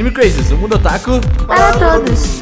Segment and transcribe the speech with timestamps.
[0.00, 2.40] Anime Crazes, o mundo otaku Para todos.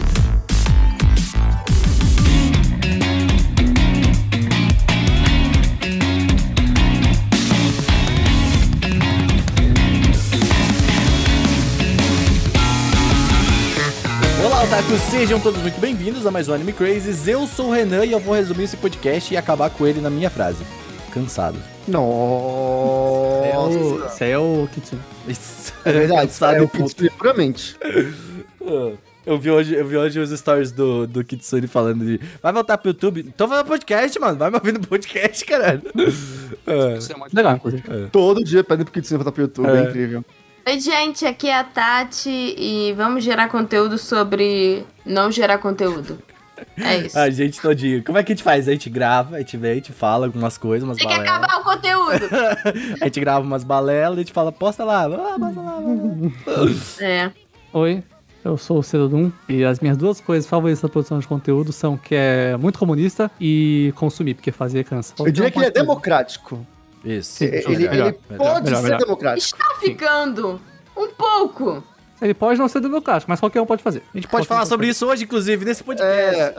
[14.45, 17.27] Olá, otakus, sejam todos muito bem-vindos a mais um Anime Crazes.
[17.27, 20.09] Eu sou o Renan e eu vou resumir esse podcast e acabar com ele na
[20.09, 20.63] minha frase.
[21.13, 21.59] Cansado.
[21.89, 23.28] Nossa.
[24.07, 25.01] Esse aí é o Kitsune.
[25.27, 25.73] Isso.
[25.85, 26.69] É verdade, Cansado é o.
[26.69, 27.77] Kitsune puramente.
[29.27, 32.79] Eu vi hoje, eu vi hoje os stories do, do Kitsune falando de vai voltar
[32.79, 33.25] pro YouTube.
[33.37, 34.39] Tô fazendo podcast, mano.
[34.39, 35.83] Vai me ouvir no podcast, caralho.
[36.67, 36.97] É.
[36.99, 37.83] Isso é muito legal, inclusive.
[38.11, 39.83] Todo dia pedem pro Kitsune voltar pro YouTube, é, É.
[39.89, 40.25] incrível.
[40.67, 46.19] Oi, gente, aqui é a Tati e vamos gerar conteúdo sobre não gerar conteúdo.
[46.77, 47.19] É isso.
[47.19, 48.03] A gente todinho.
[48.05, 48.69] Como é que a gente faz?
[48.69, 51.39] A gente grava, a gente vem, a gente fala algumas coisas, umas Tem que balelas.
[51.45, 52.29] acabar o conteúdo.
[53.01, 55.79] A gente grava umas balelas, a gente fala, posta lá, ah, posta lá.
[57.01, 57.31] É.
[57.73, 58.03] Oi,
[58.45, 61.97] eu sou o Cedodum e as minhas duas coisas favoritas da produção de conteúdo são
[61.97, 65.15] que é muito comunista e consumir, porque fazer cansa.
[65.19, 66.67] Eu diria que ele é democrático.
[67.05, 67.37] Isso.
[67.39, 68.99] Sim, Ele, melhor, ele melhor, pode melhor, ser melhor.
[68.99, 69.57] democrático.
[69.57, 70.61] Está ficando
[70.97, 71.85] um pouco.
[72.21, 74.03] Ele pode não ser democrático, mas qualquer um pode fazer.
[74.13, 76.41] A gente pode falar sobre isso hoje, inclusive, nesse podcast.
[76.41, 76.55] É.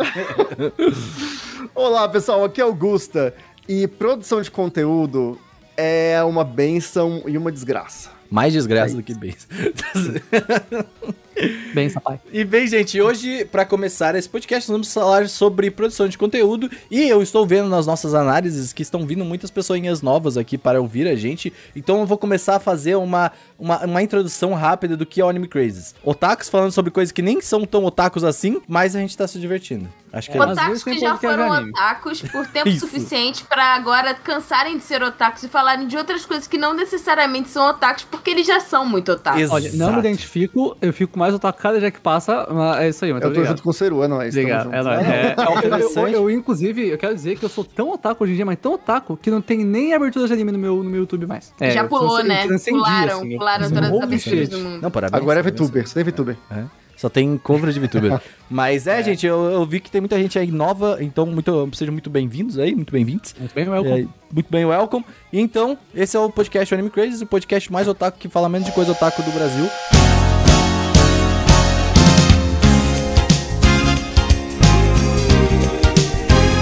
[1.76, 3.34] Olá, pessoal, aqui é o Gusta.
[3.68, 5.40] E produção de conteúdo
[5.76, 8.10] é uma benção e uma desgraça.
[8.32, 9.48] Mais desgraça do que bens.
[11.74, 12.20] Bem, sapai.
[12.32, 16.70] E bem, gente, hoje, pra começar esse podcast, nós vamos falar sobre produção de conteúdo.
[16.90, 20.82] E eu estou vendo nas nossas análises que estão vindo muitas pessoinhas novas aqui para
[20.82, 21.54] ouvir a gente.
[21.76, 25.30] Então eu vou começar a fazer uma, uma, uma introdução rápida do que é o
[25.30, 25.94] Anime Crazes.
[26.04, 29.40] Otakus falando sobre coisas que nem são tão otakus assim, mas a gente tá se
[29.40, 29.88] divertindo.
[30.12, 33.44] Acho que é, É, às Otakus que já podcast de foram otakus por tempo suficiente
[33.44, 37.70] pra agora cansarem de ser otakus e falarem de outras coisas que não necessariamente são
[37.70, 39.42] otakus, porque eles já são muito otakus.
[39.42, 39.56] Exato.
[39.56, 43.06] Olha, não me identifico, eu fico mais otaku cada dia que passa, mas é isso
[43.06, 43.50] aí, mas Eu tô obrigado.
[43.52, 44.36] junto com o Seru, é nóis.
[44.36, 45.00] Obrigado, é nóis.
[45.08, 48.34] É, eu, eu, eu, eu, inclusive, eu quero dizer que eu sou tão otaku hoje
[48.34, 50.90] em dia, mas tão otaku, que não tem nem abertura de anime no meu, no
[50.90, 51.54] meu YouTube mais.
[51.60, 52.72] É, já pulou, transcendi- né?
[52.72, 54.82] Pularam, assim, pularam um todas as aberturas do mundo.
[54.82, 55.22] Não, parabéns.
[55.22, 55.44] Agora é.
[55.44, 56.38] VTuber, só tem VTuber.
[56.52, 56.64] É.
[56.98, 58.20] Só tem cover de VTuber.
[58.50, 61.94] Mas é, gente, eu, eu vi que tem muita gente aí nova, então muito, sejam
[61.94, 63.34] muito bem-vindos aí, muito bem-vindos.
[63.40, 64.02] Muito bem, welcome.
[64.02, 65.06] É, muito bem, welcome.
[65.32, 68.68] E então, esse é o podcast Anime Crazes, o podcast mais otaku que fala menos
[68.68, 69.70] de coisa otaku do Brasil.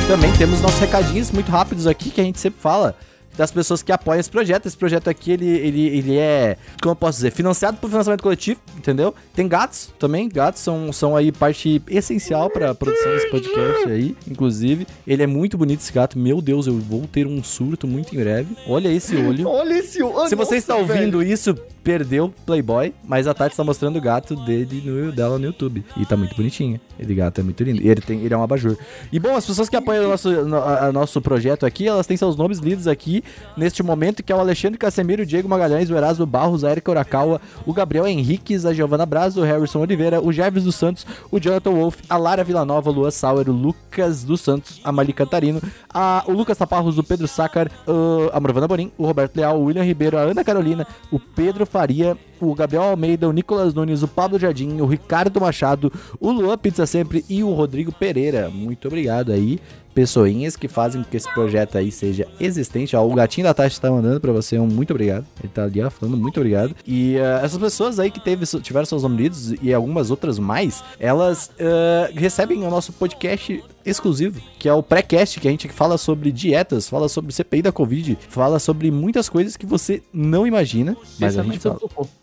[0.08, 2.96] Também temos nossos recadinhos muito rápidos aqui que a gente sempre fala
[3.36, 4.66] das pessoas que apoiam esse projeto.
[4.66, 8.60] Esse projeto aqui, ele, ele, ele é, como eu posso dizer, financiado por financiamento coletivo,
[8.76, 9.14] entendeu?
[9.36, 14.88] Tem gatos também, gatos são, são aí parte essencial pra produção desse podcast aí, inclusive.
[15.06, 18.20] Ele é muito bonito esse gato, meu Deus, eu vou ter um surto muito em
[18.20, 18.56] breve.
[18.68, 19.48] Olha esse olho.
[19.48, 20.02] Olha esse...
[20.02, 21.32] oh, Se você nossa, está ouvindo velho.
[21.32, 21.56] isso,
[21.92, 25.86] perdeu Playboy, mas a Tati está mostrando o gato dele no, dela no YouTube.
[25.96, 26.78] E tá muito bonitinho.
[27.00, 27.82] Ele gato é muito lindo.
[27.82, 28.76] E ele, tem, ele é um abajur.
[29.10, 32.18] E bom, as pessoas que apoiam o nosso, no- a- nosso projeto aqui, elas têm
[32.18, 33.24] seus nomes lidos aqui
[33.56, 36.92] neste momento, que é o Alexandre Casemiro, o Diego Magalhães, o Erasmo Barros, a Erika
[36.92, 41.40] Urakawa, o Gabriel Henriques, a Giovana Braz, o Harrison Oliveira, o Jeves dos Santos, o
[41.40, 45.62] Jonathan Wolf, a Lara Villanova, o Lua Sauer, o Lucas dos Santos, a Mali Cantarino,
[45.94, 49.64] a, o Lucas Taparros, o Pedro Sácar, o- a Morvana Borim, o Roberto Leal, o
[49.66, 54.08] William Ribeiro, a Ana Carolina, o Pedro Faria, o Gabriel Almeida, o Nicolas Nunes, o
[54.08, 58.50] Pablo Jardim, o Ricardo Machado, o Luan Pizza Sempre e o Rodrigo Pereira.
[58.50, 59.60] Muito obrigado aí,
[59.98, 62.96] pessoinhas que fazem com que esse projeto aí seja existente.
[62.96, 65.26] Ó, o gatinho da Tati tá mandando pra você um muito obrigado.
[65.40, 66.76] Ele tá ali ó, falando muito obrigado.
[66.86, 70.84] E ah, essas pessoas aí que teve, tiveram seus nomes lidos e algumas outras mais,
[71.00, 75.98] elas ah, recebem o nosso podcast exclusivo, que é o pré-cast, que a gente fala
[75.98, 80.96] sobre dietas, fala sobre CPI da Covid, fala sobre muitas coisas que você não imagina,
[81.20, 81.80] mas a gente fala.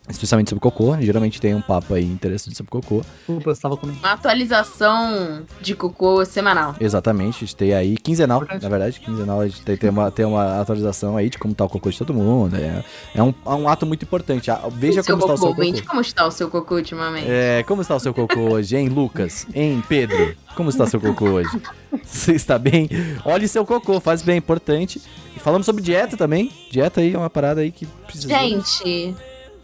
[0.09, 3.01] Especialmente sobre cocô, geralmente tem um papo aí interessante sobre cocô.
[3.17, 3.99] Desculpa, você tava comendo.
[3.99, 6.75] Uma atualização de cocô semanal.
[6.79, 8.63] Exatamente, a gente tem aí quinzenal, Importante.
[8.63, 11.65] na verdade, quinzenal a gente tem, tem uma, tem uma atualização aí de como tá
[11.65, 12.83] o cocô de todo mundo, é,
[13.15, 15.47] é, um, é um ato muito importante, Ah, veja o seu como está o seu
[15.47, 15.63] cocô, cocô.
[15.63, 17.27] gente, como está o seu cocô ultimamente?
[17.29, 19.47] É, como está o seu cocô hoje, hein, Lucas?
[19.53, 20.35] Hein, Pedro?
[20.55, 21.49] Como está seu cocô hoje?
[22.03, 22.89] Você está bem?
[23.25, 25.01] Olhe seu cocô, faz bem, é importante.
[25.35, 26.49] E falamos sobre dieta também.
[26.71, 28.29] Dieta aí é uma parada aí que precisa.
[28.29, 29.13] Gente,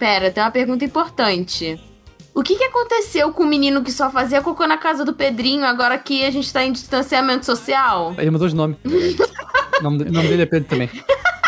[0.02, 1.80] pera, tem uma pergunta importante.
[2.34, 5.64] O que, que aconteceu com o menino que só fazia cocô na casa do Pedrinho
[5.64, 8.16] agora que a gente tá em distanciamento social?
[8.18, 8.76] Ele mudou de nome.
[8.84, 10.90] o nome, de- o nome dele é Pedro também.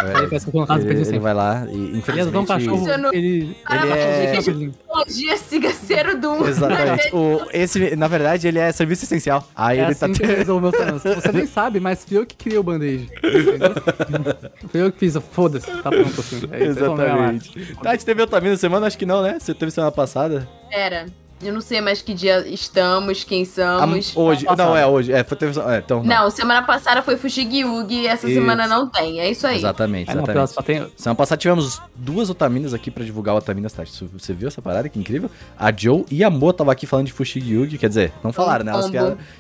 [0.04, 2.48] Aí parece que na casa do Ele, ele vai lá e é um infelizmente...
[2.48, 3.56] cachorro, ele...
[3.70, 6.46] Ele é- tecnologia siga ser o Doom.
[6.48, 7.16] Exatamente.
[7.16, 9.48] O, esse, na verdade, ele é serviço essencial.
[9.56, 10.10] Aí É ele assim tá...
[10.10, 11.04] que eu resolvo meus problemas.
[11.04, 13.10] Você nem sabe, mas fui eu que criei o band-aid.
[13.24, 14.36] Entendeu?
[14.70, 15.18] fui eu que fiz.
[15.32, 16.42] Foda-se, tá pronto assim.
[16.52, 17.34] É ganhar lá.
[17.34, 17.76] Exatamente.
[17.82, 18.88] Tati, teve outra semana?
[18.88, 19.38] Acho que não, né?
[19.40, 20.48] Você teve semana passada?
[20.70, 21.06] Pera,
[21.48, 24.16] eu não sei mais que dia estamos, quem Ah, somos.
[24.16, 24.46] hoje.
[24.46, 24.64] passada.
[24.66, 25.12] Não, é hoje.
[25.12, 26.24] É, foi, teve, é, então, não.
[26.24, 28.40] Não, semana passada foi Fushigi-Yugi, essa Isso.
[28.40, 29.20] semana não tem.
[29.20, 29.58] É isso aí.
[29.58, 30.36] Exatamente, É, não, exatamente.
[30.36, 30.88] próximo, só tem...
[30.96, 33.92] Semana passada tivemos duas otaminas aqui pra divulgar otaminas, Tati.
[34.14, 34.88] Você viu essa parada?
[34.90, 35.30] Que incrível.
[35.58, 38.66] A Joe e a Mo tava aqui falando de Fushigi Yugi, quer dizer, não falaram,
[38.66, 38.72] né?
[38.72, 38.94] Elas combo.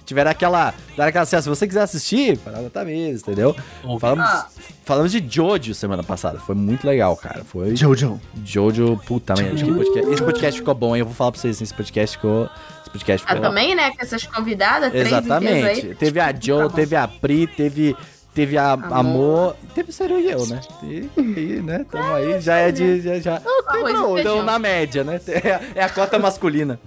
[0.05, 0.73] tiveram, aquela.
[0.95, 3.55] Deram aquela assim, ó, se você quiser assistir, parada otaminas, entendeu?
[4.00, 4.47] Falamos, Ah.
[4.85, 6.39] falamos de Jojo semana passada.
[6.39, 7.44] Foi muito legal, cara.
[7.44, 7.75] Foi.
[7.75, 8.19] Jojo.
[8.45, 11.00] Jojo, puta, podcast- esse podcast ficou bom, hein?
[11.01, 12.50] Eu vou falar pra vocês, esse podcast ficou.
[12.81, 13.50] Esse podcast Ah, ficou.
[13.50, 13.92] também, né?
[13.92, 15.88] Com essas convidadas, Exatamente.
[15.88, 15.95] aí.
[15.95, 16.69] Teve a Joe, bom.
[16.69, 17.95] teve a Pri, teve.
[18.34, 18.94] Teve a Amor.
[18.98, 20.60] Amor, teve o Seru e eu, né?
[20.81, 23.00] E, e, né, tamo aí, já é de.
[23.00, 23.42] Já, já.
[23.68, 25.22] Arroz e Então, na média, né?
[25.28, 26.80] É a, é a cota masculina.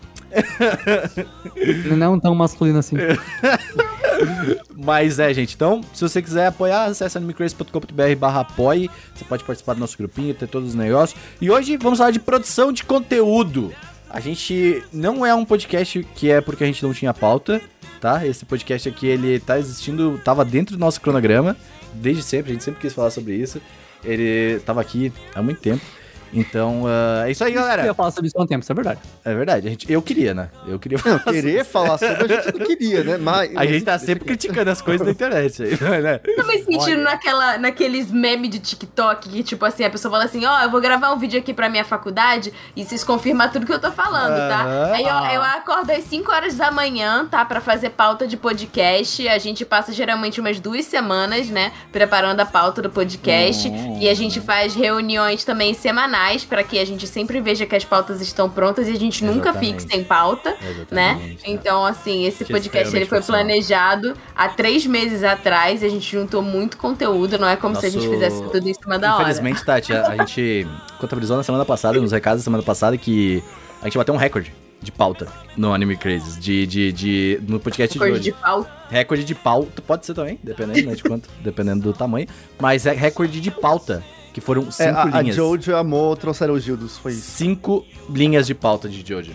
[1.96, 2.96] Não é tão masculino assim.
[4.76, 5.54] Mas é, gente.
[5.54, 8.90] Então, se você quiser apoiar, acesse animecrazy.com.br barra apoie.
[9.14, 11.18] Você pode participar do nosso grupinho, ter todos os negócios.
[11.40, 13.72] E hoje vamos falar de produção de conteúdo.
[14.08, 17.60] A gente não é um podcast que é porque a gente não tinha pauta,
[18.00, 18.26] tá?
[18.26, 21.56] Esse podcast aqui, ele tá existindo, tava dentro do nosso cronograma,
[21.94, 23.60] desde sempre, a gente sempre quis falar sobre isso.
[24.04, 25.84] Ele tava aqui há muito tempo.
[26.32, 27.84] Então, ah, é isso aí, Eu galera.
[27.84, 29.00] ia falar sobre isso há um tempo, isso é verdade.
[29.24, 30.48] É verdade, a gente, eu queria, né?
[30.66, 33.16] Eu queria Não, falar querer falar sobre a gente não queria, né?
[33.20, 36.20] Mas, A gente tá sempre criticando as coisas na internet, aí, né?
[36.24, 37.02] Eu tô me sentindo Olha.
[37.04, 40.80] naquela, naqueles memes de TikTok que, tipo assim, a pessoa fala assim, ó, eu vou
[40.80, 44.36] gravar um vídeo aqui pra minha faculdade e vocês confirmam tudo que eu tô falando,
[44.48, 44.62] tá?
[44.64, 44.92] Aham.
[44.92, 47.44] Aí eu, eu acordo às 5 horas da manhã, tá?
[47.44, 49.26] Pra fazer pauta de podcast.
[49.28, 51.72] A gente passa geralmente umas duas semanas, né?
[51.92, 53.68] Preparando a pauta do podcast.
[53.68, 53.98] Hum.
[54.00, 56.15] E a gente faz reuniões também semanais
[56.48, 59.50] pra que a gente sempre veja que as pautas estão prontas e a gente nunca
[59.50, 59.80] Exatamente.
[59.82, 60.50] fique sem pauta
[60.90, 61.12] né?
[61.12, 61.50] Exatamente, tá.
[61.50, 66.10] Então, assim, esse Que podcast ele foi planejado há três meses atrás e a gente
[66.10, 69.14] juntou muito conteúdo, não é como se a gente Nosso- fizesse tudo em cima da
[69.14, 69.22] hora.
[69.22, 70.66] Infelizmente, Tati, a, a gente
[70.98, 73.42] contabilizou na semana passada, nos recados da semana passada, que
[73.82, 75.26] a gente bateu um recorde de pauta
[75.56, 78.30] no Anime Crazes, de, de, de, no podcast de Recorde hoje.
[78.30, 78.66] de pau.
[78.90, 82.26] Recorde de pauta, pode ser também, dependendo né, de quanto, dependendo do tamanho,
[82.60, 84.04] mas é recorde de pauta,
[84.36, 85.34] que foram cinco É, a, a linhas.
[85.34, 87.22] Jojo e a Mo trouxeram os Gildos, foi isso.
[87.22, 89.32] Cinco linhas de pauta de Jojo.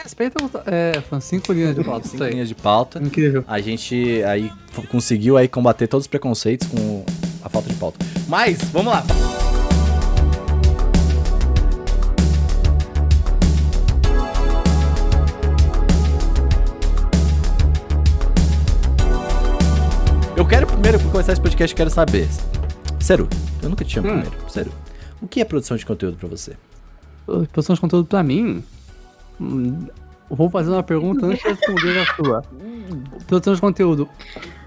[0.00, 0.36] Respeita.
[0.66, 3.02] É, foram cinco linhas de pauta, Cinco linhas de pauta.
[3.02, 3.42] Incrível.
[3.48, 4.52] A gente aí
[4.88, 7.04] conseguiu aí combater todos os preconceitos com
[7.42, 7.98] a falta de pauta.
[8.28, 9.04] Mas, vamos lá.
[20.36, 22.28] Eu quero primeiro, pra começar esse podcast, eu quero saber.
[23.06, 23.28] Seru,
[23.62, 24.20] eu nunca te chamo Hum.
[24.20, 24.50] primeiro.
[24.50, 24.72] Seru,
[25.22, 26.56] o que é produção de conteúdo pra você?
[27.24, 28.64] Produção de conteúdo pra mim.
[29.40, 29.86] hum,
[30.28, 32.42] Vou fazer uma pergunta antes de responder a sua.
[33.28, 34.08] Produção de conteúdo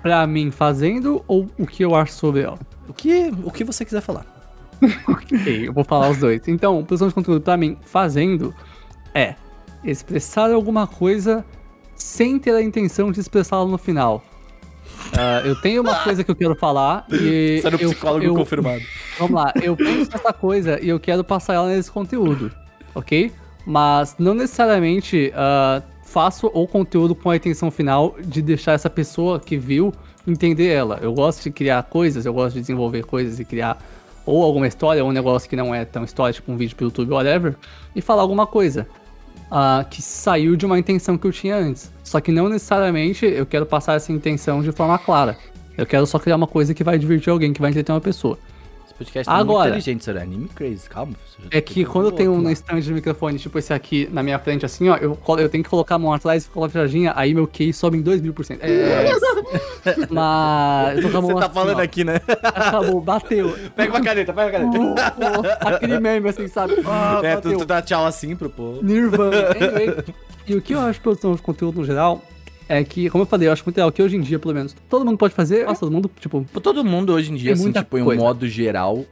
[0.01, 2.57] pra mim fazendo ou o que eu acho sobre ela?
[2.87, 4.25] O que, o que você quiser falar.
[5.05, 6.47] Ok, eu vou falar os dois.
[6.47, 8.55] Então, produção de conteúdo pra mim fazendo
[9.13, 9.35] é
[9.83, 11.43] expressar alguma coisa
[11.93, 14.23] sem ter a intenção de expressá-la no final.
[15.17, 17.61] Ah, eu tenho uma coisa que eu quero falar e.
[17.63, 18.81] Era um eu- psicólogo eu- confirmado.
[19.17, 22.51] Vamos lá, eu penso nessa coisa e eu quero passar ela nesse conteúdo,
[22.95, 23.31] ok?
[23.65, 29.39] Mas não necessariamente ah, faço o conteúdo com a intenção final de deixar essa pessoa
[29.39, 29.93] que viu
[30.27, 30.99] entender ela.
[31.01, 33.77] Eu gosto de criar coisas, eu gosto de desenvolver coisas e criar
[34.25, 36.85] ou alguma história, ou um negócio que não é tão história, tipo um vídeo pro
[36.85, 37.55] YouTube, whatever,
[37.95, 38.87] e falar alguma coisa
[39.49, 41.91] ah, que saiu de uma intenção que eu tinha antes.
[42.09, 45.37] Só que não necessariamente eu quero passar essa intenção de forma clara.
[45.77, 48.35] Eu quero só criar uma coisa que vai divertir alguém, que vai entreter uma pessoa.
[48.83, 50.23] Esse podcast é muito Agora- inteligente, será?
[50.23, 51.13] Anime Crazy, calma.
[51.13, 54.09] você já É tá que quando eu tenho um stand de microfone, tipo esse aqui
[54.11, 56.71] na minha frente, assim, ó, eu, eu tenho que colocar a mão atrás e colocar
[56.79, 58.63] a viradinha, aí meu QI sobe em 2 mil por cento.
[58.63, 59.11] É.
[60.09, 60.97] Mas.
[60.97, 61.81] Eu tô com a mão Você tá assim, falando ó.
[61.83, 62.19] aqui, né?
[62.43, 63.55] Acabou, bateu.
[63.75, 65.57] Pega uma caneta, pega uma caneta.
[65.61, 66.73] Aquele meme, assim, sabe?
[66.87, 68.83] Ah, é, tu, tu dá tchau assim pro povo.
[68.83, 69.29] Nirvana.
[69.59, 70.03] Anyway,
[70.49, 72.21] e o que eu acho produção de conteúdo no geral
[72.67, 74.75] é que, como eu falei, eu acho muito legal que hoje em dia, pelo menos,
[74.87, 75.65] todo mundo pode fazer.
[75.65, 78.21] Nossa, todo mundo, tipo, Todo mundo hoje em dia, assim, tipo, em um coisa.
[78.21, 79.05] modo geral,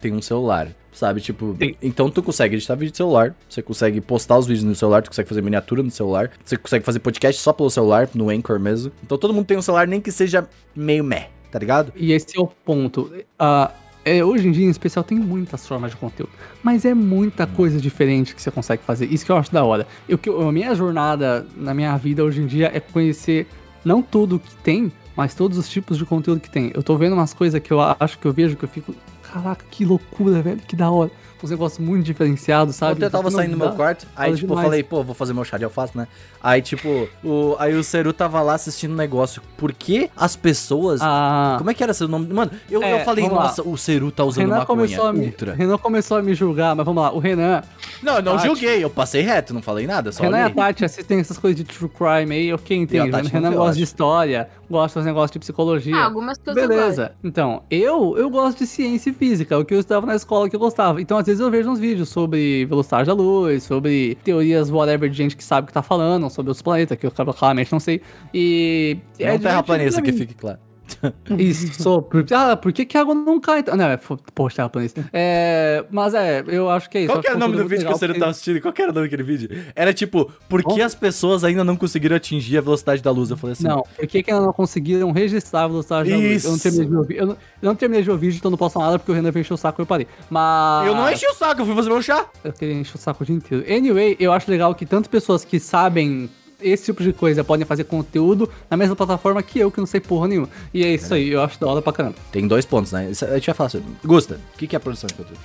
[0.00, 0.68] tem um celular.
[0.92, 1.74] Sabe, tipo, Tem.
[1.80, 5.08] então tu consegue editar vídeo de celular, você consegue postar os vídeos no celular, tu
[5.08, 8.92] consegue fazer miniatura no celular, você consegue fazer podcast só pelo celular, no Anchor mesmo.
[9.02, 10.46] Então todo mundo tem um celular, nem que seja
[10.76, 11.94] meio meh, tá ligado?
[11.96, 13.10] E esse é o ponto.
[13.38, 13.70] Ah,
[14.04, 16.32] é, hoje em dia, em especial, tem muitas formas de conteúdo.
[16.62, 19.06] Mas é muita coisa diferente que você consegue fazer.
[19.06, 19.86] Isso que eu acho da hora.
[20.08, 23.46] Eu, que a minha jornada na minha vida hoje em dia é conhecer
[23.84, 26.72] não tudo que tem, mas todos os tipos de conteúdo que tem.
[26.74, 28.94] Eu tô vendo umas coisas que eu acho que eu vejo que eu fico.
[29.22, 31.10] caraca, que loucura, velho, que da hora.
[31.42, 32.92] Uns negócios muito diferenciados, sabe?
[32.94, 34.64] Ontem eu tava Não saindo do meu quarto, aí Fala tipo, eu demais.
[34.66, 36.06] falei, pô, vou fazer meu chá de alface, né?
[36.42, 39.42] Aí tipo, o, aí o Seru tava lá assistindo um negócio.
[39.56, 41.00] Por que as pessoas...
[41.02, 42.32] Ah, Como é que era seu nome?
[42.32, 43.44] Mano, eu, É, eu falei, vamos lá.
[43.46, 45.54] nossa, o Seru tá usando Renan maconha começou, a me, ultra.
[45.54, 47.12] Renan começou a me julgar, mas vamos lá.
[47.12, 47.62] O Renan,
[48.02, 48.46] Não, eu não Tati.
[48.46, 50.54] julguei, eu passei reto, não falei nada, só Renan e a olhei.
[50.54, 53.10] Tati assistem essas coisas de true crime aí, ok, entende.
[53.10, 53.78] Tati Renan não viu, gosta acho.
[53.78, 55.96] de história, gosta dos negócios de psicologia.
[55.96, 56.80] Ah, algumas coisas eu gosto.
[56.80, 57.12] Beleza.
[57.24, 60.56] Então, eu eu gosto de ciência e física, o que eu estava na escola que
[60.56, 61.00] eu gostava.
[61.00, 65.16] Então, às vezes eu vejo uns vídeos sobre velocidade da luz, sobre teorias whatever de
[65.16, 68.00] gente que sabe o que tá falando, sobre os planetas, que eu claramente não sei.
[68.32, 70.58] E É um terraplanista, que fique claro.
[71.38, 73.60] Isso, Ah, por que, que a água não cai?
[73.60, 73.76] então?
[73.76, 73.98] Não, é,
[74.34, 75.08] poxa, terraplanista.
[75.12, 77.12] É, mas é, eu acho que é isso.
[77.12, 78.60] Qual que era o acho nome do vídeo que legal o Seru porque- tava assistindo?
[78.60, 79.50] Qual que era o nome daquele vídeo?
[79.74, 83.30] Era tipo, por que as pessoas ainda não conseguiram atingir a velocidade da luz?
[83.30, 86.44] Eu falei assim, Não, por que, que ainda não conseguiram registrar a velocidade da luz?
[86.44, 86.62] Eu não Isso.
[86.62, 87.16] terminei de ouvir.
[87.16, 89.30] Eu não, eu não terminei de ouvir, então não posso falar nada porque o Renan
[89.30, 90.06] veio encher o saco e eu parei.
[90.30, 90.86] Mas.
[90.86, 92.26] eu não enchi o saco, eu fui fazer meu chá.
[92.44, 93.64] Eu queria encher o saco o dia inteiro.
[93.68, 96.30] Anyway, eu acho legal que tantas pessoas que sabem
[96.62, 100.00] esse tipo de coisa podem fazer conteúdo na mesma plataforma que eu, que não sei
[100.00, 100.48] porra nenhuma.
[100.72, 102.14] E é isso aí, eu acho da hora pra caramba.
[102.30, 103.10] Tem dois pontos, né?
[103.10, 103.86] Isso- A gente vai falar sobre.
[104.04, 105.40] Gusta, o que, que é produção de conteúdo?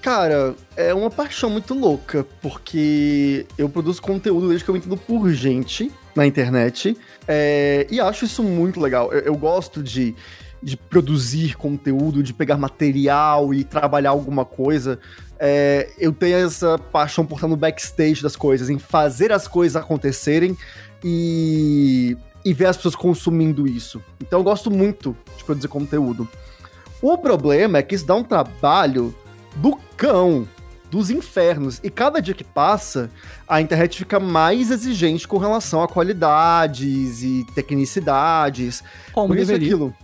[0.00, 5.28] Cara, é uma paixão muito louca, porque eu produzo conteúdo desde que eu entendo por
[5.30, 9.12] gente na internet, é, e acho isso muito legal.
[9.12, 10.14] Eu, eu gosto de,
[10.62, 14.98] de produzir conteúdo, de pegar material e trabalhar alguma coisa.
[15.44, 19.74] É, eu tenho essa paixão por estar no backstage das coisas, em fazer as coisas
[19.74, 20.56] acontecerem
[21.02, 24.00] e, e ver as pessoas consumindo isso.
[24.20, 26.28] Então eu gosto muito de produzir conteúdo.
[27.02, 29.12] O problema é que isso dá um trabalho
[29.56, 30.46] do cão,
[30.88, 31.80] dos infernos.
[31.82, 33.10] E cada dia que passa,
[33.48, 38.84] a internet fica mais exigente com relação a qualidades e tecnicidades.
[39.12, 39.74] Como por isso deveria.
[39.74, 39.94] aquilo.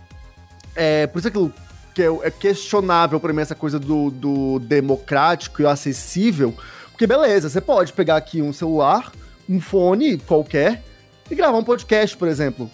[0.75, 1.53] É, por isso aquilo
[1.99, 6.53] que é, é questionável pra mim essa coisa do, do democrático e acessível.
[6.91, 9.11] Porque beleza, você pode pegar aqui um celular,
[9.49, 10.81] um fone qualquer
[11.29, 12.71] e gravar um podcast, por exemplo.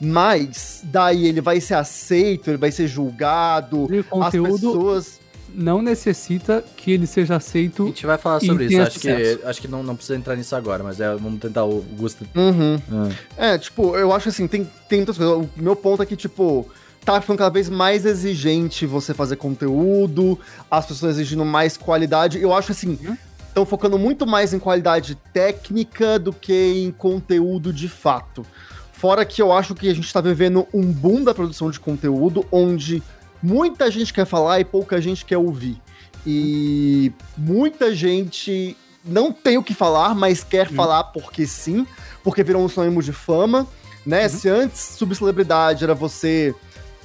[0.00, 3.86] Mas daí ele vai ser aceito, ele vai ser julgado.
[3.92, 5.20] E As pessoas
[5.54, 7.86] não necessita que ele seja A aceito.
[7.86, 8.80] gente vai falar sobre isso.
[8.80, 11.82] Acho que, acho que não, não precisa entrar nisso agora, mas é, vamos tentar o
[11.96, 12.24] Gusta.
[12.34, 12.80] Uhum.
[12.90, 13.10] Ah.
[13.36, 15.36] É, tipo, eu acho assim, tem, tem muitas coisas.
[15.36, 16.68] O meu ponto é que, tipo,
[17.04, 20.38] tá ficando cada vez mais exigente você fazer conteúdo,
[20.70, 22.40] as pessoas exigindo mais qualidade.
[22.40, 22.98] Eu acho assim,
[23.46, 28.44] estão focando muito mais em qualidade técnica do que em conteúdo de fato.
[28.92, 32.46] Fora que eu acho que a gente tá vivendo um boom da produção de conteúdo
[32.50, 33.02] onde
[33.42, 35.80] muita gente quer falar e pouca gente quer ouvir.
[36.26, 41.86] E muita gente não tem o que falar, mas quer falar porque sim,
[42.22, 43.66] porque virou um sinônimo de fama,
[44.06, 44.26] né?
[44.28, 46.54] Se antes subcelebridade era você,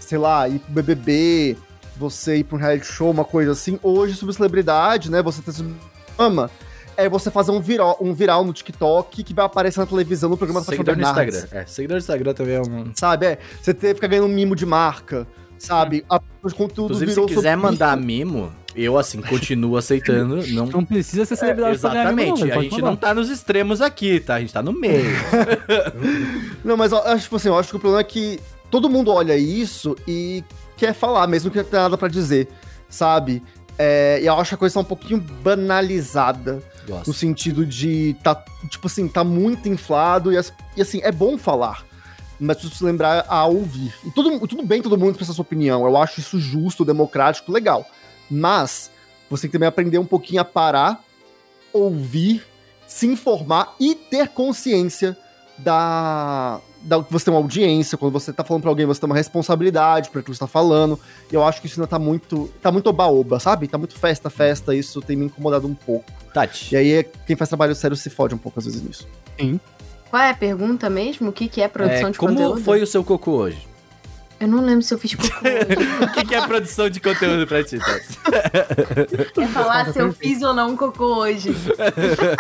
[0.10, 1.56] sei lá, ir pro BBB,
[1.96, 5.22] você ir pra um reality show, uma coisa assim, hoje subcelebridade, né?
[5.22, 5.54] Você ter
[6.18, 6.50] fama,
[6.98, 10.36] é você fazer um viral, um viral no TikTok que vai aparecer na televisão no
[10.36, 11.04] programa da Seguidor no.
[11.04, 11.44] Instagram.
[11.52, 12.92] É, seguidor no Instagram também é um.
[12.96, 13.28] Sabe?
[13.28, 15.28] É, você ter, ficar ganhando mimo de marca,
[15.60, 16.04] sabe?
[16.10, 18.08] A, o conteúdo Inclusive, se quiser sobre mandar isso.
[18.08, 20.38] mimo, eu, assim, continuo aceitando.
[20.50, 22.42] Não, Não precisa ser É, celebridade ganhar exatamente.
[22.46, 22.88] velho, a gente mandar.
[22.88, 24.34] não tá nos extremos aqui, tá?
[24.36, 25.06] A gente tá no meio.
[26.66, 28.40] Não, mas eu acho, tipo assim, eu acho que o problema é que
[28.70, 30.44] todo mundo olha isso e
[30.78, 32.48] quer falar, mesmo que não tenha nada pra dizer,
[32.88, 33.44] sabe?
[33.78, 36.62] É, e eu acho que a coisa tá um pouquinho banalizada.
[36.88, 37.08] Gosto.
[37.08, 38.36] No sentido de tá,
[38.70, 41.86] tipo assim, tá muito inflado e, as- e, assim, é bom falar.
[42.40, 43.94] Mas precisa se lembrar a ouvir.
[44.06, 45.86] E tudo, tudo bem todo mundo expressar sua opinião.
[45.86, 47.86] Eu acho isso justo, democrático, legal.
[48.30, 48.90] Mas
[49.30, 51.04] você tem que também aprender um pouquinho a parar,
[51.74, 52.44] ouvir,
[52.88, 55.18] se informar e ter consciência
[55.58, 56.60] da,
[57.10, 60.20] você tem uma audiência, quando você tá falando pra alguém, você tem uma responsabilidade por
[60.20, 61.00] aquilo que você tá falando.
[61.32, 62.50] E eu acho que isso ainda tá muito.
[62.62, 63.68] tá muito oba-oba, sabe?
[63.68, 66.12] Tá muito festa, festa, isso tem me incomodado um pouco.
[66.34, 66.74] Tati.
[66.74, 69.08] E aí, quem faz trabalho sério se fode um pouco às vezes nisso.
[70.10, 71.30] Qual é a pergunta mesmo?
[71.30, 72.62] O que, que é produção é, de como conteúdo?
[72.62, 73.69] foi o seu cocô hoje?
[74.40, 75.28] Eu não lembro se eu fiz cocô.
[75.46, 75.84] hoje.
[76.04, 78.08] o que, que é produção de conteúdo pra ti, Tati?
[79.36, 81.54] Quer falar se eu fiz ou não cocô hoje?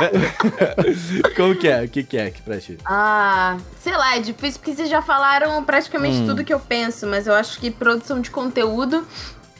[1.35, 1.83] Como que é?
[1.83, 2.77] O que, que é aqui pra ti?
[2.85, 6.25] Ah, sei lá, é difícil porque vocês já falaram praticamente Hum.
[6.27, 9.05] tudo que eu penso, mas eu acho que produção de conteúdo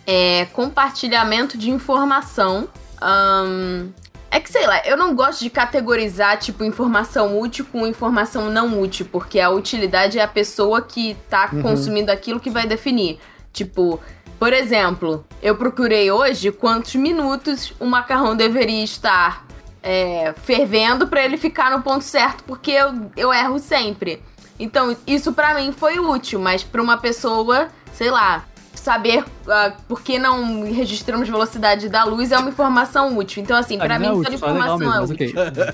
[0.08, 2.68] é compartilhamento de informação.
[3.02, 3.90] Ahn,
[4.32, 8.80] é que sei lá, eu não gosto de categorizar tipo informação útil com informação não
[8.82, 11.62] útil, porque a utilidade é a pessoa que tá Uhum.
[11.62, 13.20] consumindo aquilo que vai definir.
[13.52, 14.00] Tipo,
[14.38, 19.46] por exemplo, eu procurei hoje quantos minutos o macarrão deveria estar
[19.82, 24.22] é, fervendo pra ele ficar no ponto certo, porque eu, eu erro sempre.
[24.60, 28.44] Então, isso pra mim foi útil, mas pra uma pessoa, sei lá,
[28.90, 33.44] saber uh, por que não registramos velocidade da luz é uma informação útil.
[33.44, 35.26] Então, assim, pra Ah, mim, não é toda útil, só é legal informação mesmo, é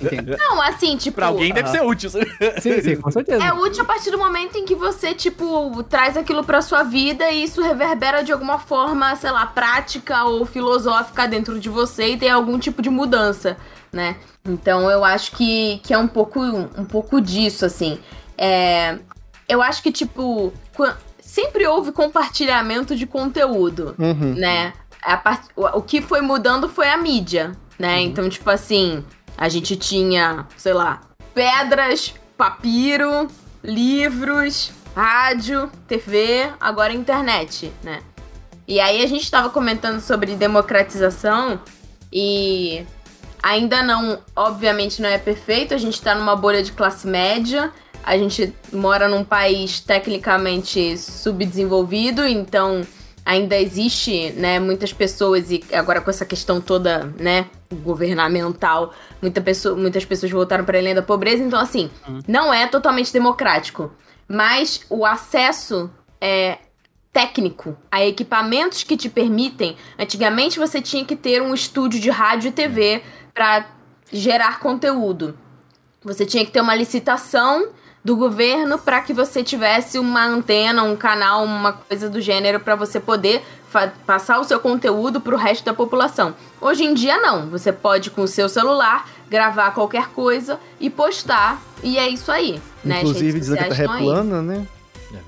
[0.04, 0.36] útil.
[0.38, 1.16] Não, assim, tipo.
[1.16, 1.72] Pra alguém deve Ah.
[1.72, 2.10] ser útil.
[2.10, 3.42] Sim, sim, com certeza.
[3.42, 7.30] É útil a partir do momento em que você, tipo, traz aquilo pra sua vida
[7.32, 12.18] e isso reverbera de alguma forma, sei lá, prática ou filosófica dentro de você e
[12.18, 13.56] tem algum tipo de mudança,
[13.94, 14.18] né?
[14.44, 17.98] Então eu acho que, que é um pouco, um pouco disso, assim.
[18.38, 18.98] É,
[19.48, 20.52] eu acho que, tipo,
[21.36, 24.36] sempre houve compartilhamento de conteúdo Uhum.
[24.36, 24.72] né?
[25.22, 25.50] Part...
[25.56, 27.98] o, que foi mudando foi a mídia, né?
[27.98, 28.04] Uhum.
[28.04, 29.04] Então, tipo assim,
[29.38, 31.02] a gente tinha, sei lá,
[31.34, 33.28] pedras, papiro,
[33.62, 38.00] livros, rádio, TV, agora internet, né?
[38.66, 41.60] E aí a gente tava comentando sobre democratização
[42.12, 42.84] e
[43.44, 47.72] ainda não, obviamente não é perfeito, a gente tá numa bolha de classe média,
[48.06, 52.86] a gente mora num país tecnicamente subdesenvolvido, então
[53.26, 59.76] ainda existe, né, muitas pessoas e agora com essa questão toda, né, governamental, muita pessoa,
[59.76, 61.90] muitas pessoas voltaram para a linha da pobreza, então assim,
[62.28, 63.92] não é totalmente democrático,
[64.28, 65.90] mas o acesso
[66.22, 66.60] é
[67.12, 69.78] técnico a equipamentos que te permitem.
[69.98, 73.02] Antigamente você tinha que ter um estúdio de rádio e TV
[73.34, 73.66] para
[74.12, 75.36] gerar conteúdo.
[76.04, 77.70] Você tinha que ter uma licitação
[78.06, 82.76] do governo para que você tivesse uma antena, um canal, uma coisa do gênero para
[82.76, 83.44] você poder
[84.06, 86.36] passar o seu conteúdo para o resto da população.
[86.62, 91.60] Hoje em dia não, você pode com o seu celular gravar qualquer coisa e postar
[91.84, 93.00] e é isso aí, né?
[93.00, 94.68] Inclusive dizendo que a Terra é plana, né?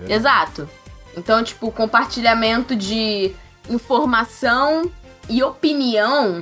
[0.08, 0.70] Exato.
[1.18, 3.34] Então, tipo, compartilhamento de
[3.68, 4.90] informação
[5.28, 6.42] e opinião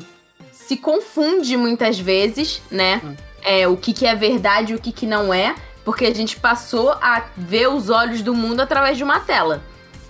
[0.52, 3.02] se confunde muitas vezes, né?
[3.42, 5.56] É, o que, que é verdade e o que, que não é.
[5.86, 9.62] Porque a gente passou a ver os olhos do mundo através de uma tela.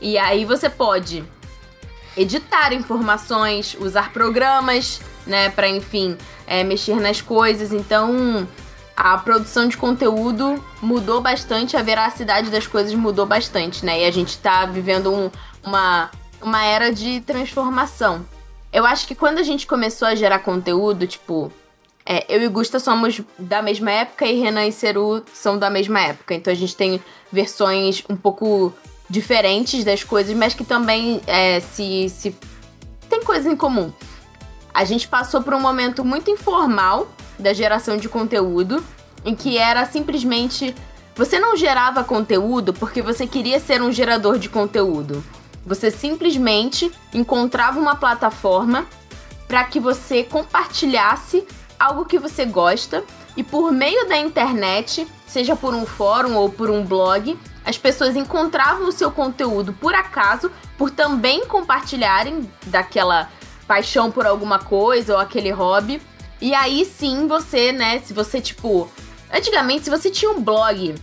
[0.02, 1.24] E aí você pode
[2.18, 6.18] editar informações, usar programas, né, para enfim,
[6.48, 7.74] é, mexer nas coisas.
[7.74, 8.48] Então,
[8.96, 14.02] a produção de conteúdo mudou bastante, a veracidade das coisas mudou bastante, né?
[14.02, 15.30] E a gente tá vivendo um-
[15.62, 16.10] uma,
[16.42, 18.26] uma era de transformação.
[18.72, 21.52] Eu acho que quando a gente começou a gerar conteúdo, tipo,
[22.06, 26.00] é, eu e Gusta somos da mesma época e Renan e Ceru são da mesma
[26.00, 26.36] época.
[26.36, 28.72] Então a gente tem versões um pouco
[29.10, 32.36] diferentes das coisas, mas que também é, se, se
[33.10, 33.92] tem coisas em comum.
[34.72, 37.08] A gente passou por um momento muito informal
[37.40, 38.84] da geração de conteúdo,
[39.24, 40.76] em que era simplesmente
[41.16, 45.24] você não gerava conteúdo porque você queria ser um gerador de conteúdo.
[45.66, 48.86] Você simplesmente encontrava uma plataforma
[49.48, 51.48] para que você compartilhasse
[51.80, 53.04] algo que você gosta
[53.36, 58.16] e por meio da internet, seja por um fórum ou por um blog, as pessoas
[58.16, 63.30] encontravam o seu conteúdo por acaso, por também compartilharem daquela
[63.68, 66.02] paixão por alguma coisa ou aquele hobby.
[66.40, 68.90] E aí sim você, né, se você tipo,
[69.34, 70.96] antigamente se você tinha um blog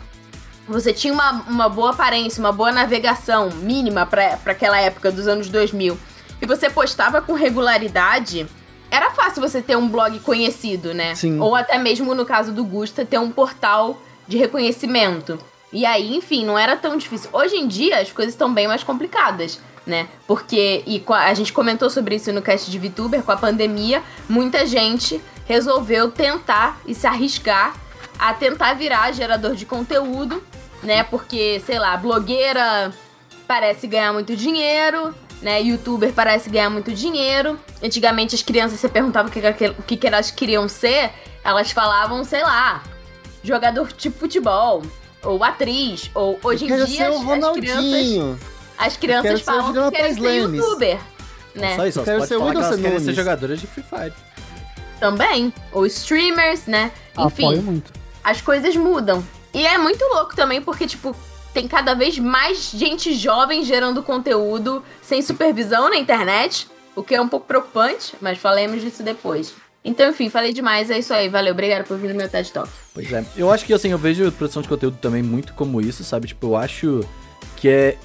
[0.66, 5.48] você tinha uma, uma boa aparência, uma boa navegação mínima para aquela época dos anos
[5.48, 5.98] 2000
[6.40, 8.46] e você postava com regularidade,
[8.92, 11.14] era fácil você ter um blog conhecido, né?
[11.14, 11.40] Sim.
[11.40, 15.38] Ou até mesmo no caso do Gusta, ter um portal de reconhecimento.
[15.72, 17.30] E aí, enfim, não era tão difícil.
[17.32, 20.06] Hoje em dia as coisas estão bem mais complicadas, né?
[20.26, 24.66] Porque, e a gente comentou sobre isso no cast de VTuber, com a pandemia, muita
[24.66, 27.74] gente resolveu tentar e se arriscar
[28.18, 30.42] a tentar virar gerador de conteúdo,
[30.82, 31.02] né?
[31.02, 32.92] Porque, sei lá, blogueira
[33.48, 35.60] parece ganhar muito dinheiro, né?
[35.60, 37.58] Youtuber parece ganhar muito dinheiro.
[37.82, 39.40] Antigamente as crianças você perguntava o que,
[39.78, 41.10] o que, elas queriam ser,
[41.44, 42.82] elas falavam, sei lá,
[43.42, 44.82] jogador tipo futebol,
[45.22, 48.40] ou atriz, ou hoje em dia ser as, o as crianças, Ronaldinho.
[48.78, 50.98] as crianças falam que querem ser youtuber,
[51.54, 51.76] né?
[51.76, 54.14] Só isso, Eu quero ser que elas querem ser jogadoras de Free Fire.
[55.00, 56.92] Também, ou streamers, né?
[57.18, 57.92] Enfim, Apoio muito.
[58.22, 59.22] as coisas mudam.
[59.52, 61.14] E é muito louco também, porque, tipo,
[61.52, 67.20] tem cada vez mais gente jovem gerando conteúdo sem supervisão na internet, o que é
[67.20, 69.54] um pouco preocupante, mas falemos disso depois.
[69.84, 71.28] Então, enfim, falei demais, é isso aí.
[71.28, 72.70] Valeu, obrigado por vir no meu TED Talk.
[72.94, 73.24] Pois é.
[73.36, 76.28] Eu acho que, assim, eu vejo produção de conteúdo também muito como isso, sabe?
[76.28, 77.00] Tipo, eu acho
[77.56, 77.98] que é.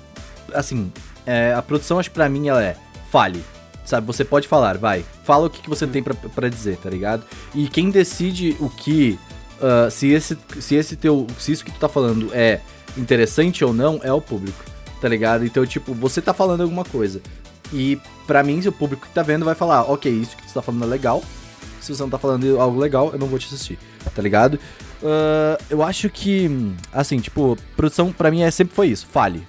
[0.54, 0.92] Assim,
[1.26, 2.76] é, a produção, acho que pra mim, ela é.
[3.12, 3.44] Fale.
[3.86, 4.08] Sabe?
[4.08, 5.06] Você pode falar, vai.
[5.24, 7.24] Fala o que, que você tem pra, pra dizer, tá ligado?
[7.54, 9.20] E quem decide o que.
[9.62, 11.28] ah, se, esse, se esse teu.
[11.38, 12.60] Se isso que tu tá falando é
[12.98, 14.64] interessante ou não, é o público,
[15.00, 15.46] tá ligado?
[15.46, 17.22] Então, tipo, você tá falando alguma coisa.
[17.72, 20.62] E pra mim, o público que tá vendo vai falar, ok, isso que tu tá
[20.62, 21.24] falando é legal.
[21.82, 23.78] Se você não tá falando algo legal, eu não vou te assistir,
[24.14, 24.60] tá ligado?
[25.04, 26.50] Ah, eu acho que,
[26.92, 29.46] assim, tipo, produção pra mim é, sempre foi isso, fale.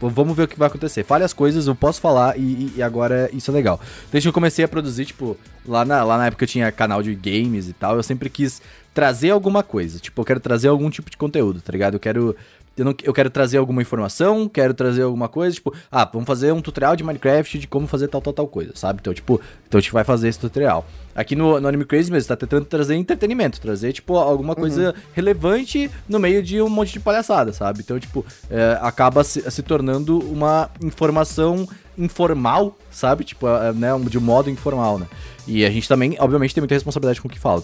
[0.00, 1.04] vamos ver o que vai acontecer.
[1.04, 3.80] Fale as coisas, eu posso falar e, e agora isso é legal.
[4.10, 7.02] Desde que eu comecei a produzir, tipo, lá na, lá na época eu tinha canal
[7.02, 8.60] de games e tal, eu sempre quis
[8.94, 9.98] trazer alguma coisa.
[9.98, 11.94] Tipo, eu quero trazer algum tipo de conteúdo, tá ligado?
[11.94, 12.36] Eu quero
[12.76, 16.52] eu, não, eu quero trazer alguma informação, quero trazer alguma coisa, tipo, ah, vamos fazer
[16.52, 19.00] um tutorial de Minecraft de como fazer tal, tal, tal coisa, sabe?
[19.00, 20.86] Então, tipo, então a gente vai fazer esse tutorial.
[21.14, 25.02] Aqui no, no Anime Crazy mesmo, tá tentando trazer entretenimento, trazer, tipo, alguma coisa uhum.
[25.12, 27.80] relevante no meio de um monte de palhaçada, sabe?
[27.80, 33.24] Então, tipo, é, acaba se, se tornando uma informação informal, sabe?
[33.24, 35.06] Tipo, é, né, de um modo informal, né?
[35.46, 37.62] E a gente também, obviamente, tem muita responsabilidade com o que fala.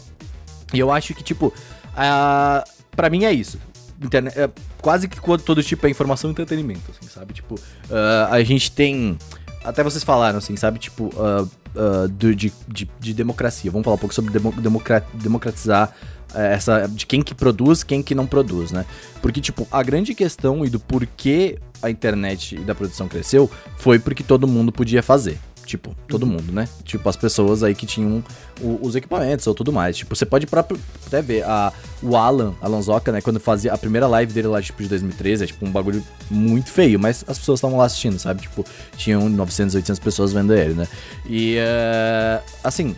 [0.75, 3.59] E eu acho que, tipo, uh, para mim é isso
[4.03, 7.33] internet, é, quase que todo tipo é informação e entretenimento, assim, sabe?
[7.35, 9.19] Tipo, uh, a gente tem.
[9.65, 10.79] Até vocês falaram, assim, sabe?
[10.79, 11.43] Tipo, uh,
[11.75, 13.71] uh, do, de, de, de, democracia.
[13.71, 14.55] Vamos falar um pouco sobre demo,
[15.15, 15.93] democratizar
[16.35, 16.87] essa.
[16.87, 18.85] de quem que produz, quem que não produz, né?
[19.21, 23.99] Porque, tipo, a grande questão e do porquê a internet e da produção cresceu foi
[23.99, 25.39] porque todo mundo podia fazer.
[25.67, 26.31] Tipo, todo uhum.
[26.31, 26.69] mundo, né?
[26.85, 28.23] Tipo, as pessoas aí que tinham
[28.81, 29.97] os equipamentos ou tudo mais.
[29.97, 33.21] Tipo, você pode próprio, até ver a, o Alan, Alan Zoca, né?
[33.21, 36.71] Quando fazia a primeira live dele lá, tipo, de 2013, é tipo um bagulho muito
[36.71, 38.43] feio, mas as pessoas estavam lá assistindo, sabe?
[38.43, 38.65] Tipo,
[38.97, 40.87] tinham 900, 800 pessoas vendo ele, né?
[41.29, 42.95] E, uh, assim,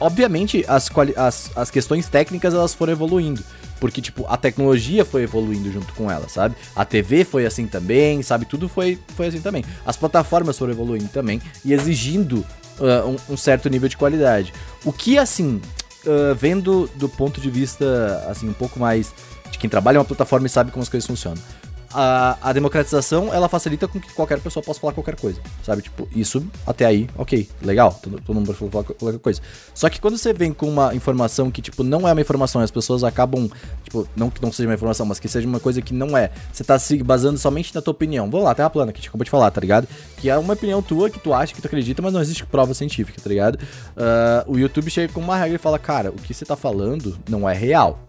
[0.00, 3.42] obviamente as, as, as questões técnicas elas foram evoluindo.
[3.80, 6.56] Porque, tipo, a tecnologia foi evoluindo junto com ela, sabe?
[6.74, 8.44] A TV foi assim também, sabe?
[8.44, 9.64] Tudo foi, foi assim também.
[9.86, 12.44] As plataformas foram evoluindo também e exigindo
[12.78, 14.52] uh, um, um, certo nível de qualidade.
[14.84, 15.60] O que, assim,
[16.04, 19.14] uh, vendo do ponto de vista, assim, um pouco mais
[19.50, 21.42] de quem trabalha em uma plataforma e sabe como as coisas funcionam
[21.92, 25.82] a, a democratização, ela facilita com que qualquer pessoa possa falar qualquer coisa, sabe?
[25.82, 29.40] Tipo, isso até aí, ok, legal, todo, todo mundo pode falar qualquer coisa.
[29.74, 32.70] Só que quando você vem com uma informação que, tipo, não é uma informação, as
[32.70, 33.50] pessoas acabam,
[33.84, 36.30] tipo, não que não seja uma informação, mas que seja uma coisa que não é,
[36.52, 38.30] você tá se basando somente na tua opinião.
[38.30, 39.88] Vamos lá, Terra plana, que a gente acabou de falar, tá ligado?
[40.18, 42.74] Que é uma opinião tua, que tu acha, que tu acredita, mas não existe prova
[42.74, 43.56] científica, tá ligado?
[43.56, 47.18] Uh, o YouTube chega com uma regra e fala, cara, o que você tá falando
[47.28, 48.00] não é real.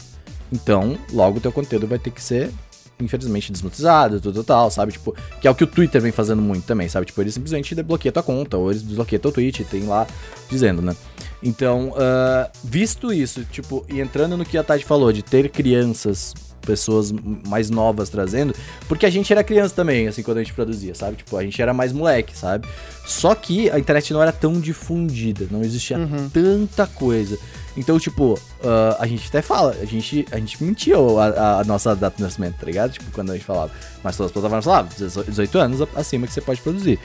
[0.52, 2.52] Então, logo o teu conteúdo vai ter que ser
[3.00, 4.92] infelizmente, desmonetizado, tudo tal, sabe?
[4.92, 7.06] Tipo, que é o que o Twitter vem fazendo muito também, sabe?
[7.06, 10.06] Tipo, ele simplesmente desbloqueia tua conta, ou ele desbloqueia teu tweet, tem lá
[10.50, 10.96] dizendo, né?
[11.42, 16.34] Então, uh, visto isso, tipo, e entrando no que a Tati falou, de ter crianças,
[16.62, 17.12] pessoas
[17.48, 18.54] mais novas trazendo,
[18.88, 21.18] porque a gente era criança também, assim, quando a gente produzia, sabe?
[21.18, 22.68] Tipo, a gente era mais moleque, sabe?
[23.06, 26.30] Só que a internet não era tão difundida, não existia uhum.
[26.30, 27.38] tanta coisa.
[27.78, 31.96] Então, tipo, uh, a gente até fala, a gente, a gente mentiu a, a, nossa
[31.96, 32.92] data de nascimento, tá ligado?
[32.92, 33.72] Tipo, quando a gente falava.
[34.04, 37.00] Mas todas as plataformas falavam, 18 anos acima que você pode produzir.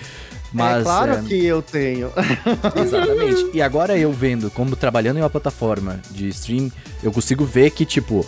[0.52, 1.22] Mas, é claro é...
[1.22, 2.10] que eu tenho.
[2.76, 3.50] Exatamente.
[3.52, 6.70] E agora eu vendo, como trabalhando em uma plataforma de stream,
[7.02, 8.26] eu consigo ver que, tipo,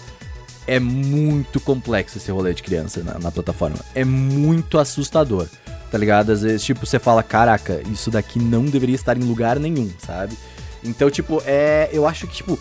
[0.66, 3.76] é muito complexo esse rolê de criança na, na plataforma.
[3.94, 5.46] É muito assustador,
[5.90, 6.32] tá ligado?
[6.32, 10.36] Às vezes, tipo, você fala, caraca, isso daqui não deveria estar em lugar nenhum, sabe?
[10.82, 11.88] Então, tipo, é.
[11.92, 12.58] Eu acho que, tipo,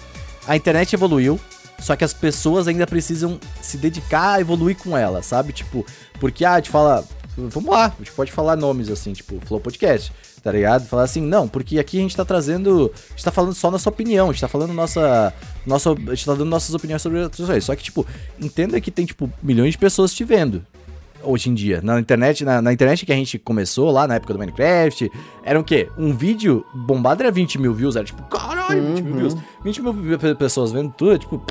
[0.47, 1.39] a internet evoluiu,
[1.79, 5.53] só que as pessoas ainda precisam se dedicar a evoluir com ela, sabe?
[5.53, 5.85] Tipo,
[6.19, 7.03] porque, ah, te fala.
[7.37, 10.13] Vamos lá, a gente pode falar nomes assim, tipo, Flow Podcast,
[10.45, 10.85] tá ligado?
[10.85, 12.91] Falar assim, não, porque aqui a gente tá trazendo.
[12.93, 15.33] A gente tá falando só nossa opinião, a gente tá falando nossa.
[15.65, 17.63] nossa a gente tá dando nossas opiniões sobre outras coisas.
[17.63, 18.05] Só que, tipo,
[18.39, 20.63] entenda que tem, tipo, milhões de pessoas te vendo
[21.23, 21.81] hoje em dia.
[21.81, 25.11] Na internet, na, na, internet que a gente começou lá na época do Minecraft,
[25.43, 25.89] era o quê?
[25.97, 29.35] Um vídeo bombado era 20 mil views, era tipo, caralho, 20 mil views.
[29.63, 29.93] 20 uhum.
[29.93, 31.43] mil pessoas vendo tudo, tipo,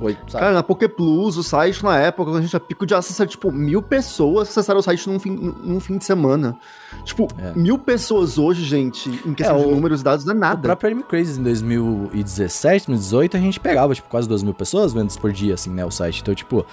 [0.00, 2.94] Oi, Cara, na Poké Plus, o site na época, quando a gente tinha pico de
[2.94, 6.56] acesso, tipo, mil pessoas acessaram o site num fim, num fim de semana.
[7.04, 7.52] Tipo, é.
[7.54, 10.58] mil pessoas hoje, gente, em questão é, de números e dados, não é nada.
[10.58, 14.92] O próprio Anime Crazy em 2017, 2018, a gente pegava, tipo, quase duas mil pessoas
[14.92, 16.22] vendo por dia, assim, né, o site.
[16.22, 16.64] Então, tipo, uh,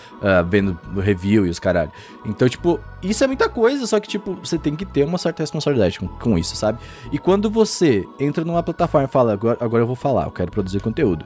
[0.48, 1.92] vendo review e os caralho.
[2.26, 5.44] Então, tipo, isso é muita coisa, só que, tipo, você tem que ter uma certa
[5.44, 6.80] responsabilidade com, com isso, sabe?
[7.12, 10.52] E quando você entra numa plataforma e fala, agora, agora eu vou falar, eu quero
[10.52, 11.26] produzir conteúdo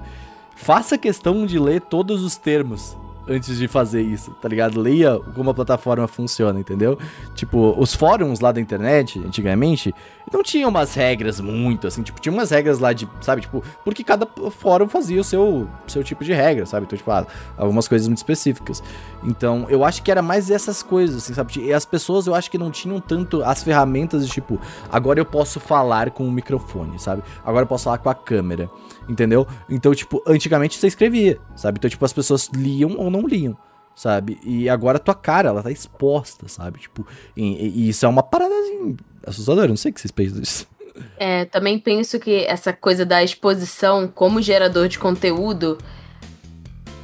[0.55, 4.79] faça questão de ler todos os termos antes de fazer isso, tá ligado?
[4.79, 6.97] Leia como a plataforma funciona, entendeu?
[7.33, 9.93] Tipo, os fóruns lá da internet, antigamente,
[10.31, 14.03] não tinham umas regras muito, assim, tipo, tinha umas regras lá de, sabe, tipo, porque
[14.03, 16.85] cada fórum fazia o seu, seu tipo de regra, sabe?
[16.85, 17.25] Então, tipo, ah,
[17.57, 18.83] algumas coisas muito específicas.
[19.25, 21.59] Então, eu acho que era mais essas coisas, assim, sabe?
[21.59, 24.59] E as pessoas, eu acho que não tinham tanto as ferramentas de, tipo,
[24.91, 27.23] agora eu posso falar com o microfone, sabe?
[27.43, 28.69] Agora eu posso falar com a câmera,
[29.09, 29.47] entendeu?
[29.69, 31.79] Então, tipo, antigamente você escrevia, sabe?
[31.79, 33.57] Então, tipo, as pessoas liam ou não liam
[33.95, 34.37] sabe?
[34.43, 36.79] E agora tua cara, ela tá exposta, sabe?
[36.79, 40.41] Tipo, e, e isso é uma parada assim, assustadora, não sei o que vocês pensam
[40.41, 40.67] disso.
[41.17, 45.77] É, também penso que essa coisa da exposição como gerador de conteúdo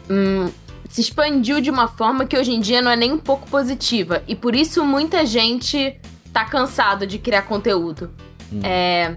[0.10, 0.50] hum,
[0.92, 4.22] se expandiu de uma forma que hoje em dia não é nem um pouco positiva.
[4.28, 5.98] E por isso muita gente
[6.34, 8.12] tá cansado de criar conteúdo.
[8.52, 8.60] Hum.
[8.62, 9.16] É,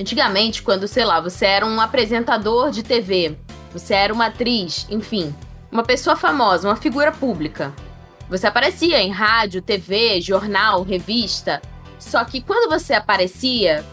[0.00, 3.36] antigamente, quando, sei lá, você era um apresentador de TV,
[3.72, 5.34] você era uma atriz, enfim,
[5.72, 7.74] uma pessoa famosa, uma figura pública.
[8.30, 11.60] Você aparecia em rádio, TV, jornal, revista.
[11.98, 13.84] Só que quando você aparecia,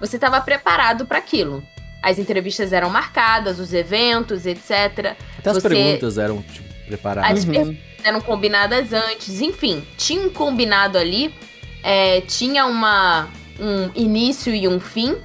[0.00, 1.62] você estava preparado para aquilo.
[2.02, 5.16] As entrevistas eram marcadas, os eventos, etc.
[5.40, 7.38] Até as Você- perguntas eram, tipo, preparadas.
[7.38, 11.34] As perguntas eram combinadas antes, enfim, tinha um combinado ali,
[11.82, 15.16] é, tinha uma, um início e um fim,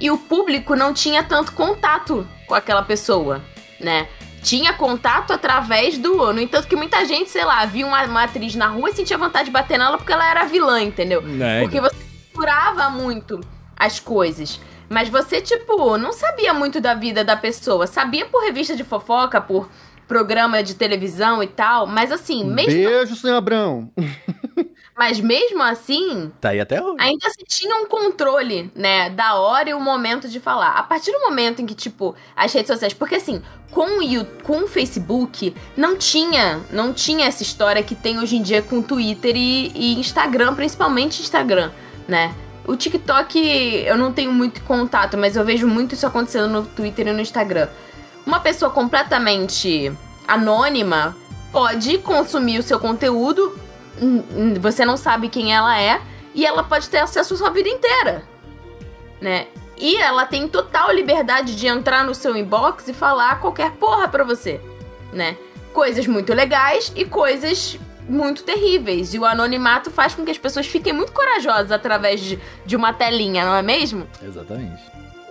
[0.00, 3.40] e o público não tinha tanto contato com aquela pessoa,
[3.80, 4.08] né?
[4.42, 6.32] Tinha contato através do.
[6.32, 9.16] No entanto, que muita gente, sei lá, via uma, uma atriz na rua e sentia
[9.16, 11.22] vontade de bater nela porque ela era vilã, entendeu?
[11.22, 11.94] Né, Porque você
[12.34, 13.38] curava muito
[13.76, 14.60] as coisas.
[14.92, 17.86] Mas você, tipo, não sabia muito da vida da pessoa.
[17.86, 19.68] Sabia por revista de fofoca, por
[20.06, 21.86] programa de televisão e tal.
[21.86, 23.90] Mas assim, mesmo, Beijo, senhor Abrão.
[24.96, 26.96] mas mesmo assim, Tá aí até hoje.
[27.00, 30.72] ainda se tinha um controle, né, da hora e o momento de falar.
[30.72, 32.92] A partir do momento em que, tipo, as redes sociais.
[32.92, 37.94] Porque assim, com o, You- com o Facebook, não tinha, não tinha essa história que
[37.94, 41.70] tem hoje em dia com Twitter e, e Instagram, principalmente Instagram,
[42.06, 42.34] né?
[42.64, 47.08] O TikTok eu não tenho muito contato, mas eu vejo muito isso acontecendo no Twitter
[47.08, 47.68] e no Instagram.
[48.24, 49.92] Uma pessoa completamente
[50.28, 51.16] anônima
[51.50, 53.58] pode consumir o seu conteúdo,
[54.60, 56.00] você não sabe quem ela é,
[56.34, 58.22] e ela pode ter acesso à sua vida inteira,
[59.20, 59.48] né?
[59.76, 64.22] E ela tem total liberdade de entrar no seu inbox e falar qualquer porra pra
[64.22, 64.60] você,
[65.12, 65.36] né?
[65.72, 69.14] Coisas muito legais e coisas muito terríveis.
[69.14, 72.92] E o anonimato faz com que as pessoas fiquem muito corajosas através de, de uma
[72.92, 74.06] telinha, não é mesmo?
[74.22, 74.82] Exatamente.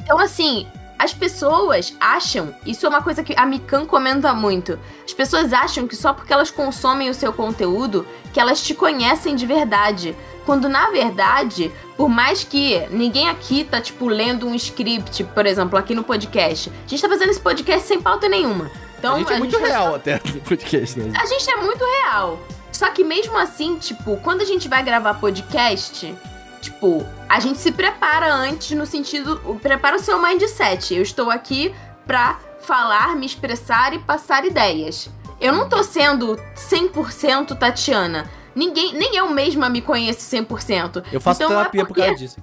[0.02, 4.80] Então, assim, as pessoas acham, isso é uma coisa que a Mikan comenta muito.
[5.06, 9.36] As pessoas acham que só porque elas consomem o seu conteúdo, que elas te conhecem
[9.36, 10.16] de verdade.
[10.46, 15.78] Quando na verdade, por mais que ninguém aqui tá, tipo, lendo um script, por exemplo,
[15.78, 16.72] aqui no podcast.
[16.86, 18.72] A gente tá fazendo esse podcast sem pauta nenhuma.
[18.98, 21.00] Então, a gente é muito vai- real até no podcast.
[21.00, 21.14] Né?
[21.20, 22.40] a gente é muito real.
[22.82, 26.16] Só que mesmo assim, tipo, quando a gente vai gravar podcast,
[26.60, 29.38] tipo, a gente se prepara antes no sentido.
[29.62, 30.96] Prepara o seu mindset.
[30.96, 31.72] Eu estou aqui
[32.08, 35.12] pra falar, me expressar e passar ideias.
[35.40, 38.28] Eu não tô sendo 100% Tatiana.
[38.56, 41.04] Ninguém, nem eu mesma me conheço 100%.
[41.14, 42.38] Eu faço Então, é terapia por porque- causa disso.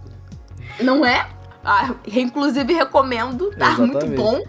[0.79, 1.27] Não é?
[1.71, 4.17] Ah, inclusive recomendo, tá muito Exatamente.
[4.17, 4.43] bom.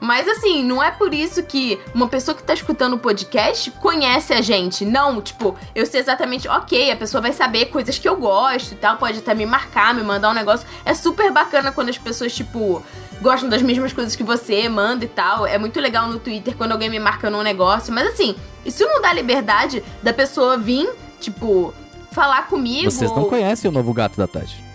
[0.00, 4.32] Mas assim, não é por isso que uma pessoa que tá escutando o podcast conhece
[4.32, 4.84] a gente.
[4.84, 8.76] Não, tipo, eu sei exatamente, ok, a pessoa vai saber coisas que eu gosto e
[8.76, 10.66] tal, pode até me marcar, me mandar um negócio.
[10.86, 12.82] É super bacana quando as pessoas, tipo,
[13.20, 15.46] gostam das mesmas coisas que você, manda e tal.
[15.46, 17.92] É muito legal no Twitter quando alguém me marca num negócio.
[17.92, 18.34] Mas assim,
[18.64, 20.88] isso não dá liberdade da pessoa vir,
[21.20, 21.74] tipo,
[22.12, 22.90] falar comigo.
[22.90, 24.67] Vocês não ou- conhecem o novo gato da Tati.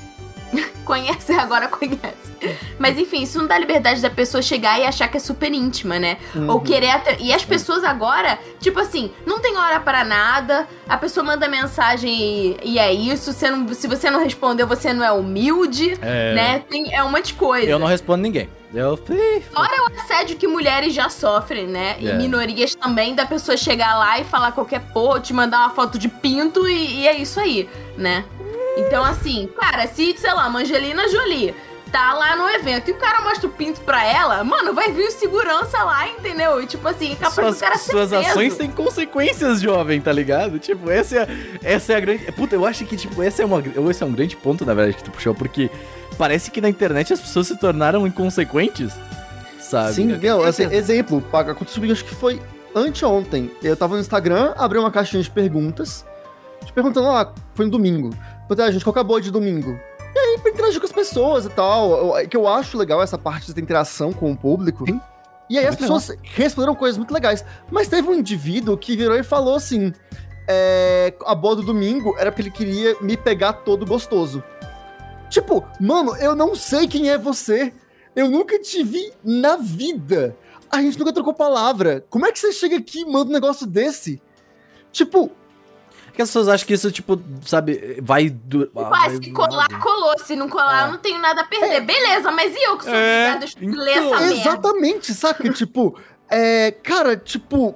[0.85, 2.33] Conhece, agora conhece.
[2.77, 5.97] Mas enfim, isso não dá liberdade da pessoa chegar e achar que é super íntima,
[5.97, 6.17] né?
[6.47, 6.89] Ou querer.
[6.89, 11.47] atra- E as pessoas agora, tipo assim, não tem hora para nada, a pessoa manda
[11.47, 13.31] mensagem e, e é isso.
[13.31, 16.33] Você não- se você não respondeu, você não é humilde, É.
[16.33, 16.59] né?
[16.69, 17.69] Tem, é um monte de coisa.
[17.69, 18.49] Eu não respondo ninguém.
[18.73, 18.99] Eu.
[19.09, 19.43] Ih,
[20.03, 21.95] assédio que mulheres já sofrem, né?
[21.99, 22.13] E É.
[22.15, 26.09] minorias também, da pessoa chegar lá e falar qualquer porra, te mandar uma foto de
[26.09, 28.25] pinto e, e é isso aí, né?
[28.77, 31.53] Então, assim, cara, se, sei lá, uma Angelina Jolie
[31.91, 35.05] tá lá no evento e o cara mostra o pinto pra ela, mano, vai vir
[35.07, 36.59] o segurança lá, entendeu?
[36.59, 38.29] E tipo assim, capaz Suas, do cara ser suas preso.
[38.29, 40.57] ações têm consequências, jovem, tá ligado?
[40.57, 41.27] Tipo, essa é,
[41.61, 42.31] essa é a grande.
[42.31, 44.97] Puta, eu acho que, tipo, esse é, uma, esse é um grande ponto, na verdade,
[44.97, 45.69] que tu puxou, porque
[46.17, 48.91] parece que na internet as pessoas se tornaram inconsequentes,
[49.59, 49.93] sabe?
[49.93, 52.41] Sim, Eu- não, assim, exemplo, paga- aconteceu comigo, acho que foi
[52.73, 53.51] anteontem.
[53.61, 56.03] Eu tava no Instagram, abri uma caixinha de perguntas,
[56.65, 58.09] te perguntando, ah, foi no domingo.
[58.47, 59.79] Perguntei, ah, gente, qual que é a boa de domingo?
[60.15, 61.91] E aí, pra interagir com as pessoas e tal.
[61.91, 64.85] Eu- é que eu acho legal essa parte da interação com o público.
[64.85, 65.01] Sim.
[65.49, 67.43] E aí as Muito pessoas responderam coisas muito legais.
[67.71, 69.91] Mas teve um indivíduo que virou e falou assim:
[70.47, 74.43] é, a boa do domingo era porque ele queria me pegar todo gostoso.
[75.29, 77.73] Tipo, mano, eu não sei quem é você.
[78.15, 80.35] Eu nunca te vi na vida.
[80.71, 82.05] A gente nunca trocou palavra.
[82.09, 84.21] Como é que você chega aqui e manda um negócio desse?
[84.91, 85.31] Tipo,
[86.13, 88.29] Porque as pessoas acham que isso, tipo, sabe, vai.
[88.29, 88.69] Du...
[88.75, 90.13] Ah, vai- se colar, colou.
[90.19, 90.87] Se não colar, É.
[90.87, 91.81] eu não tenho nada a perder.
[91.81, 94.33] Beleza, mas e eu que sou É, obrigada a então, ler essa merda?
[94.35, 95.49] exatamente, saca?
[95.51, 95.97] tipo,
[96.29, 96.69] é.
[96.83, 97.73] Cara, tipo.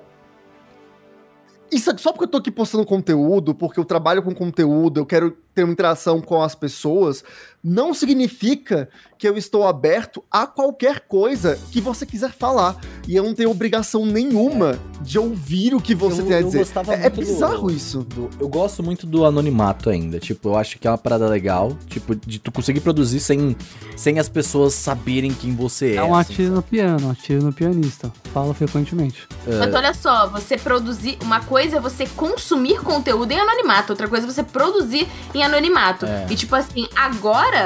[1.71, 5.06] Isso é só porque eu tô aqui postando conteúdo, porque eu trabalho com conteúdo, eu
[5.06, 7.23] quero ter uma interação com as pessoas,
[7.69, 12.80] não significa que eu estou aberto a qualquer coisa que você quiser falar.
[13.08, 16.45] E eu não tenho obrigação nenhuma de ouvir o que você Eu- tem a eu
[16.45, 16.60] dizer.
[16.60, 17.99] gostava É, é muito do- bizarro isso.
[18.03, 20.19] do- eu gosto muito do anonimato ainda.
[20.19, 21.75] Tipo, eu acho que é uma parada legal.
[21.88, 23.56] Tipo, de tu conseguir produzir sem,
[23.95, 25.95] sem as pessoas saberem quem você é.
[25.95, 28.13] É um assim, atiro no piano, um atiro no pianista.
[28.34, 29.27] Fala frequentemente.
[29.47, 31.17] Mas olha só, você produzir.
[31.23, 36.06] Uma coisa é você consumir conteúdo em anonimato, outra coisa é você produzir em anonimato.
[36.06, 36.27] É.
[36.30, 37.56] E tipo assim, agora,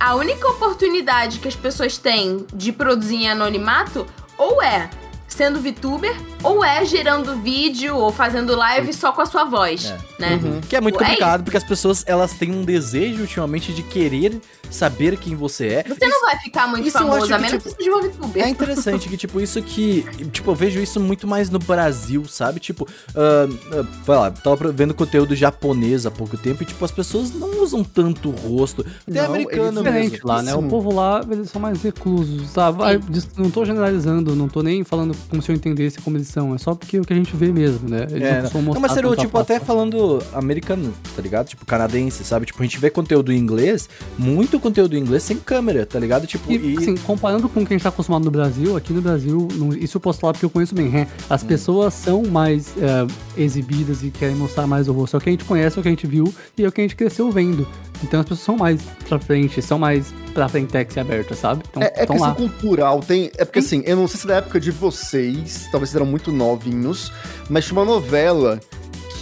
[0.00, 4.06] a única oportunidade que as pessoas têm de produzir em anonimato
[4.36, 4.90] ou é
[5.26, 9.98] sendo VTuber, ou é gerando vídeo ou fazendo live só com a sua voz, É.
[10.16, 10.40] né?
[10.40, 10.60] Uhum.
[10.60, 14.40] Que é muito É complicado, porque as pessoas elas têm um desejo ultimamente de querer
[14.70, 15.84] saber quem você é.
[15.88, 18.44] Você não vai ficar muito isso famoso, a que, menos tipo, que seja uma VTuber.
[18.44, 20.04] É interessante que, tipo, isso que.
[20.32, 22.60] Tipo, eu vejo isso muito mais no Brasil, sabe?
[22.60, 26.90] Tipo, ah, ah, vai lá, tava vendo conteúdo japonês há pouco tempo e, tipo, as
[26.90, 28.84] pessoas não usam tanto o rosto.
[29.08, 29.84] Até Não, americano eles- mesmo.
[29.94, 30.54] Diferente lá, né?
[30.54, 30.68] O Isso.
[30.68, 32.78] povo lá, eles são mais reclusos, sabe?
[32.78, 33.00] Vai,
[33.36, 36.54] Não tô generalizando, não tô nem falando como se eu entendesse como eles são.
[36.54, 38.06] É só porque é o que a gente vê mesmo, né?
[38.10, 41.48] Eles É, não, mostrar mas seria, tipo, até falando americano, tá ligado?
[41.48, 42.46] Tipo, canadense, sabe?
[42.46, 46.26] Tipo, a gente vê conteúdo em inglês, muito conteúdo em inglês sem câmera, tá ligado?
[46.26, 46.78] Tipo, E, e...
[46.78, 49.72] assim, comparando com o que a gente tá acostumado no Brasil, aqui no Brasil, não-
[49.72, 51.06] isso eu posso falar porque eu conheço bem, né?
[51.28, 51.46] As Hum.
[51.46, 53.06] pessoas são mais é,
[53.40, 55.16] exibidas e querem mostrar mais o rosto.
[55.16, 56.72] É o que a gente conhece, é o que a gente viu e é o
[56.72, 57.66] que a gente cresceu vendo.
[58.02, 61.62] Então as pessoas são mais pra frente, são mais pra frentex e aberta, sabe?
[61.70, 62.34] Então, É, é tão questão lá.
[62.34, 63.30] cultural, tem.
[63.38, 66.30] É porque assim, eu não sei se da época de vocês, talvez vocês eram muito
[66.32, 67.12] novinhos,
[67.48, 68.60] mas tinha uma novela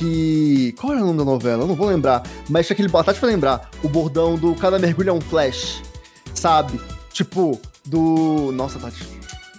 [0.03, 0.75] que.
[0.81, 1.63] Qual era o nome da novela?
[1.65, 2.23] Eu não vou lembrar.
[2.49, 2.89] Mas tinha aquele.
[2.95, 3.71] A Tati vai lembrar.
[3.83, 5.83] O bordão do Cada Mergulho é um Flash.
[6.35, 6.81] Sabe?
[7.13, 8.51] Tipo, do.
[8.53, 9.03] Nossa, Tati.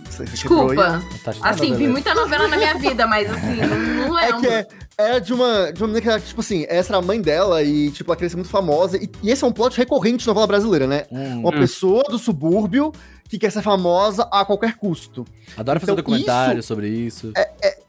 [0.09, 0.29] Você aí?
[0.29, 1.01] Desculpa.
[1.23, 4.41] Tá, Assim, vi muita novela na minha vida, mas assim, não, não É lembro.
[4.41, 7.01] que é, é de uma, de uma menina que, era, tipo assim, essa era a
[7.01, 8.97] mãe dela e, tipo, ela queria ser muito famosa.
[8.97, 11.05] E, e esse é um plot recorrente de novela brasileira, né?
[11.11, 12.91] Hum, Uma pessoa do subúrbio
[13.27, 15.25] que quer ser famosa a qualquer custo.
[15.57, 17.33] adoro fazer então, documentário isso- sobre isso.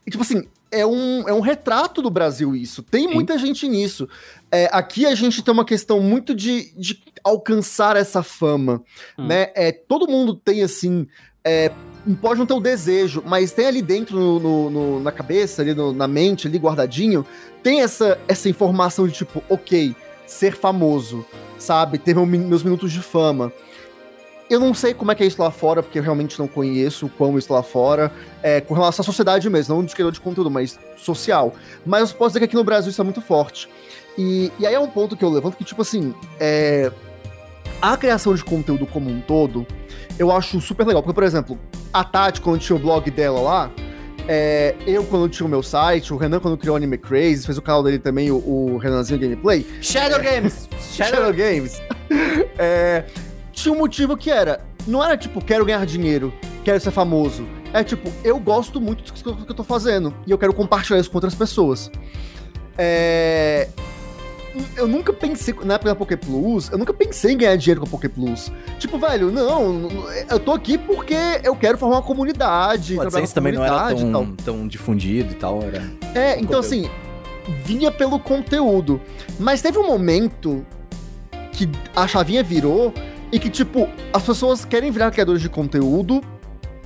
[0.07, 0.47] E, tipo assim,
[0.79, 2.83] é um, é um retrato do Brasil isso.
[2.83, 3.13] Tem Sim.
[3.13, 4.07] muita gente nisso.
[4.51, 8.81] É, aqui a gente tem uma questão muito de, de alcançar essa fama,
[9.17, 9.27] Hum.
[9.27, 9.51] né?
[9.55, 11.07] É, todo mundo tem, assim...
[11.43, 11.71] é,
[12.21, 15.73] pode não ter o desejo, mas tem ali dentro no, no- no- na cabeça, ali
[15.73, 17.25] na mente, ali guardadinho,
[17.63, 19.95] tem essa, essa informação de tipo, ok,
[20.27, 21.25] ser famoso,
[21.57, 21.97] sabe?
[21.97, 23.51] Ter meu meus minutos de fama.
[24.49, 27.07] Eu não sei como é que é isso lá fora, porque eu realmente não conheço
[27.07, 28.11] o quão isso lá fora,
[28.43, 31.53] é, com relação à sociedade mesmo, não de criador de conteúdo, mas social.
[31.85, 33.67] Mas eu posso dizer que aqui no Brasil isso é muito forte.
[34.17, 36.91] E, e aí é um ponto que eu levanto que, tipo assim, é,
[37.81, 39.65] a criação de conteúdo como um todo,
[40.17, 41.01] eu acho super legal.
[41.01, 41.59] Porque, por exemplo,
[41.91, 43.71] a Tati, quando tinha o blog dela lá,
[44.27, 47.57] é, eu, quando tinha o meu site, o Renan, quando criou o Anime Crazy, fez
[47.57, 50.67] o canal dele também, o, o Renanzinho Gameplay, Shadow Games!
[50.81, 51.81] Shadow Games,
[52.57, 53.03] é,
[53.55, 56.31] tinha um motivo que era, não era tipo, quero ganhar dinheiro,
[56.63, 57.47] quero ser famoso.
[57.73, 61.09] É tipo, eu gosto muito do que eu- tô fazendo e eu quero compartilhar isso
[61.09, 61.89] com outras pessoas.
[62.77, 63.67] É,
[64.75, 67.87] eu nunca pensei, na época da Poké Plus, eu nunca pensei em ganhar dinheiro com
[67.87, 68.51] a Poké Plus.
[68.79, 69.89] Tipo, velho, não,
[70.29, 72.95] eu tô aqui porque eu quero formar uma comunidade.
[72.95, 75.61] Pode ser, isso também não era tão, tão difundido e tal.
[75.61, 75.79] Era...
[76.13, 76.65] É, então conteúdo.
[76.65, 76.89] assim,
[77.63, 79.01] vinha pelo conteúdo.
[79.39, 80.65] Mas teve um momento
[81.51, 82.93] que a chavinha virou
[83.31, 86.21] e que, tipo, as pessoas querem virar criadores de conteúdo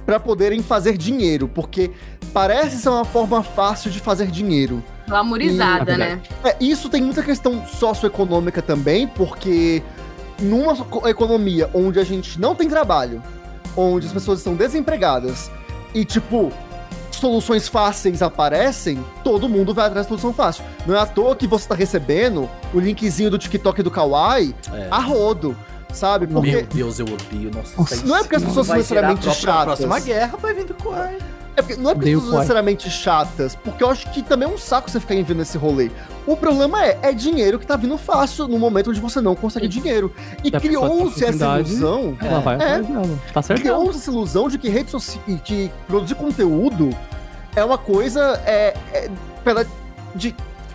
[0.06, 1.91] pra poderem fazer dinheiro, porque
[2.34, 4.84] parece ser uma forma fácil de fazer dinheiro.
[5.08, 6.21] Glamourizada, Ih, né?
[6.43, 9.84] É, isso tem muita questão socioeconômica também, porque
[10.39, 13.21] numa co- economia onde a gente não tem trabalho,
[13.78, 15.52] onde as pessoas estão desempregadas
[15.93, 16.52] e, tipo,
[17.12, 20.63] soluções fáceis aparecem, todo mundo vai atrás de solução fácil.
[20.88, 24.56] Não é à toa que você tá recebendo o linkzinho do TikTok e do Kawaii
[24.73, 24.88] É.
[24.89, 25.56] a rodo,
[25.93, 26.28] sabe?
[26.28, 27.52] Porque Meu Deus, eu odeio.
[27.54, 29.62] Nossa, Nossa, não é porque as pessoas são vai necessariamente própria- chatas.
[29.62, 31.17] A próxima guerra vai vir do Kuai.
[31.58, 32.39] É porque, não é porque Odeio as pessoas Kwai.
[32.39, 35.91] necessariamente chatas, porque eu acho que também é um saco você ficar enviando esse rolê.
[36.25, 39.67] O problema é, é dinheiro que tá vindo fácil no momento onde você não consegue
[39.67, 40.13] dinheiro.
[40.41, 42.15] E criou-se essa ilusão.
[42.21, 42.58] Ela vai É.
[42.75, 43.19] atrás dela.
[43.34, 43.60] Tá certo?
[43.62, 45.21] Criou-se essa ilusão de que rede social.
[45.43, 46.95] que produzir conteúdo
[47.56, 48.41] é uma coisa.
[48.45, 49.10] É, é
[50.15, 50.34] de,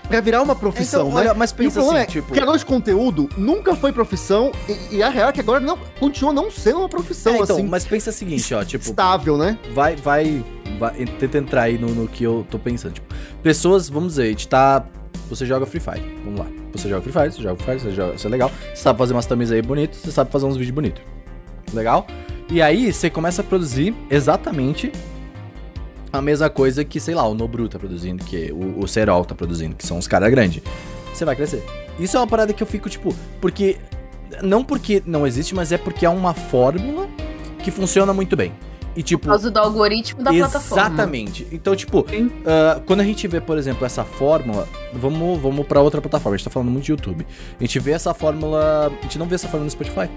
[0.08, 1.20] pra virar uma profissão, Então, né?
[1.22, 2.32] olha, mas E o pensa assim, é, tipo...
[2.32, 6.32] criador de conteúdo nunca foi profissão, e, e a real é que agora não, continua
[6.32, 9.58] não sendo uma profissão, É, então, assim, mas pensa o seguinte, ó, tipo, estável, né?
[9.74, 10.44] vai, vai,
[10.78, 14.28] vai, tenta entrar aí no, no que eu tô pensando, tipo, pessoas, vamos dizer, a
[14.28, 14.84] gente tá,
[15.28, 17.96] você joga Free Fire, vamos lá, você joga Free Fire, você joga Free Fire, você
[17.96, 20.56] joga, isso é legal, você sabe fazer umas thumbs aí bonitas, você sabe fazer uns
[20.56, 21.02] vídeos bonitos,
[21.72, 22.06] legal?
[22.50, 24.92] E aí, você começa a produzir exatamente
[26.18, 29.34] a mesma coisa que, sei lá, o Nobru tá produzindo, que o, o Serol tá
[29.34, 30.62] produzindo, que são os caras grandes.
[31.12, 31.64] Você vai crescer.
[31.98, 33.76] Isso é uma parada que eu fico, tipo, porque
[34.42, 37.08] Não porque não existe, mas é porque é uma fórmula
[37.62, 38.52] que funciona muito bem.
[38.96, 39.22] E tipo.
[39.22, 40.84] Por causa do algoritmo da plataforma.
[40.84, 41.46] Exatamente.
[41.50, 46.00] Então, tipo, uh, quando a gente vê, por exemplo, essa fórmula, vamos, vamos para outra
[46.00, 46.34] plataforma.
[46.34, 47.26] A gente tá falando muito de YouTube.
[47.58, 48.86] A gente vê essa fórmula.
[48.86, 50.08] A gente não vê essa fórmula no Spotify.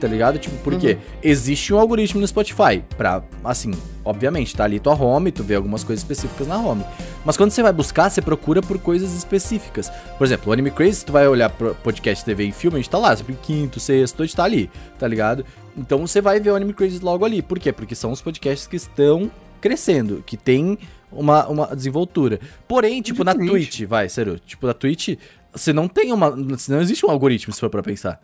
[0.00, 0.38] Tá ligado?
[0.38, 0.98] Tipo, porque uhum.
[1.22, 3.70] existe um algoritmo no Spotify pra, assim,
[4.04, 6.84] obviamente, tá ali tua home, tu vê algumas coisas específicas na home.
[7.24, 9.90] Mas quando você vai buscar, você procura por coisas específicas.
[10.18, 12.90] Por exemplo, o Anime Crazy, tu vai olhar pro podcast, TV e filme, a gente
[12.90, 15.44] tá lá, sempre quinto, sexto, a gente tá ali, tá ligado?
[15.76, 17.40] Então você vai ver o Anime Crazy logo ali.
[17.40, 17.72] Por quê?
[17.72, 19.30] Porque são os podcasts que estão
[19.60, 20.78] crescendo, que tem
[21.10, 22.38] uma, uma desenvoltura.
[22.68, 25.16] Porém, tipo, na Twitch, vai, sério, tipo, na Twitch,
[25.54, 26.30] você não tem uma.
[26.30, 28.20] Não existe um algoritmo, se for pra pensar.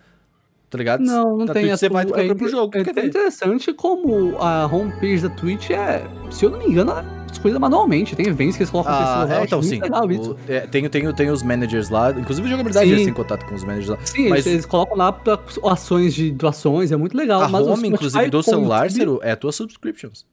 [0.71, 1.01] Tá ligado?
[1.03, 1.65] Não, não na tem.
[1.65, 2.73] Twitch, você vai é, pro jogo.
[2.77, 7.21] É, é interessante como a homepage da Twitch é, se eu não me engano, ela
[7.41, 8.15] coisas manualmente.
[8.15, 9.31] Tem eventos que eles colocam ah, pessoas.
[9.31, 9.81] É, então, sim.
[9.81, 13.55] O, é, tem, tem, tem os managers lá, inclusive o jogabilidade eles têm contato com
[13.55, 13.99] os managers lá.
[14.05, 14.47] Sim, mas...
[14.47, 17.43] eles, colocam lá pra ações de doações, é muito legal.
[17.43, 19.21] A mas home, inclusive, do celular, YouTube...
[19.23, 20.25] é a tua subscriptions.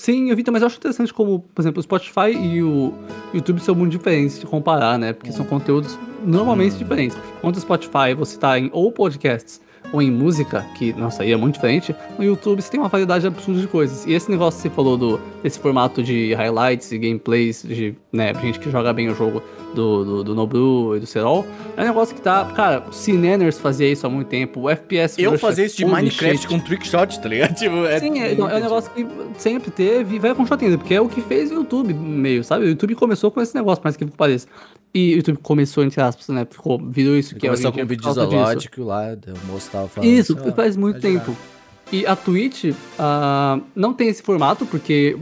[0.00, 2.94] Sim, eu vi, mas eu acho interessante como, por exemplo, o Spotify e o
[3.34, 5.12] YouTube são muito diferentes de comparar, né?
[5.12, 6.78] Porque são conteúdos normalmente hum.
[6.78, 7.18] diferentes.
[7.36, 9.60] Enquanto o Spotify você tá em ou podcasts
[9.92, 13.26] ou em música, que, nossa, aí é muito diferente, no YouTube você tem uma variedade
[13.26, 14.06] absurda de coisas.
[14.06, 18.32] E esse negócio que você falou do, desse formato de highlights e gameplays, de né,
[18.34, 19.42] gente que joga bem o jogo
[19.74, 22.44] do, do, do Noblu e do Serol, é um negócio que tá.
[22.54, 25.20] Cara, o Cinenners fazia isso há muito tempo, o FPS.
[25.20, 26.48] Eu fazia isso de Minecraft shit.
[26.48, 27.54] com trickshot, tá ligado?
[27.60, 29.06] Tipo, é Sim, é, é, um negócio que
[29.38, 32.64] sempre teve e vai continuar tendo, porque é o que fez o YouTube meio, sabe?
[32.64, 34.46] O YouTube começou com esse negócio, mais que pareça.
[34.92, 36.46] E o YouTube começou, entre aspas, né?
[36.50, 39.88] Ficou, virou isso que começou é Começou com um vídeo isológico lá, o moço tava
[39.88, 40.10] falando.
[40.10, 41.36] Isso, assim, faz muito tempo.
[41.92, 45.16] E a Twitch uh, não tem esse formato, porque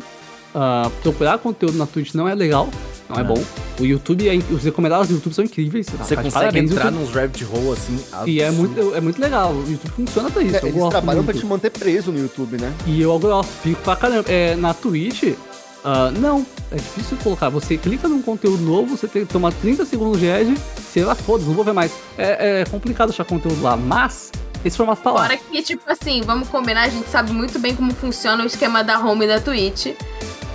[0.55, 2.69] uh, procurar conteúdo na Twitch não é legal,
[3.09, 3.43] não é, é bom.
[3.81, 5.87] O YouTube, é, os recomendados do YouTube são incríveis.
[5.87, 7.01] Você tá, consegue parabéns, entrar YouTube.
[7.01, 7.95] nos rabbit hole assim.
[7.95, 8.29] Absurdo.
[8.29, 9.53] E é muito, é muito legal.
[9.53, 10.57] O YouTube funciona pra isso.
[10.57, 11.33] É, eles trabalham muito.
[11.33, 12.73] pra te manter preso no YouTube, né?
[12.87, 14.29] E eu gosto, fico pra caramba.
[14.29, 15.35] É, na Twitch,
[15.79, 17.49] Uh, não, é difícil colocar.
[17.51, 20.55] Você clica num conteúdo novo, você tem que tomar 30 segundos de edge,
[20.93, 21.93] sei lá, foda não vou ver mais.
[22.19, 24.33] É, é, complicado achar conteúdo lá, mas
[24.65, 25.23] esse formato tá lá.
[25.23, 28.83] Fora que, tipo assim, vamos combinar, a gente sabe muito bem como funciona o esquema
[28.83, 29.95] da home da Twitch.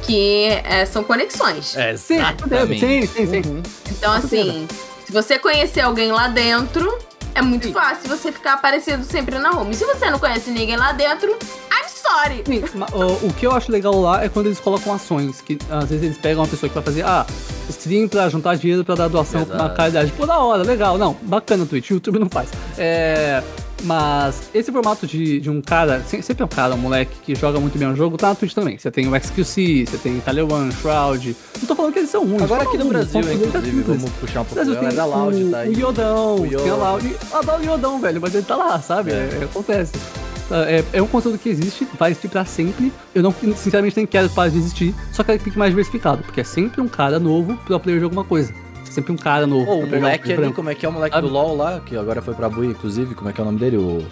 [0.03, 1.77] Que é, são conexões.
[1.77, 2.79] É, exatamente.
[2.79, 3.49] Sim, sim, sim.
[3.49, 3.63] Uhum.
[3.89, 4.67] Então, assim,
[5.05, 6.93] se você conhecer alguém lá dentro,
[7.35, 7.73] é muito Sim.
[7.73, 9.73] fácil você ficar aparecendo sempre na home.
[9.73, 12.43] Se você não conhece ninguém lá dentro, I'm sorry.
[12.45, 15.89] Sim, o, o, que eu acho legal lá é quando eles colocam ações, que às
[15.89, 17.25] vezes eles pegam uma pessoa que vai fazer, ah,
[17.69, 20.11] stream pra juntar dinheiro pra dar doação pra uma caridade.
[20.11, 20.97] Pô, da hora, legal.
[20.97, 22.49] Não, bacana o Twitch, o YouTube não faz.
[22.77, 23.41] É.
[23.83, 27.59] Mas esse formato de, de um cara, sempre é um cara, um moleque que joga
[27.59, 28.77] muito bem o jogo, tá na Twitch também.
[28.77, 30.21] Você tem o XQC, você tem
[30.51, 31.35] One, Shroud.
[31.59, 32.43] Não tô falando que eles são ruins.
[32.43, 34.63] Agora aqui no Brasil, inclusive, vamos puxar um pouco.
[34.63, 35.73] Brasil, da Loud, tá aí.
[35.73, 37.15] O Yodão, o tem a Loud.
[37.33, 39.11] Adoro o Yodão, velho, mas ele tá lá, sabe?
[39.11, 39.39] É.
[39.41, 39.93] É, acontece.
[40.51, 42.93] É, é, um conteúdo que existe, vai existir pra sempre.
[43.13, 46.41] Eu não, sinceramente, nem quero parar de existir, só quero que fique mais diversificado, porque
[46.41, 48.53] é sempre um cara novo pro player de alguma coisa
[48.93, 49.69] sempre um cara novo.
[49.69, 52.21] Oh, o moleque ali, como é que é o moleque do LoL lá, que agora
[52.21, 53.77] foi pra Bui, inclusive, como é que é o nome dele?
[53.77, 54.05] O...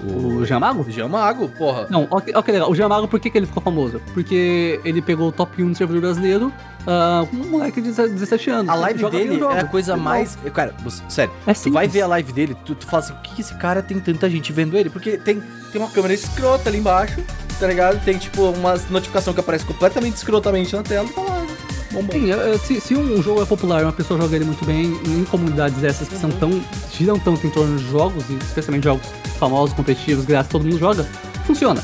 [0.00, 0.88] O, o Jamago?
[0.88, 1.88] Jamago, porra.
[1.90, 2.70] Não, ok, ok, legal.
[2.70, 4.00] O Jamago, por que, que ele ficou famoso?
[4.14, 6.52] Porque ele pegou o top 1 do servidor brasileiro,
[6.86, 8.68] uh, um moleque de 17 anos.
[8.68, 10.38] A live dele é a coisa mais.
[10.54, 10.72] Cara,
[11.08, 13.40] sério, é tu vai ver a live dele, tu, tu fala assim, por que, que
[13.40, 14.88] esse cara tem tanta gente vendo ele?
[14.88, 15.42] Porque tem,
[15.72, 17.20] tem uma câmera escrota ali embaixo,
[17.58, 18.02] tá ligado?
[18.04, 21.46] Tem, tipo, uma notificação que aparece completamente escrotamente na tela e tá lá,
[21.90, 25.78] Sim, se, se, um jogo é popular, uma pessoa joga ele muito bem, em comunidades
[25.78, 26.20] dessas que uhum.
[26.20, 26.62] são tão.
[26.92, 29.06] giram tanto em torno de jogos, e especialmente jogos
[29.38, 31.04] famosos, competitivos, graças todo mundo joga,
[31.46, 31.82] funciona.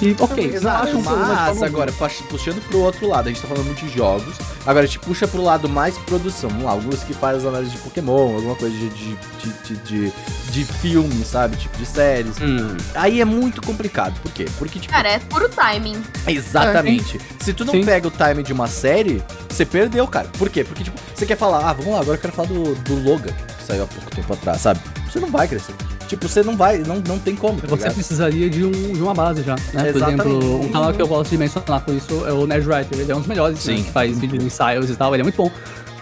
[0.00, 3.66] E ok, Exato, acho um mas agora, puxando pro outro lado, a gente tá falando
[3.66, 4.36] muito de jogos.
[4.64, 6.48] Agora a gente puxa pro lado mais produção.
[6.50, 9.16] Vamos lá, alguns que fazem análise de Pokémon, alguma coisa de, de,
[9.64, 10.12] de, de,
[10.50, 11.56] de filme, sabe?
[11.56, 12.36] Tipo de séries.
[12.40, 12.76] Hum.
[12.94, 14.18] Aí é muito complicado.
[14.20, 14.46] Por quê?
[14.56, 14.92] Porque, tipo.
[14.92, 16.00] Cara, é puro timing.
[16.26, 17.16] Exatamente.
[17.16, 17.84] É, Se tu não Sim.
[17.84, 20.28] pega o timing de uma série, você perdeu, cara.
[20.38, 20.62] Por quê?
[20.62, 23.32] Porque, tipo, você quer falar, ah, vamos lá, agora eu quero falar do, do Logan,
[23.32, 24.80] que saiu há pouco tempo atrás, sabe?
[25.10, 25.74] Você não vai crescer.
[26.08, 27.60] Tipo, você não vai, não, não tem como.
[27.60, 27.94] Tá você ligado?
[27.94, 29.92] precisaria de, um, de uma base já, né?
[29.92, 32.98] Por exemplo, um canal que eu gosto de mencionar por isso é o Nerd Writer.
[32.98, 33.76] Ele é um dos melhores, Sim.
[33.76, 35.14] Né, que faz vídeos ensaios e tal.
[35.14, 35.50] Ele é muito bom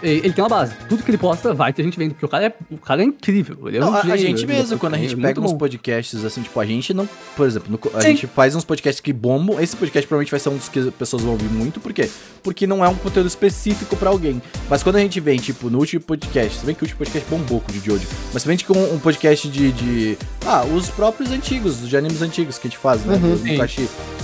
[0.01, 0.73] ele tem uma base.
[0.87, 3.05] Tudo que ele posta vai ter gente vendo, porque o cara é, o cara é
[3.05, 3.67] incrível.
[3.67, 5.57] Ele é não, um a, gente mesmo, é quando a gente é pega uns bom.
[5.57, 7.07] podcasts assim, tipo, a gente não.
[7.35, 8.09] Por exemplo, no, a Sim.
[8.09, 9.59] gente faz uns podcasts que bombam.
[9.59, 12.09] Esse podcast provavelmente vai ser um dos que as pessoas vão ouvir muito, por quê?
[12.43, 14.41] Porque não é um conteúdo específico pra alguém.
[14.69, 17.29] Mas quando a gente vem, tipo, no último podcast, você vê que o último podcast
[17.29, 18.07] bombou com o de hoje.
[18.33, 20.17] Mas você vem com um podcast de, de.
[20.45, 23.15] Ah, os próprios antigos, de animes antigos que a gente faz, né?
[23.15, 23.61] Uhum.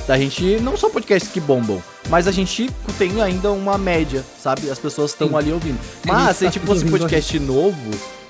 [0.07, 1.81] A gente não são podcasts que bombam.
[2.09, 4.69] Mas a gente tem ainda uma média, sabe?
[4.69, 5.79] As pessoas estão ali ouvindo.
[6.05, 7.77] Mas se tipo fosse um podcast novo,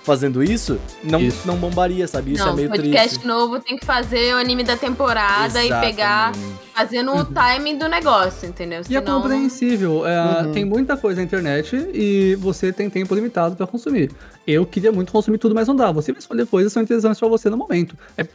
[0.04, 1.48] fazendo isso, não, Isso.
[1.48, 2.34] não bombaria, sabe?
[2.34, 3.26] Isso não, é meio podcast triste.
[3.28, 6.60] novo tem que fazer o anime da temporada e pegar, Exatamente.
[6.76, 8.82] fazendo o timing do negócio, entendeu?
[8.90, 10.06] E é Senão- compreensível.
[10.06, 10.52] é, Uhum.
[10.52, 14.12] Tem muita coisa na internet e você tem tempo limitado pra consumir.
[14.46, 15.90] Eu queria muito consumir tudo, mas não dá.
[15.94, 17.98] Você vai escolher coisas que são interessantes pra você no momento.
[18.18, 18.28] É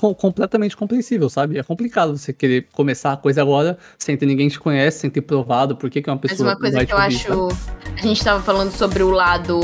[0.00, 1.58] co- completamente compreensível, sabe?
[1.58, 5.20] É complicado você querer começar a coisa agora sem ter ninguém te conhece, sem ter
[5.20, 7.50] provado por que, que uma Mas pessoa uma coisa que eu ouvir, acho.
[7.50, 7.98] sabe?
[7.98, 9.60] A gente tava falando sobre o lado.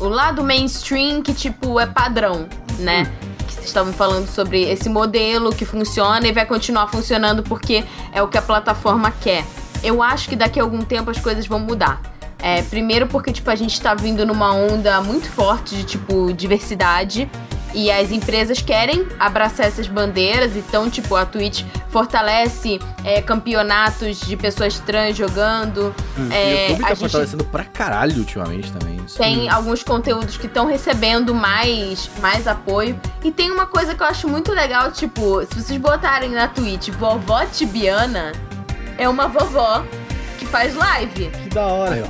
[0.00, 2.48] O lado mainstream que, tipo, é padrão,
[2.80, 3.04] né?
[3.46, 8.20] Que vocês estavam falando sobre esse modelo que funciona e vai continuar funcionando porque é
[8.20, 9.44] o que a plataforma quer.
[9.84, 12.02] Eu acho que daqui a algum tempo as coisas vão mudar.
[12.40, 17.30] É, primeiro porque, tipo, a gente tá vindo numa onda muito forte de, tipo, diversidade.
[17.74, 24.36] E as empresas querem abraçar essas bandeiras, então, tipo, a Twitch fortalece é, campeonatos de
[24.36, 25.94] pessoas trans jogando.
[26.16, 28.94] o É, YouTube a tá gente fortalecendo pra caralho ultimamente também.
[29.04, 29.18] Isso.
[29.18, 32.98] tem alguns conteúdos que estão recebendo mais, mais apoio.
[33.22, 36.88] E tem uma coisa que eu acho muito legal, tipo, se vocês botarem na Twitch
[36.90, 38.32] vovó tibiana,
[38.96, 39.84] é uma vovó
[40.38, 41.28] que faz live.
[41.42, 42.08] Que da hora.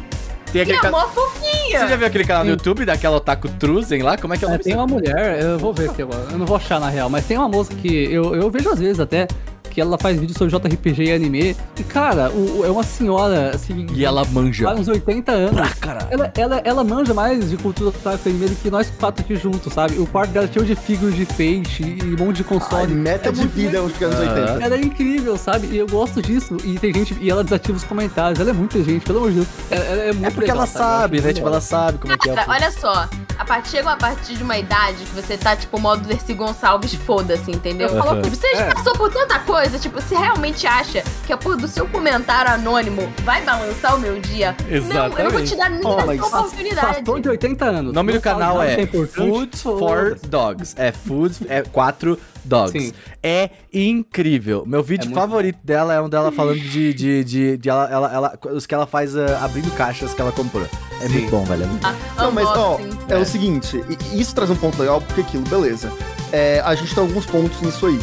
[0.55, 1.81] Tem aquele é ca- mó fofinha.
[1.81, 2.51] Você já viu aquele canal no.
[2.51, 4.17] YouTube daquela Otaku Truzen lá?
[4.17, 6.27] Como é que é o É, nome tem uma mulher, eu vou ver aqui agora,
[6.31, 8.79] eu não vou achar na real, mas tem uma moça que eu, eu vejo às
[8.79, 9.27] vezes até,
[9.75, 13.51] que ela faz vídeo sobre JRPG e anime, e cara, o- o- é uma senhora,
[13.55, 14.65] assim, E ela manja.
[14.67, 15.55] faz uns 80 anos.
[15.55, 16.07] Pra caralho.
[16.11, 19.35] Ela, ela, ela manja mais de cultura otaku e anime do que nós quatro aqui
[19.37, 19.99] juntos, sabe?
[19.99, 22.95] O quarto dela é cheio de figures de Fate e um monte de Ai, console.
[22.95, 24.21] meta É de vida os anos Ah.
[24.21, 24.65] 80.
[24.65, 25.67] Ela é incrível, sabe?
[25.67, 26.57] E eu gosto disso.
[26.65, 27.17] E tem gente.
[27.21, 28.39] E ela desativa os comentários.
[28.39, 29.49] Ela é muito gente, pelo amor de Deus.
[29.71, 31.21] Ela, ela é muito É porque legal, ela sabe?
[31.21, 31.33] Né?
[31.33, 32.35] Tipo, ela sabe como é que é.
[32.35, 33.09] Cara, olha só,
[33.39, 36.95] a partir, chega a partir de uma idade que você tá, tipo, modo Dercy Gonçalves,
[36.95, 37.89] foda-se, entendeu?
[37.99, 38.23] Aham.
[38.23, 38.75] Você já É.
[38.75, 43.03] passou por tanta coisa, tipo, você realmente acha que a porra do seu comentário anônimo
[43.25, 44.57] vai balançar o meu dia?
[44.93, 45.91] Não, eu não vou te dar nem Oh,
[46.27, 47.03] oportunidade.
[47.05, 47.91] Passou de 80 anos.
[47.91, 49.15] O nome do canal é importante.
[49.29, 50.75] Food for Dogs.
[50.79, 52.73] É Food, é 4 Dogs.
[52.79, 52.93] Sim.
[53.23, 54.65] É incrível.
[54.67, 57.89] Meu vídeo É muito favorito dela é um dela falando de, de, de, de ela,
[57.91, 60.67] ela, ela- os que ela faz ah, abrindo caixas que ela comprou.
[61.01, 61.13] É Sim.
[61.21, 61.65] muito bom, velho.
[61.65, 61.95] É muito bom.
[62.23, 62.99] Não, mas ó, Unboxing.
[63.09, 65.91] é o seguinte, isso traz um ponto legal, porque aquilo, beleza.
[66.33, 67.99] É, a gente tem alguns pontos nisso aí.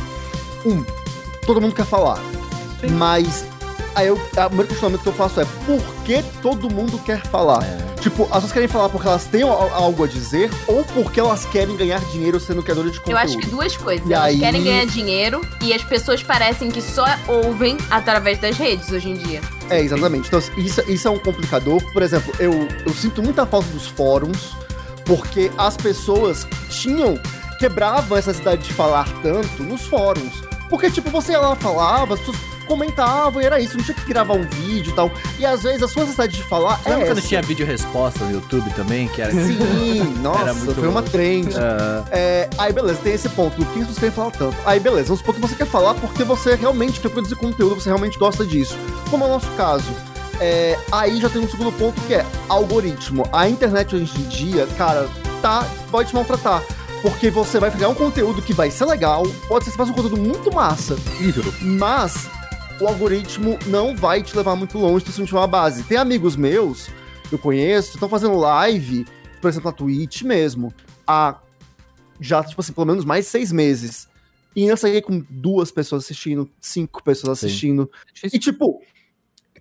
[0.65, 0.83] Um,
[1.45, 2.19] todo mundo quer falar.
[2.91, 3.45] Mas
[3.95, 7.21] aí eu, a- o primeiro questionamento que eu faço é por que todo mundo quer
[7.27, 7.63] falar?
[8.01, 11.45] Tipo, as pessoas querem falar porque elas têm al- algo a dizer ou porque elas
[11.45, 13.23] querem ganhar dinheiro sendo criadoras de Eu conteúdo?
[13.23, 14.07] acho que duas coisas.
[14.09, 18.57] E Elas aí- querem ganhar dinheiro e as pessoas parecem que só ouvem através das
[18.57, 19.39] redes hoje em dia.
[19.69, 20.27] É, exatamente.
[20.27, 21.79] Então, isso, isso é um complicador.
[21.93, 24.55] Por exemplo, eu, eu sinto muita falta dos fóruns,
[25.05, 27.19] porque as pessoas tinham,
[27.59, 30.41] quebravam essa cidade de falar tanto nos fóruns.
[30.71, 34.05] Porque, tipo, você ia lá, falava, as pessoas comentavam e era isso, não tinha que
[34.05, 35.11] gravar um vídeo e tal.
[35.37, 38.23] E às vezes a sua necessidade de falar Você é lembra quando tinha vídeo resposta
[38.23, 39.09] no YouTube também?
[39.09, 39.31] Que era.
[39.33, 41.53] Sim, nossa, muito foi uma trend.
[41.57, 43.57] Ah, É, aí beleza, tem esse ponto.
[43.57, 44.55] Do que pessoas querem falar tanto?
[44.65, 47.89] Aí beleza, vamos supor que você quer falar porque você realmente quer produzir conteúdo, você
[47.89, 48.77] realmente gosta disso.
[49.09, 49.91] Como é o nosso caso.
[50.39, 53.27] É, aí já tem um segundo ponto que é algoritmo.
[53.33, 55.09] A internet hoje em dia, cara,
[55.41, 56.63] tá, pode te maltratar.
[57.01, 59.91] Porque você vai criar um conteúdo que vai ser legal, pode ser que você faça
[59.91, 61.51] um conteúdo muito massa, Incrível.
[61.61, 62.29] mas
[62.79, 65.83] o algoritmo não vai te levar muito longe se você não tiver uma base.
[65.83, 66.89] Tem amigos meus,
[67.27, 69.07] que eu conheço, estão fazendo live,
[69.41, 70.71] por exemplo, na Twitch mesmo,
[71.07, 71.39] há
[72.19, 74.07] já, tipo assim, pelo menos mais de seis meses.
[74.55, 77.47] E ainda saí com duas pessoas assistindo, cinco pessoas Sim.
[77.47, 77.91] assistindo.
[78.31, 78.79] E, tipo,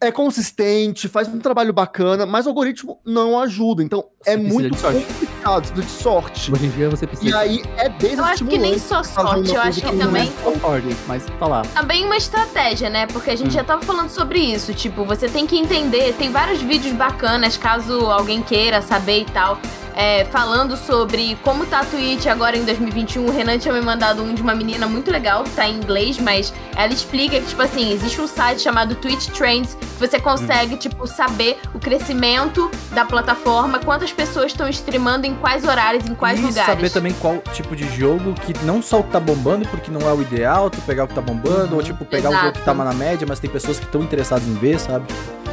[0.02, 3.82] é consistente, faz um trabalho bacana, mas o algoritmo não ajuda.
[3.82, 6.50] Então, Você é muito complicado, de sorte.
[6.52, 7.28] Hoje em dia você precisa.
[7.30, 8.80] E aí é Eu acho que nem desestimulante.
[8.80, 11.62] só sorte, eu acho que não também é Concordo, mas tá lá.
[11.74, 13.06] também uma estratégia, né?
[13.08, 13.52] Porque a gente Hum.
[13.52, 14.72] já tava falando sobre isso.
[14.72, 19.58] Tipo, você tem que entender, tem vários vídeos bacanas, caso alguém queira saber e tal.
[20.00, 23.26] É, falando sobre como tá a Twitch agora em 2021.
[23.26, 26.54] O Renan tinha me mandado um de uma menina muito legal, tá em inglês, mas
[26.74, 31.06] ela explica que, tipo assim, existe um site chamado Twitch Trends que você consegue, tipo,
[31.06, 36.44] saber o crescimento da plataforma, quantas pessoas estão streamando em quais horários, em quais e
[36.44, 36.74] lugares.
[36.74, 40.08] saber também qual tipo de jogo que não só o que tá bombando, porque não
[40.08, 42.58] é o ideal, tu pegar o que tá bombando, ou tipo, pegar o jogo que
[42.60, 42.78] Exato.
[42.78, 45.04] tá na média, mas tem pessoas que estão interessadas em ver, sabe?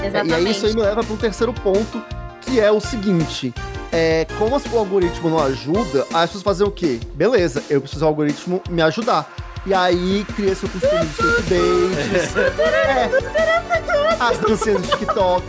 [0.02, 0.30] Exatamente.
[0.30, 2.02] E aí isso aí me leva para um terceiro ponto,
[2.48, 3.54] que é o seguinte.
[3.92, 7.00] É, como o algoritmo não ajuda, as pessoas fazem o quê?
[7.14, 9.32] Beleza, eu preciso do algoritmo me ajudar.
[9.66, 12.36] E aí cria seu costume de clickbaits,
[12.88, 13.10] é,
[14.20, 15.46] as dancinhas do TikTok.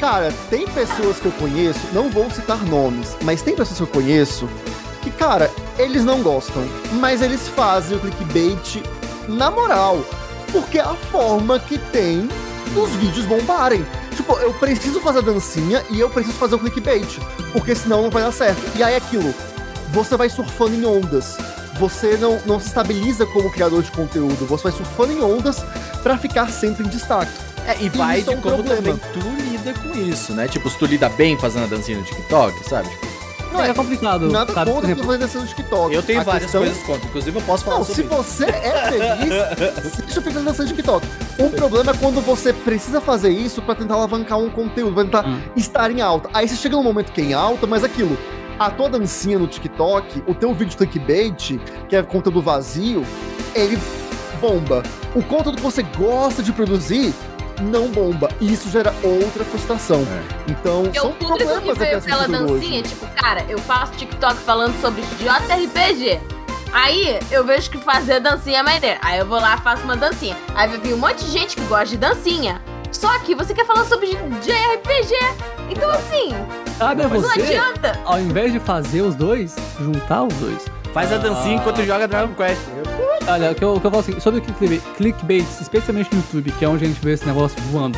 [0.00, 4.02] Cara, tem pessoas que eu conheço, não vou citar nomes, mas tem pessoas que eu
[4.02, 4.48] conheço
[5.02, 6.62] que, cara, eles não gostam,
[6.94, 8.82] mas eles fazem o clickbait
[9.28, 9.98] na moral.
[10.52, 12.28] Porque é a forma que tem
[12.74, 13.84] dos vídeos bombarem.
[14.18, 17.20] Tipo, eu preciso fazer a dancinha e eu preciso fazer o clickbait.
[17.52, 18.60] Porque senão não vai dar certo.
[18.76, 19.32] E aí é aquilo.
[19.92, 21.36] Você vai surfando em ondas.
[21.78, 24.44] Você não, não se estabiliza como criador de conteúdo.
[24.46, 25.64] Você vai surfando em ondas
[26.02, 27.30] pra ficar sempre em destaque.
[27.64, 28.82] É, e vai isso de é um como problema.
[28.82, 29.20] também tu
[29.52, 30.48] lida com isso, né?
[30.48, 32.88] Tipo, se tu lida bem fazendo a dancinha no TikTok, sabe?
[32.88, 33.06] Tipo,
[33.52, 34.28] Não, é é complicado.
[34.30, 34.70] Nada sabe?
[34.70, 35.94] Contra fazer dança no TikTok.
[35.94, 37.06] eu tenho A várias questão- coisas contra.
[37.08, 38.14] Inclusive, eu posso falar Não, se sobre isso.
[38.24, 41.06] você é feliz, deixa eu ficar dançando TikTok.
[41.38, 45.26] O problema é quando você precisa fazer isso pra tentar alavancar um conteúdo, pra tentar
[45.26, 45.40] Hum.
[45.56, 46.28] estar em alta.
[46.34, 48.16] Aí você chega num momento que é em alta, mas aquilo,
[48.58, 53.04] a tua dancinha no TikTok, o teu vídeo de clickbait, que é conteúdo vazio,
[53.54, 53.78] ele
[54.40, 54.82] bomba.
[55.14, 57.12] O conteúdo que você gosta de produzir
[57.62, 58.28] não bomba.
[58.40, 60.06] E isso gera outra frustração.
[60.46, 64.78] Então, Porque o são público que veio pela dancinha, tipo, cara, eu faço TikTok falando
[64.80, 66.20] sobre JRPG.
[66.72, 68.98] Aí eu vejo que fazer dancinha é maneiro.
[69.02, 70.36] Aí eu vou lá e faço uma dancinha.
[70.54, 72.60] Aí vai vir um monte de gente que gosta de dancinha.
[72.92, 75.14] Só que você quer falar sobre JRPG.
[75.70, 76.34] Então assim,
[76.78, 77.98] Cabe a não você, adianta.
[78.04, 80.64] ao invés de fazer os dois, juntar os dois.
[80.98, 82.60] Faz a dancinha enquanto joga Dragon Quest.
[83.28, 86.50] Olha, o que eu, o que eu falo assim, sobre clickbait, clickbaits, especialmente no YouTube,
[86.58, 87.96] que é onde a gente vê esse negócio voando.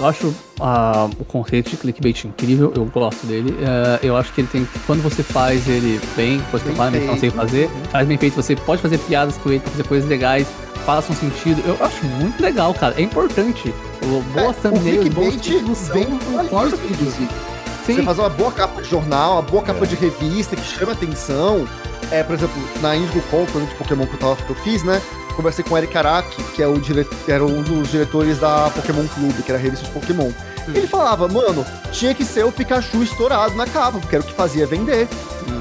[0.00, 3.54] Eu acho ah, o conceito de clickbait incrível, eu gosto dele.
[3.60, 4.66] Eh, eu acho que ele tem.
[4.86, 8.56] Quando você faz ele bem, coisa que eu não sei fazer, faz bem feito, você
[8.56, 10.46] pode fazer piadas com ele, fazer coisas legais,
[10.86, 11.62] façam sentido.
[11.66, 12.94] Eu acho muito legal, cara.
[12.96, 13.74] É importante.
[14.02, 17.56] O- Boas É, o thumbnails, boas clickbait produção, vem com o.
[17.86, 19.86] Você fazer uma boa capa de jornal, uma boa capa É.
[19.86, 21.68] de revista que chama atenção.
[22.10, 24.82] É, por exemplo, na Indigo Con, quando de Pokémon que eu, tava, que eu fiz,
[24.82, 25.02] né?
[25.34, 27.06] Conversei com o Eric Araki, que é o dire...
[27.28, 30.30] era um dos diretores da Pokémon Clube, que era a revista de Pokémon.
[30.68, 34.32] Ele falava, mano, tinha que ser o Pikachu estourado na capa, porque era o que
[34.32, 35.08] fazia vender.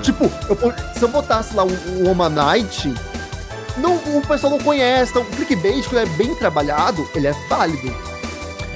[0.02, 2.94] Tipo, eu se eu botasse lá o, o Omanite,
[3.78, 5.12] não, o pessoal não conhece.
[5.12, 7.94] Então, o clickbait, quando é bem trabalhado, ele é válido.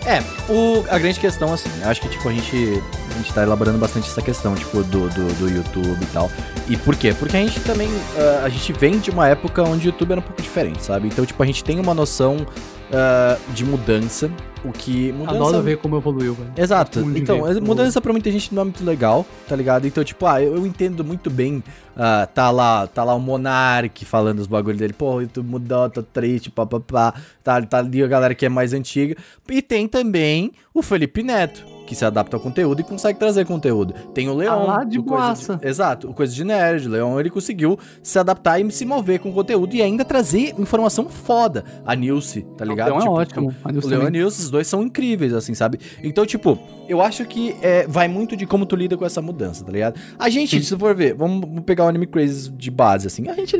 [0.06, 3.44] É, o, a grande questão, assim, eu acho que, tipo, a gente, a gente tá
[3.44, 6.32] elaborando bastante essa questão, tipo, do, do, do YouTube e tal.
[6.68, 7.14] E por quê?
[7.18, 10.20] Porque a gente também, ah, a gente vem de uma época onde o YouTube era
[10.20, 11.08] um pouco diferente, sabe?
[11.08, 12.46] Então, tipo, a gente tem uma noção
[12.94, 14.32] ah, de mudança,
[14.64, 15.12] o que...
[15.12, 15.36] Mudança...
[15.36, 16.52] adoro ver como evoluiu, velho.
[16.58, 17.02] Exato.
[17.04, 17.62] De Então, ver.
[17.62, 19.88] mudança pra muita gente não é muito legal, tá ligado?
[19.88, 21.64] Então, tipo, ah, eu, eu entendo muito bem.
[21.96, 24.94] ah, tá lá, tá lá o Monark falando os bagulhos dele.
[24.94, 27.14] Pô, YouTube mudou, tô triste, papapá.
[27.44, 29.16] Tá, tá ali a galera que é mais antiga.
[29.50, 33.96] E tem também o Felipe Neto, que se adapta ao conteúdo e consegue trazer conteúdo.
[34.14, 34.64] Tem o Leon.
[34.64, 35.60] lá de boaça.
[35.64, 36.88] Exato, o Coisa de Nerd.
[36.88, 41.10] O Leon, ele conseguiu se adaptar e se mover com conteúdo e ainda trazer informação
[41.10, 41.66] foda.
[41.84, 42.90] A Nilce, tá ligado?
[42.90, 43.56] Então é Tipo, ótimo.
[43.66, 45.80] A o Leon e o Nilce, os dois são incríveis, assim, sabe?
[46.04, 49.66] Então, tipo, eu acho que é, vai muito de como tu lida com essa mudança,
[49.66, 50.00] tá ligado?
[50.20, 53.58] A gente, se for ver, vamos pegar o Anime Crazy de base, assim, a gente,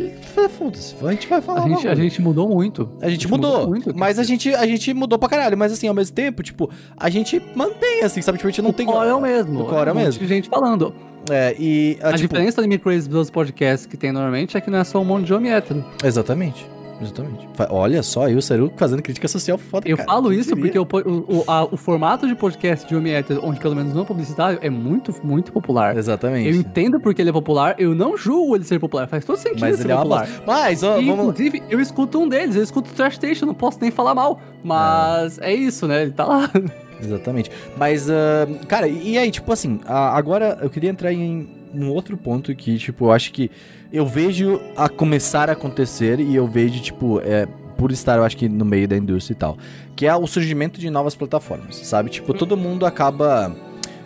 [0.52, 2.92] foda-se, a gente vai falar A gente, a gente mudou muito.
[3.02, 3.92] A gente mudou, muito.
[3.98, 7.10] mas a gente, a gente mudou pra caralho, mas assim, ao mesmo tempo, tipo, a
[7.10, 8.38] gente mantém, assim, sabe?
[8.38, 8.86] Tipo, a gente não o tem...
[8.86, 9.62] core é o mesmo.
[9.62, 10.20] O core é o mesmo.
[10.22, 10.94] de gente falando.
[11.30, 11.98] É, e...
[12.02, 14.84] A, tipo, diferença do Anime Crazy dos podcasts que tem normalmente é que não é
[14.84, 15.84] só um monte de homem hétero.
[16.04, 16.66] Exatamente,
[17.00, 17.48] exatamente.
[17.70, 20.10] Olha só, aí o Seru fazendo crítica social foda, Eu cara.
[20.10, 20.82] falo isso diria?
[20.82, 23.94] porque o, o, o, a- o formato de podcast de homem hétero, onde pelo menos
[23.94, 25.96] não é publicitário, é muito, muito popular.
[25.98, 26.50] Exatamente.
[26.50, 29.60] Eu entendo porque ele é popular, eu não julgo ele ser popular, faz todo sentido
[29.60, 30.26] Mas ser ele é popular.
[30.26, 30.44] bosta.
[30.48, 31.26] Mas, ó, E, vamos...
[31.26, 34.40] inclusive, eu escuto um deles, eu escuto o Trash Station, não posso nem falar mal.
[34.64, 36.02] Mas é, isso, né?
[36.04, 36.50] Ele tá lá.
[37.02, 37.52] Exatamente.
[37.78, 42.54] Mas, ah, cara, e aí, tipo assim, agora eu queria entrar em um outro ponto
[42.56, 43.52] que, tipo, eu acho que
[43.92, 47.48] eu vejo a começar a acontecer e eu vejo, tipo, é,
[47.78, 49.58] por estar, eu acho que no meio da indústria e tal,
[49.96, 52.10] que é o surgimento de novas plataformas, sabe?
[52.10, 53.56] Tipo, todo mundo acaba.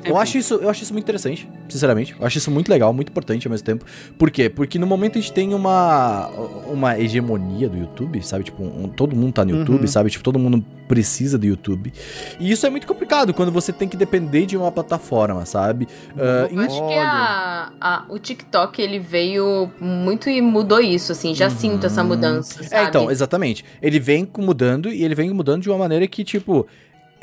[0.06, 2.16] Eu acho, isso, eu acho isso muito interessante, sinceramente.
[2.20, 3.86] Eu acho isso muito legal, muito importante ao mesmo tempo.
[4.18, 4.49] Por quê?
[4.49, 6.28] Porque no momento a gente tem uma,
[6.68, 8.43] uma hegemonia do YouTube, sabe?
[8.43, 9.88] Tipo, um- todo mundo tá no YouTube, Uhum.
[9.88, 10.10] sabe?
[10.10, 11.91] Tipo, todo mundo precisa do YouTube.
[12.39, 15.88] E isso é muito complicado quando você tem que depender de uma plataforma, sabe?
[16.18, 21.34] Ah, Eu acho que a, a- o TikTok ele veio muito e mudou isso, assim.
[21.34, 21.56] Já Uhum.
[21.56, 22.76] sinto essa mudança, sabe?
[22.86, 23.64] É, então, exatamente.
[23.82, 26.68] Ele vem mudando e ele vem mudando de uma maneira que, tipo,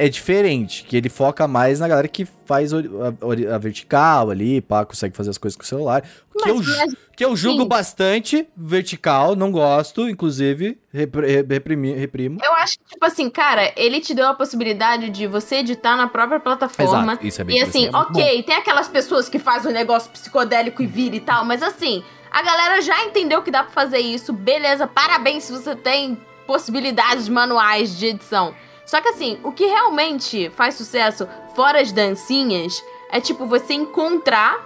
[0.04, 0.84] é diferente.
[0.84, 2.78] Que ele foca mais na galera que faz a,
[3.54, 6.02] a vertical ali, pá, consegue fazer as coisas com o celular.
[6.42, 6.60] Que eu,
[7.16, 12.38] que eu julgo bastante vertical, não gosto, inclusive, repri- re- reprimi- reprimo.
[12.42, 16.06] eu acho que, tipo assim, cara, ele te deu a possibilidade de você editar na
[16.08, 17.12] própria plataforma.
[17.12, 18.18] Exato, isso é bem E assim, é muito bom.
[18.20, 22.02] ok, tem aquelas pessoas que fazem um negócio psicodélico e vira e tal, mas assim,
[22.30, 27.28] a galera já entendeu que dá pra fazer isso, beleza, parabéns se você tem possibilidades
[27.28, 28.54] manuais de edição.
[28.90, 34.58] Só que assim, o que realmente faz sucesso fora as dancinhas é tipo você encontrar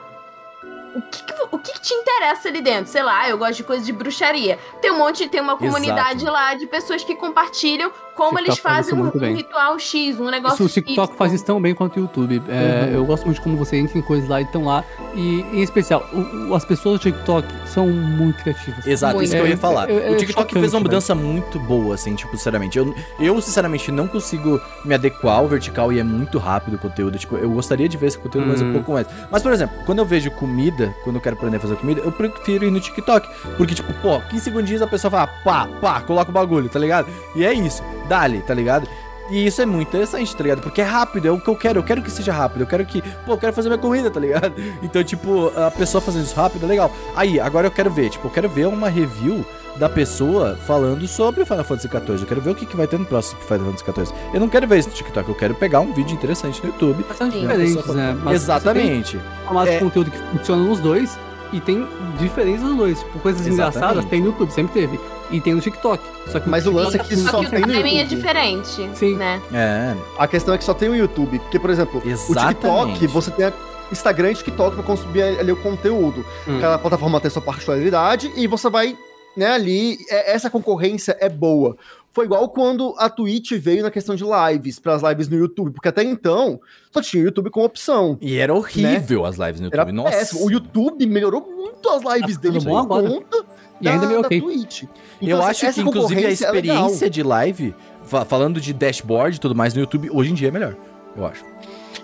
[0.95, 2.91] o que, que o que, que te interessa ali dentro?
[2.91, 4.59] Sei lá, eu gosto de coisa de bruxaria.
[4.81, 8.77] Tem um monte, tem uma comunidade lá de pessoas que compartilham como TikTok eles faz
[8.91, 11.19] fazem um, um ritual X, um negócio Isso o TikTok X.
[11.19, 12.43] faz isso tão bem quanto o YouTube.
[12.49, 12.95] É, Uhum.
[12.95, 14.85] Eu gosto muito de como você entra em coisas lá e estão lá.
[15.15, 18.87] E, em especial, o- o- as pessoas do TikTok são muito criativas.
[18.87, 19.27] Exato, Muito.
[19.27, 19.91] isso que eu ia É, falar.
[19.91, 20.83] é- é o TikTok chocante, fez uma velho.
[20.91, 22.79] mudança muito boa, assim, tipo, sinceramente.
[22.79, 27.19] Eu, eu, sinceramente, não consigo me adequar ao vertical e é muito rápido o conteúdo.
[27.19, 28.73] Tipo, eu gostaria de ver esse conteúdo mais um Hum.
[28.75, 29.07] pouco mais.
[29.31, 32.13] Mas, por exemplo, quando eu vejo comida, quando eu quero aprender a fazer comida, eu
[32.13, 33.29] prefiro ir no TikTok.
[33.57, 37.09] Porque, tipo, pô, 15 segundinhos a pessoa fala, pá, pá, coloca o bagulho, tá ligado?
[37.35, 38.89] E é isso, dali, tá ligado?
[39.31, 40.61] E isso é muito interessante, tá ligado?
[40.61, 41.79] Porque é rápido, é o que eu quero.
[41.79, 42.63] Eu quero que seja rápido.
[42.63, 43.01] Eu quero que.
[43.25, 44.55] Pô, eu quero fazer minha corrida, tá ligado?
[44.83, 46.93] Então, tipo, a pessoa fazendo isso rápido é legal.
[47.17, 49.45] Aí, agora eu quero ver, tipo, eu quero ver uma review
[49.77, 52.21] da pessoa falando sobre Final Fantasy XIV.
[52.21, 54.19] Eu quero ver o que, que vai ter no próximo Final Fantasy XIV.
[54.33, 57.05] Eu não quero ver isso no TikTok, eu quero pegar um vídeo interessante no YouTube.
[57.17, 58.17] São diferentes, né?
[58.23, 59.19] Mas Exatamente.
[59.19, 59.73] Tem formato É.
[59.79, 61.19] de conteúdo que funciona nos dois
[61.53, 61.87] e tem
[62.19, 62.99] diferenças nos dois.
[63.01, 63.77] Tipo, coisas Exatamente.
[63.77, 65.01] engraçadas tem no YouTube, sempre teve.
[65.31, 66.03] E tem no TikTok.
[66.31, 68.05] Só que Mas o lance é que Só só que tem o no é YouTube.
[68.05, 69.17] diferente, Sim.
[69.17, 69.41] né?
[69.53, 69.95] É.
[70.19, 71.39] A questão é que só tem o YouTube.
[71.41, 73.01] Porque, por exemplo, o Exatamente.
[73.01, 73.53] TikTok, você tem a
[73.91, 76.25] Instagram e TikTok pra consumir ali o conteúdo.
[76.47, 76.59] Hum.
[76.61, 78.97] Cada plataforma tem sua particularidade e você vai,
[79.37, 79.99] né, ali.
[80.09, 81.77] é- essa concorrência é boa.
[82.13, 85.73] Foi igual quando a Twitch veio na questão de lives, para as lives no YouTube,
[85.73, 86.61] porque até então
[86.93, 88.17] só tinha o YouTube como opção.
[88.21, 89.93] E era horrível as lives no Era YouTube.
[89.97, 90.11] Nossa.
[90.19, 90.47] péssimo.
[90.47, 93.09] O YouTube melhorou muito as lives Tá dele por agora.
[93.09, 93.45] conta
[93.81, 94.41] E ainda da, meio da ok.
[94.41, 94.83] Twitch.
[94.85, 94.89] eu
[95.21, 97.75] Então, assim, acho que, inclusive, a é experiência de live,
[98.05, 100.77] fa- falando de dashboard e tudo mais no YouTube, hoje em dia é melhor.
[101.17, 101.45] Eu acho.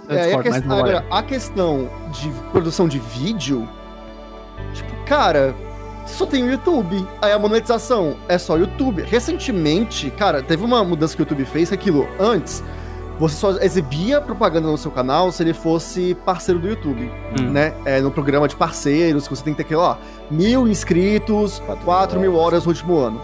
[0.08, 0.80] Eu É, a, discordo, ques- mas não é.
[0.80, 1.88] agora, a questão
[2.20, 3.68] de produção de vídeo,
[4.74, 5.54] tipo, cara,
[6.06, 7.06] só tem o YouTube.
[7.22, 9.02] Aí a monetização é só YouTube.
[9.02, 12.62] Recentemente, cara, teve uma mudança que o YouTube fez, que aquilo, antes,
[13.18, 17.50] você só exibia propaganda no seu canal se ele fosse parceiro do YouTube, Hum.
[17.50, 17.74] né?
[17.84, 19.98] É, no programa de parceiros, que você tem que ter aquilo lá,
[20.30, 23.20] mil inscritos, Quatro 4 mil mil horas no último ano.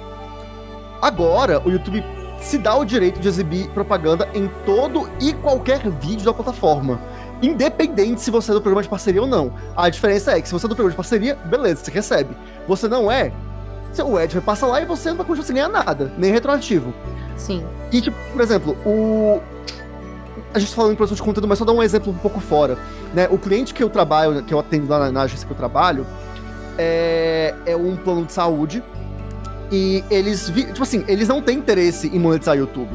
[1.01, 2.05] Agora, o YouTube
[2.41, 7.01] se dá o direito de exibir propaganda em todo e qualquer vídeo da plataforma.
[7.43, 9.53] Independente se você é do programa de parceria ou não.
[9.77, 12.35] A diferença é que se você é do programa de parceria, beleza, você recebe.
[12.67, 13.33] Você não é,
[14.05, 16.93] o Ed vai passar lá e você não vai sem ganhar nada, nem retroativo.
[17.37, 17.65] Sim.
[17.93, 19.41] E, tipo, por exemplo, o.
[20.55, 22.41] A gente tá falando em produção de conteúdo, mas só dar um exemplo um pouco
[22.41, 22.79] fora.
[23.13, 23.29] Né?
[23.31, 26.07] O cliente que eu trabalho, que eu atendo lá na, na agência que eu trabalho,
[26.79, 28.83] é, é um plano de saúde.
[29.71, 32.91] E eles, vi- tipo assim, eles não têm interesse em monetizar YouTube.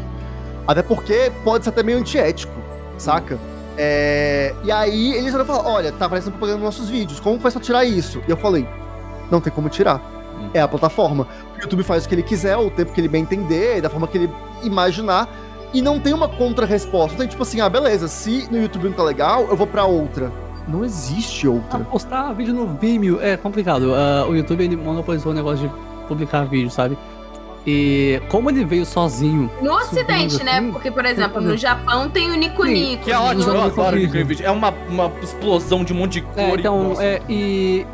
[0.68, 2.54] Até porque pode ser até meio antiético,
[2.98, 3.38] saca?
[3.78, 7.54] É, e aí eles vão falar: olha, tá aparecendo propaganda nos nossos vídeos, como faz
[7.54, 8.22] pra tirar isso?
[8.28, 8.68] E eu falei:
[9.32, 10.02] não tem como tirar.
[10.54, 11.28] É a plataforma.
[11.58, 14.08] O YouTube faz o que ele quiser, o tempo que ele bem entender, da forma
[14.08, 14.30] que ele
[14.64, 15.28] imaginar.
[15.74, 17.18] E não tem uma contra-resposta.
[17.18, 20.32] Tem tipo assim, ah, beleza, se no YouTube não tá legal, eu vou pra outra.
[20.68, 21.80] Não existe Ah, outra.
[21.80, 23.94] postar vídeo no Vimeo é complicado.
[23.96, 25.74] Ah, o YouTube ele monopolizou o negócio de
[26.08, 26.98] publicar vídeo, sabe?
[27.66, 29.50] E como ele veio sozinho.
[29.62, 30.58] No ocidente, Subindo né?
[30.58, 33.04] assim, Porque, por exemplo, no Japão tem o Nico Sim, Nico.
[33.04, 34.46] Que é ótimo, eu adoro o vídeo.
[34.46, 36.38] É uma, uma explosão de um monte de cor.
[36.40, 37.04] É, e- então, nossa.
[37.04, 37.86] é, e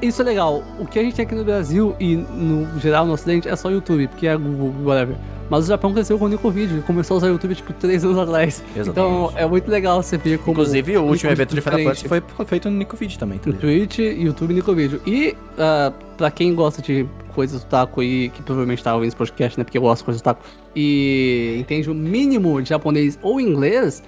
[0.00, 0.62] isso é legal.
[0.78, 3.70] O que a gente tem aqui no Brasil e no geral no Ocidente é só
[3.70, 5.16] YouTube, porque é Google, whatever.
[5.52, 7.74] Mas o Japão cresceu com o Nico Vídeo, ele começou a usar o YouTube tipo
[7.74, 8.64] 3 anos atrás.
[8.70, 9.38] Então Exatamente.
[9.38, 10.52] é muito legal você ver como.
[10.52, 12.08] Inclusive, o último Nico evento de Final diferente.
[12.08, 13.38] Fantasy foi feito no Nicovid também.
[13.38, 13.56] Tá No?
[13.58, 15.02] Twitch, YouTube e Nico Vídeo.
[15.06, 19.16] E ah, pra quem gosta de coisas do taco aí, que provavelmente tá ouvindo esse
[19.16, 19.64] podcast, né?
[19.64, 20.42] Porque eu gosto de coisas do taco,
[20.74, 24.02] e entende o mínimo de japonês ou inglês,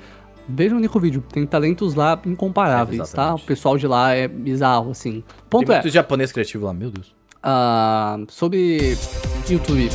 [0.49, 1.23] veja o Nico Vídeo.
[1.31, 3.35] Tem talentos lá incomparáveis, É, tá?
[3.35, 5.23] O pessoal de lá é bizarro, assim.
[5.51, 5.83] Ponto Tem é.
[5.83, 7.15] muito japonês criativo lá, meu Deus.
[7.43, 8.97] Ah, sobre
[9.47, 9.91] YouTube.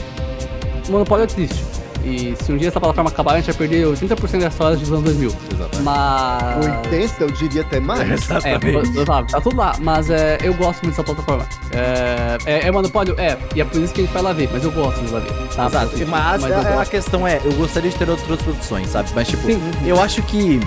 [0.90, 1.64] O monopólio é triste.
[2.04, 4.90] E se um dia essa plataforma acabar, a gente vai perder 80% das histórias dos
[4.92, 5.30] anos 2000.
[5.54, 5.82] Exatamente.
[5.84, 6.66] Mas.
[6.86, 8.00] 80, eu diria até mais.
[8.10, 9.06] É, Exatamente.
[9.06, 9.76] sabe, tá tudo lá.
[9.80, 11.46] Mas é, eu gosto muito dessa plataforma.
[11.72, 13.14] É, é, é monopólio?
[13.20, 13.38] É.
[13.56, 14.50] E é por isso que a gente vai lá ver.
[14.52, 15.34] Mas eu gosto de lá ver.
[15.56, 15.66] Tá?
[15.68, 15.98] Exato.
[16.08, 16.90] Mas, eu a, a gosto.
[16.92, 19.10] questão é, eu gostaria de ter outras produções, sabe?
[19.14, 19.62] Mas, tipo, Sim.
[19.86, 20.60] eu acho que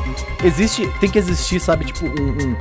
[0.45, 2.29] existe, tem que existir, sabe, tipo, um.
[2.31, 2.57] um-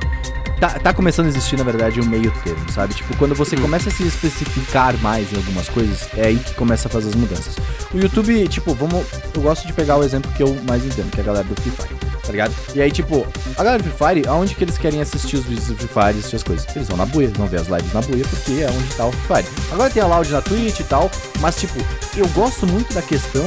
[0.62, 2.94] tá, tá começando a existir, na verdade, um meio termo, sabe?
[2.94, 6.86] Tipo, quando você começa a se especificar mais em algumas coisas, é aí que começa
[6.86, 7.56] a fazer as mudanças.
[7.92, 9.04] O YouTube, tipo, vamos.
[9.34, 11.60] Eu gosto de pegar o exemplo que eu mais entendo, que é a galera do
[11.60, 12.54] Free Fire, tá ligado?
[12.74, 13.26] E aí, tipo,
[13.56, 16.18] a galera do Free Fire, aonde que eles querem assistir os vídeos do Free Fire,
[16.18, 16.66] assistir as coisas?
[16.74, 19.12] Eles vão na buia, vão ver as lives na buia, porque é onde tá o
[19.12, 19.56] Free Fire.
[19.70, 21.10] Agora tem a Loud na Twitch e tal,
[21.40, 21.78] mas, tipo,
[22.16, 23.44] eu gosto muito da questão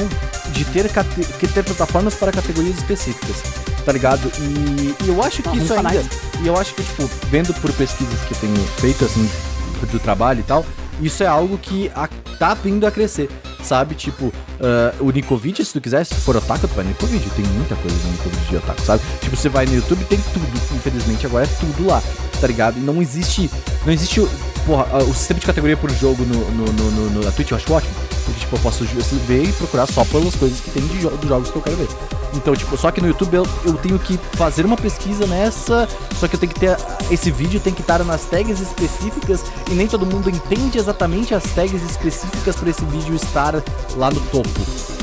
[0.52, 0.88] de ter,
[1.38, 3.42] que ter plataformas para categorias específicas,
[3.84, 4.30] tá ligado?
[4.38, 6.04] E, e eu acho que Alguns isso ainda.
[6.42, 9.28] E eu acho que, tipo, vendo por pesquisas que eu tenho feito, assim,
[9.90, 10.64] do trabalho e tal,
[11.00, 13.28] isso é algo que a- tá vindo a crescer.
[13.62, 13.96] sabe?
[13.96, 17.28] Tipo, ah, o Nicovid, se tu quiser, se for otaku, tu vai no Nicovid.
[17.34, 19.02] Tem muita coisa no Nicovid de otaku, sabe?
[19.20, 20.46] Tipo, você vai no YouTube, tem tudo.
[20.76, 22.00] Infelizmente, agora é tudo lá,
[22.40, 22.76] tá ligado?
[22.78, 23.50] E não existe.
[23.84, 24.20] Não existe.
[24.64, 27.50] Porra, ah, o sistema de categoria por jogo no, no, no, no- no- na Twitch
[27.50, 27.92] eu acho ótimo.
[28.24, 31.28] Porque, tipo, eu posso ver e procurar só pelas coisas que tem de jo dos
[31.28, 31.88] jogos que eu quero ver.
[32.36, 35.88] Então, tipo, só que no YouTube eu, eu tenho que fazer uma pesquisa nessa.
[36.18, 36.76] Só que eu tenho que ter.
[37.10, 39.44] Esse vídeo tem que estar nas tags específicas.
[39.70, 43.54] E nem todo mundo entende exatamente as tags específicas para esse vídeo estar
[43.96, 44.48] lá no topo.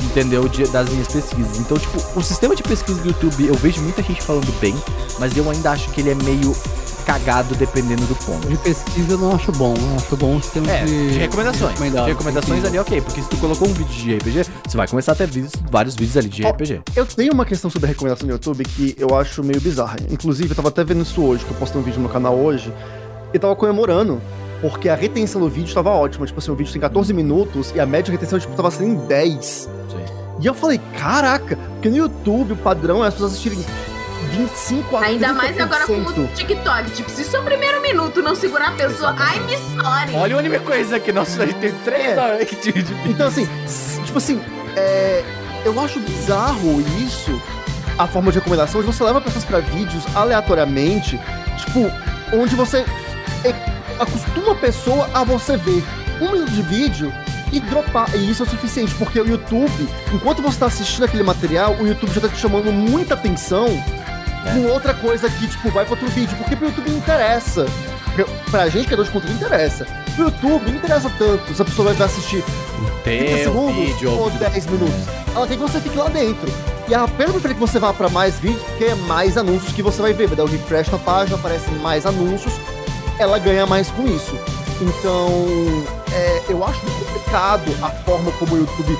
[0.04, 0.48] Entendeu?
[0.48, 1.58] De- das minhas pesquisas.
[1.58, 4.74] Então, tipo, o sistema de pesquisa do YouTube, eu vejo muita gente falando bem,
[5.18, 6.54] mas eu ainda acho que ele é meio
[7.04, 8.48] cagado dependendo do ponto.
[8.48, 9.74] De pesquisa eu não acho bom.
[9.74, 11.78] Eu acho bom o sistema É, de, de recomendações.
[11.78, 13.00] De recomendações ali, ok.
[13.00, 15.94] Porque se tu colocou um vídeo de RPG, você vai começar a ter vídeos, vários
[15.94, 16.82] vídeos ali de Ó, RPG.
[16.96, 19.96] Eu tenho uma questão sobre a recomendação do YouTube que eu acho meio bizarra.
[20.10, 22.72] Inclusive, eu tava até vendo isso hoje, que eu postei um vídeo no canal hoje,
[23.32, 24.20] e tava comemorando,
[24.60, 26.26] porque a retenção do vídeo tava ótima.
[26.26, 28.90] Tipo assim, o vídeo tem 14 minutos e a média de retenção, tipo, tava sendo
[28.90, 29.68] em 10.
[30.40, 33.58] E eu falei, caraca, porque no YouTube o padrão é as pessoas assistirem
[34.36, 36.18] 25 a Ainda mais agora com 30%.
[36.18, 36.90] o TikTok.
[36.90, 40.14] Tipo, se seu primeiro minuto não segurar a pessoa, ai, me sorry.
[40.14, 42.20] Olha o anime coisa que nosso a gente tem três É.
[42.20, 42.96] horas de vídeo.
[43.06, 43.48] Então, assim,
[44.04, 44.40] tipo assim,
[44.76, 45.22] é,
[45.64, 47.40] eu acho bizarro isso,
[47.98, 51.18] a forma de recomendação, onde você leva pessoas pra vídeos aleatoriamente,
[51.58, 51.90] tipo,
[52.32, 52.84] onde você
[53.44, 53.54] é,
[53.98, 55.82] acostuma a pessoa a você ver
[56.20, 57.12] um minuto de vídeo
[57.52, 58.08] e dropar.
[58.16, 61.86] E isso é o suficiente, porque o YouTube, enquanto você tá assistindo aquele material, o
[61.86, 63.66] YouTube já tá te chamando muita atenção
[64.52, 67.66] com outra coisa que, tipo, vai pra outro vídeo, porque pro YouTube interessa.
[68.50, 69.86] Pra- gente, criador de conteúdo, interessa.
[70.14, 72.44] Pro YouTube, não interessa tanto se a pessoa vai assistir
[73.02, 74.10] 30 Teu segundos vídeo.
[74.12, 75.04] ou 10 minutos.
[75.34, 76.48] Ela quer que você fique lá dentro.
[76.86, 79.82] E a pena preferir que você vá pra mais vídeos, porque é mais anúncios que
[79.82, 80.26] você vai ver.
[80.28, 82.52] Vai dar um refresh na página, aparecem mais anúncios,
[83.18, 84.38] ela ganha mais com isso.
[84.80, 85.28] Então,
[86.12, 88.98] é, eu acho muito complicado a forma como o YouTube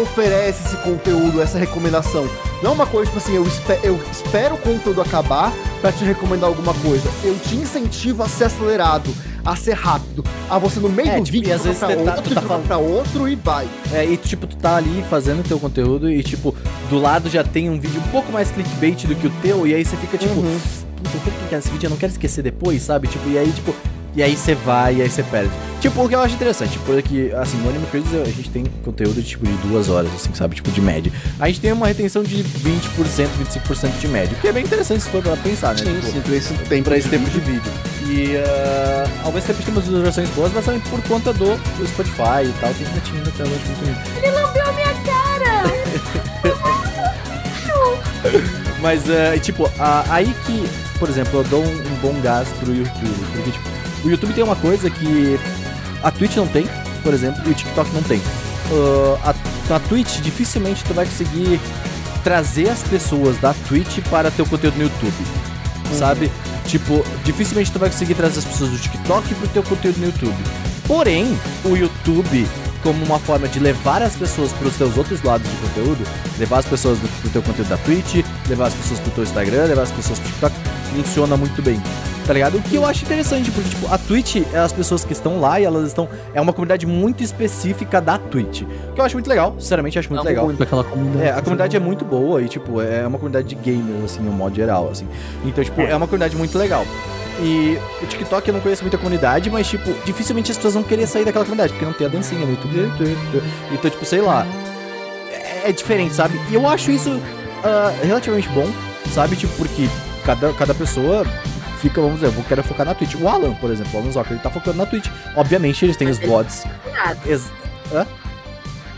[0.00, 2.26] oferece esse conteúdo, essa recomendação.
[2.62, 6.04] Não é uma coisa, tipo assim, eu, espe- eu espero o conteúdo acabar pra te
[6.04, 7.08] recomendar alguma coisa.
[7.24, 9.10] Eu te incentivo a ser acelerado,
[9.44, 11.88] a ser rápido, a você no meio É, do tipo, vídeo e às vezes pra
[11.88, 13.68] você tá- outro, tu tá falando- pra outro e vai.
[13.92, 16.54] É, e tipo, tu tá ali fazendo teu conteúdo e, tipo,
[16.88, 19.74] do lado já tem um vídeo um pouco mais clickbait do que o teu, e
[19.74, 20.60] aí você fica tipo, Uhum.
[20.96, 23.08] puta, eu quero clicar nesse vídeo, eu não quero esquecer depois, sabe?
[23.08, 23.74] Tipo, e aí, tipo,
[24.14, 25.50] e aí você vai e aí você perde.
[25.80, 29.14] Tipo, o que eu acho interessante, porque, assim, no Anime Crazes a gente tem conteúdo
[29.20, 30.54] de, tipo, de duas horas, assim, sabe?
[30.54, 31.10] Tipo, de média.
[31.40, 33.28] A gente tem uma retenção de 20%,
[33.66, 35.78] 25% de média, que é bem interessante se for pra pensar, né?
[35.78, 36.84] Sim, Tipo, sim, esse tempo.
[36.84, 37.72] pra esse tempo de vídeo.
[38.06, 41.56] E ah, ao mesmo tempo que tem umas visualizações boas, mas também por conta do,
[41.56, 42.86] do Spotify e tal, tem
[43.20, 44.00] na tela, eu acho muito bonito.
[44.18, 45.62] Ele lambeu a minha cara.
[48.80, 50.64] Mas, é, tipo, a- aí que,
[50.98, 53.26] por exemplo, eu dou um, um bom gás pro YouTube.
[53.32, 53.68] Porque, tipo,
[54.04, 55.38] o YouTube tem uma coisa que
[56.02, 56.68] a Twitch não tem,
[57.02, 58.20] por exemplo, e o TikTok não tem.
[59.22, 59.34] Ah,
[59.70, 61.60] a, a Twitch, dificilmente tu vai conseguir
[62.22, 65.26] trazer as pessoas da Twitch para teu conteúdo no YouTube.
[65.98, 66.30] Sabe?
[66.66, 70.36] Tipo, dificilmente tu vai conseguir trazer as pessoas do TikTok pro teu conteúdo no YouTube.
[70.86, 72.48] Porém, o YouTube,
[72.82, 76.04] como uma forma de levar as pessoas pros teus outros lados de conteúdo,
[76.38, 79.82] levar as pessoas pro teu conteúdo da Twitch, levar as pessoas pro teu Instagram, levar
[79.82, 80.56] as pessoas pro TikTok,
[80.94, 81.80] funciona muito bem.
[82.26, 82.56] Tá ligado?
[82.58, 85.60] O que eu acho interessante, porque, tipo, a Twitch é as pessoas que estão lá
[85.60, 86.08] e elas estão.
[86.32, 88.62] É uma comunidade muito específica da Twitch.
[88.94, 90.44] Que eu acho muito legal, sinceramente, acho muito legal.
[90.44, 91.24] Muito aquela comunidade.
[91.24, 94.30] É, a comunidade é muito boa e, tipo, é uma comunidade de gamers, assim, no
[94.30, 95.06] modo geral, assim.
[95.44, 96.86] Então, tipo, é, uma comunidade muito legal.
[97.40, 101.08] E o TikTok eu não conheço muita comunidade, mas, tipo, dificilmente as pessoas vão querer
[101.08, 102.92] sair daquela comunidade, porque não tem a dancinha no YouTube.
[103.72, 104.46] Então, tipo, sei lá.
[105.32, 106.40] É, é diferente, sabe?
[106.50, 107.20] E eu acho isso
[107.64, 108.68] ah, relativamente bom,
[109.12, 109.34] sabe?
[109.34, 109.88] Tipo, porque
[110.24, 111.24] cada, cada pessoa
[111.82, 113.14] fica, vamos dizer, eu quero focar na Twitch.
[113.16, 115.08] O Alan, por exemplo, o Alan Zocker, ele tá focando na Twitch.
[115.36, 116.64] Obviamente, eles têm os bots.
[117.26, 117.50] Ex-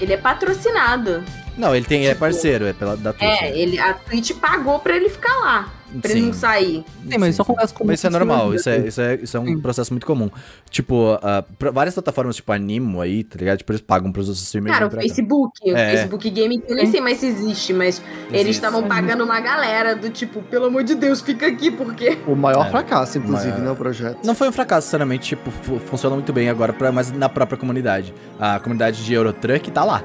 [0.00, 1.24] Ele é patrocinado.
[1.56, 3.30] Não, ele tem, é Tipo, parceiro, é pela da Twitch.
[3.42, 5.68] É, ele, a Twitch pagou pra ele ficar lá.
[6.00, 6.26] Pra ele Sim.
[6.26, 6.84] não sair.
[7.08, 9.36] Sim, mas isso acontece com Mas isso é normal, isso é, streamers, isso é, isso
[9.36, 9.58] é um Sim.
[9.60, 10.28] processo muito comum.
[10.70, 11.18] Tipo,
[11.58, 13.58] pra várias plataformas, tipo Animo aí, tá ligado?
[13.58, 14.74] Tipo, eles pagam pros outros streamers.
[14.76, 14.90] Cara, o.
[14.90, 15.90] Facebook, o É.
[15.92, 18.50] Facebook Gaming, eu nem sei mais se existe, mas eles Existe.
[18.56, 22.18] estavam pagando uma galera do tipo, pelo amor de Deus, fica aqui, porque.
[22.26, 22.70] O maior É.
[22.70, 23.64] fracasso, inclusive, Maior.
[23.64, 24.18] né, o projeto.
[24.24, 27.56] Não foi um fracasso, sinceramente, tipo, fu- funciona muito bem agora, pra, mas na própria
[27.58, 28.12] comunidade.
[28.38, 30.02] A comunidade de Eurotruck tá lá.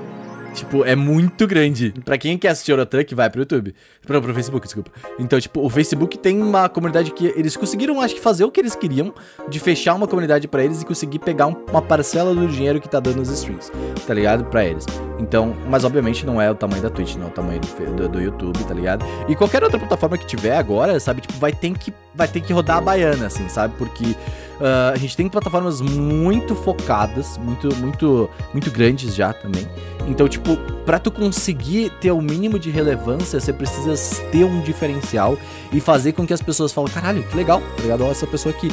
[0.54, 1.93] Tipo, é muito grande.
[2.04, 3.74] Pra quem quer assistir Eurotruck, vai pro YouTube.
[4.06, 4.91] Pro, pro Facebook, desculpa.
[5.18, 8.60] Então, tipo, o Facebook tem uma comunidade que eles conseguiram, acho que, fazer o que
[8.60, 9.14] eles queriam,
[9.47, 12.89] de fechar uma comunidade pra eles e conseguir pegar um- uma parcela do dinheiro que
[12.89, 13.72] tá dando os streams,
[14.06, 14.45] tá ligado?
[14.45, 14.86] Pra eles.
[15.20, 18.10] Então, mas obviamente não é o tamanho da Twitch, não é o tamanho do, do,
[18.10, 19.06] do YouTube, tá ligado?
[19.28, 22.53] E qualquer outra plataforma que tiver agora, sabe, tipo, vai ter que, vai ter que
[22.53, 23.74] rodar a baiana, assim, sabe?
[23.78, 24.15] Porque
[24.61, 29.67] ah, a gente tem plataformas muito focadas, muito, muito, muito grandes já também.
[30.07, 33.95] Então, tipo, pra tu conseguir ter o mínimo de relevância, você precisa
[34.32, 35.38] ter um diferencial
[35.72, 38.03] e fazer com que as pessoas falem, caralho, que legal, tá ligado?
[38.03, 38.70] Olha essa pessoa aqui.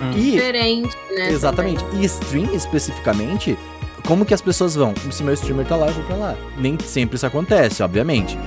[0.00, 0.12] Hum.
[0.12, 1.30] E Diferente, né?
[1.30, 1.84] Exatamente.
[1.94, 3.58] E stream especificamente,
[4.06, 4.94] como que as pessoas vão?
[5.10, 6.36] Se meu streamer tá lá, eu vou pra lá.
[6.56, 8.38] Nem sempre isso acontece, obviamente.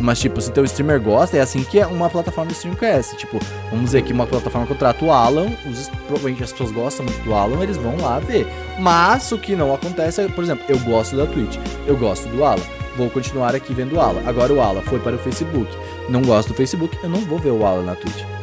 [0.00, 3.16] Mas, tipo, se teu streamer gosta, é assim que uma plataforma de stream cresce.
[3.16, 3.38] Tipo,
[3.70, 7.34] vamos dizer que uma plataforma contrata o Alan, os, provavelmente as pessoas gostam muito do
[7.34, 8.46] Alan, eles vão lá ver.
[8.78, 11.56] Mas o que não acontece é, por exemplo, eu gosto da Twitch,
[11.86, 12.62] eu gosto do Alan.
[12.96, 14.22] Vou continuar aqui vendo o Alan.
[14.24, 15.68] Agora o Alan foi para o Facebook.
[16.08, 18.37] Não gosto do Facebook, eu não vou ver o Alan na Twitch.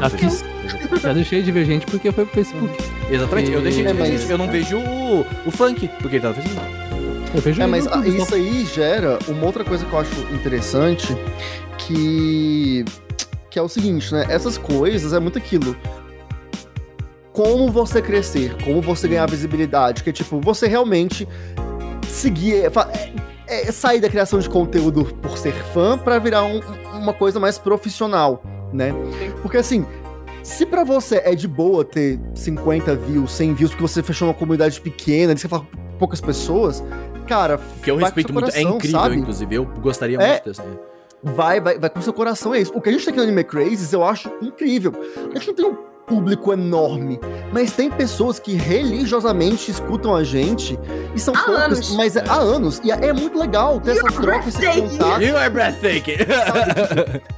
[0.00, 0.44] Já fiz.
[1.02, 2.74] Já deixei de ver gente porque foi pro Facebook.
[3.10, 4.32] Exatamente, eu deixei de É.
[4.32, 6.66] Eu não vejo o, o funk, porque ele tá no Facebook.
[7.34, 10.20] Eu vejo É, mas YouTube, ah, isso aí gera uma outra coisa que eu acho
[10.32, 11.16] interessante,
[11.78, 12.84] que
[13.50, 14.26] que é o seguinte, né?
[14.28, 15.76] Essas coisas é muito aquilo.
[17.32, 21.26] Como você crescer, como você ganhar visibilidade, que é tipo, você realmente
[22.08, 22.70] seguir, é,
[23.48, 26.60] é, é sair da criação de conteúdo por ser fã pra virar um-
[26.94, 28.42] uma coisa mais profissional,
[28.74, 28.92] né?
[29.40, 29.86] Porque assim,
[30.42, 34.34] se pra você é de boa ter 50 views, 100 views, porque você fechou uma
[34.34, 36.82] comunidade pequena, você fala com poucas pessoas,
[37.26, 38.48] cara, Que eu respeito seu muito.
[38.50, 39.16] é coração, incrível, sabe?
[39.16, 39.54] inclusive.
[39.54, 40.30] Eu gostaria É.
[40.32, 40.62] muito desse.
[41.22, 42.72] Vai, vai, vai com seu coração, é isso.
[42.74, 44.92] O que a gente tem aqui no Anime Crazes, eu acho incrível.
[45.34, 45.76] A gente não tem um
[46.06, 47.18] público enorme,
[47.52, 50.78] mas tem pessoas que religiosamente escutam a gente
[51.14, 51.96] e são Há poucas, anos.
[51.96, 52.80] mas é, há anos.
[52.84, 55.22] E é muito legal ter essa troca, esse contato.
[55.22, 56.16] You are breathtaking!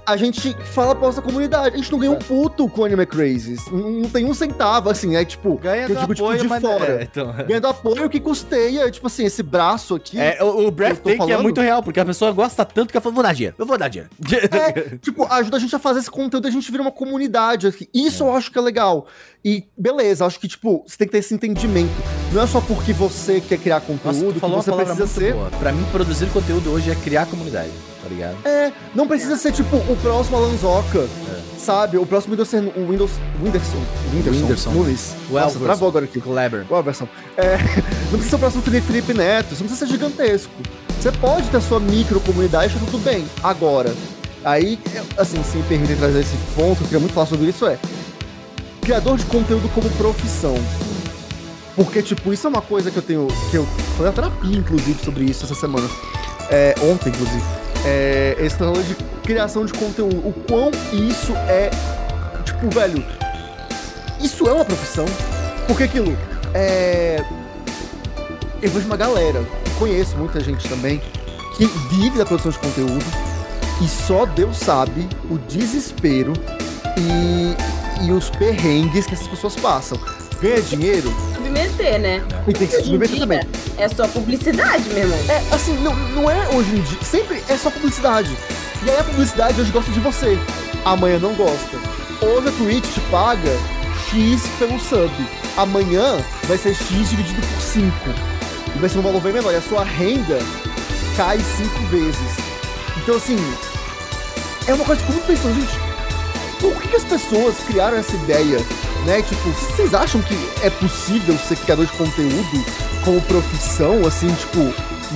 [0.07, 1.75] A gente fala pra nossa comunidade.
[1.75, 3.61] A gente não ganha um puto com o Anime Crazes.
[3.71, 6.63] Não, não tem um centavo, assim, é tipo, Ganha eu digo, tipo, apoio, de mas
[6.63, 7.01] fora.
[7.01, 7.33] É, então...
[7.47, 10.19] ganhando apoio que custeia, tipo assim, esse braço aqui.
[10.19, 13.15] É, o, o breathtaking é muito real, porque a pessoa gosta tanto que ela fala,
[13.15, 14.11] vou dar dinheiro, eu vou dar dinheiro.
[14.53, 17.67] É, tipo, ajuda a gente a fazer esse conteúdo e a gente vira uma comunidade
[17.67, 17.89] aqui.
[17.93, 19.07] Isso eu acho que é legal.
[19.45, 21.93] E beleza, acho que, tipo, você tem que ter esse entendimento.
[22.33, 25.35] Não é só porque você quer criar Nossa, conteúdo que falou uma você precisa ser.
[25.35, 25.51] boa.
[25.51, 27.71] Pra mim, produzir conteúdo hoje é criar comunidade,
[28.03, 28.37] tá ligado?
[28.45, 31.01] É, não precisa ser, tipo, o próximo Alanzoca.
[31.01, 31.59] É.
[31.59, 31.99] Sabe?
[31.99, 33.11] O próximo Windows, o Windows.
[33.43, 33.79] Whindersson.
[34.13, 34.41] Whindersson.
[34.41, 34.71] Whindersson.
[34.71, 35.15] Nunes.
[35.31, 35.65] O Nossa, Elverson.
[35.65, 36.21] travou agora aqui.
[36.21, 36.65] Kleber.
[36.67, 37.09] Qual a versão?
[37.37, 37.57] É,
[38.11, 40.53] não precisa ser o próximo Felipe, Neto, você não precisa ser gigantesco.
[41.01, 43.25] Você pode ter a sua micro comunidade, tá tudo bem.
[43.43, 43.95] Agora,
[44.45, 44.79] aí,
[45.17, 47.79] assim, se me permitem trazer esse ponto, eu queria muito falar sobre isso, é
[48.87, 50.55] criador de conteúdo como profissão.
[51.75, 53.27] Porque, tipo, isso é uma coisa que eu tenho.
[53.51, 53.67] que eu
[53.97, 55.89] falei na terapia, inclusive, sobre isso essa semana.
[56.49, 57.43] É, ontem, inclusive.
[57.85, 60.17] É, esse trabalho de criação de conteúdo.
[60.19, 61.71] O quão isso é.
[62.45, 63.05] Tipo, velho.
[64.21, 65.05] Isso é uma profissão.
[65.67, 66.17] Porque aquilo.
[66.55, 67.23] É.
[68.63, 69.45] Eu vejo uma galera,
[69.79, 71.03] conheço muita gente também,
[71.57, 73.05] que vive da produção de conteúdo
[73.83, 76.33] e só Deus sabe o desespero
[76.97, 77.55] e,
[78.03, 79.99] e os perrengues que essas pessoas passam.
[80.41, 82.23] Ganha dinheiro Submeter, né?
[82.47, 83.41] e tem que se submeter também.
[83.79, 85.19] É só publicidade, meu irmão.
[85.29, 86.99] É, assim, não, não é hoje em dia.
[87.03, 88.37] Sempre é só publicidade.
[88.85, 90.39] E aí a publicidade hoje gosta de você.
[90.85, 91.79] Amanhã não gosta.
[92.21, 93.51] Hoje a Twitch te paga
[94.11, 95.11] X pelo sub.
[95.57, 97.87] Amanhã vai ser X dividido por 5.
[98.75, 99.53] E vai ser um valor bem menor.
[99.53, 100.39] E a sua renda
[101.17, 102.37] cai 5 vezes.
[102.99, 103.39] Então, assim,
[104.67, 105.86] é uma coisa que eu pensando, gente.
[106.61, 108.59] Por que, que as pessoas criaram essa ideia?
[109.05, 109.23] Né?
[109.23, 112.65] Tipo, vocês acham que é possível ser criador de conteúdo
[113.05, 114.61] como profissão, assim, tipo,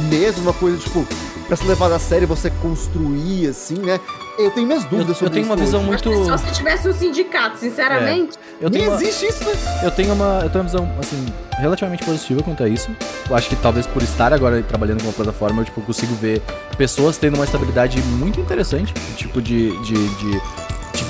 [0.09, 1.07] mesmo uma coisa, tipo,
[1.49, 3.99] pra ser levada a sério, você construir, assim, né?
[4.38, 6.05] Eu tenho minhas Eu, dúvidas eu sobre tenho uma isso visão hoje.
[6.07, 6.38] Muito.
[6.38, 8.38] se tivesse um sindicato, sinceramente.
[8.61, 9.53] Eu Nem tenho, uma, existe isso, né?
[9.82, 10.41] eu tenho uma.
[10.43, 11.26] Eu tenho uma visão, assim,
[11.59, 12.88] relativamente positiva quanto a isso.
[13.28, 16.41] Eu acho que talvez por estar agora trabalhando com uma plataforma, eu tipo, consigo ver
[16.78, 19.76] pessoas tendo uma estabilidade muito interessante, tipo de.
[19.82, 20.41] de, de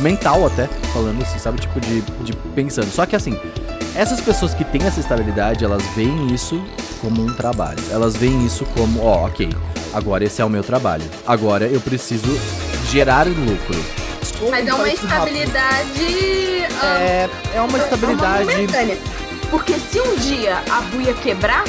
[0.01, 1.61] mental até, falando assim, sabe?
[1.61, 2.91] Tipo, de, de pensando.
[2.91, 3.39] Só que assim,
[3.95, 6.63] essas pessoas que têm essa estabilidade, elas veem isso
[7.01, 7.79] como um trabalho.
[7.91, 9.49] Elas veem isso como, ó, ok,
[9.93, 11.05] agora esse é o meu trabalho.
[11.27, 12.39] Agora eu preciso
[12.91, 13.77] gerar lucro.
[14.51, 15.37] Mas é uma Faz isso rápido.
[15.37, 16.67] estabilidade.
[16.83, 18.45] ah, É, é uma estabilidade.
[18.51, 18.99] momentânea.
[19.51, 21.65] Porque se um dia a buia quebrar,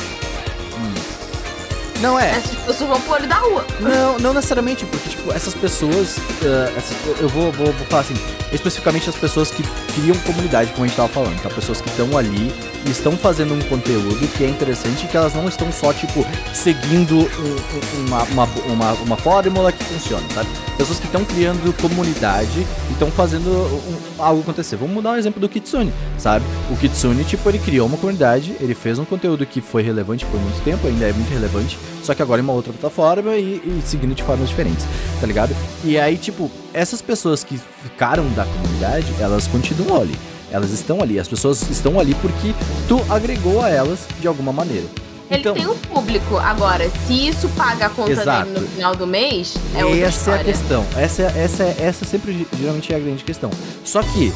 [2.01, 2.31] Não é.
[2.31, 3.65] essas pessoas vão pro olho da rua.
[3.79, 6.17] Não, não necessariamente, porque, tipo, essas pessoas.
[6.43, 8.15] ah, essas- eu vou, vou, vou falar assim,
[8.51, 11.49] especificamente as pessoas que criam comunidade, como a gente tava falando, tá?
[11.49, 12.51] Pessoas que estão ali
[12.85, 16.25] e estão fazendo um conteúdo que é interessante e que elas não estão só, tipo,
[16.53, 20.49] seguindo um- um- uma, uma, uma, uma fórmula que funciona, sabe?
[20.77, 24.75] Pessoas que estão criando comunidade e estão fazendo um- algo acontecer.
[24.75, 26.43] Vamos mudar o exemplo do Kitsune, sabe?
[26.71, 30.39] O Kitsune, tipo, ele criou uma comunidade, ele fez um conteúdo que foi relevante por
[30.39, 31.77] muito tempo, ainda é muito relevante.
[32.03, 34.85] Só que agora em uma outra plataforma e, e seguindo de formas diferentes,
[35.19, 35.55] tá ligado?
[35.83, 40.15] E aí, tipo, essas pessoas que ficaram da comunidade, elas continuam ali.
[40.51, 42.53] Elas estão ali, as pessoas estão ali porque
[42.87, 44.85] tu agregou a elas de alguma maneira.
[45.29, 46.35] Ele Então- tem um público.
[46.37, 48.49] Agora, se isso paga a conta Exato.
[48.49, 50.43] dele no final do mês, é outra essa é a história.
[50.43, 50.85] questão.
[50.97, 53.49] Essa, é- essa, é- essa sempre geralmente é a grande questão.
[53.85, 54.33] Só que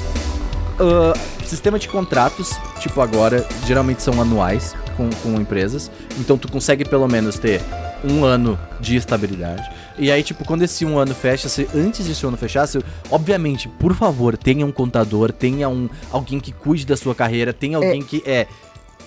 [0.80, 1.14] ah,
[1.46, 5.92] sistema de contratos, tipo agora, geralmente são anuais com, com empresas.
[6.20, 7.62] Então tu consegue pelo menos ter
[8.04, 9.70] um ano de estabilidade.
[9.98, 13.70] E aí, tipo, quando esse um ano fecha, se antes desse ano fechar, se, obviamente,
[13.70, 18.02] por favor, tenha um contador, tenha um alguém que cuide da sua carreira, tenha alguém
[18.02, 18.48] que é.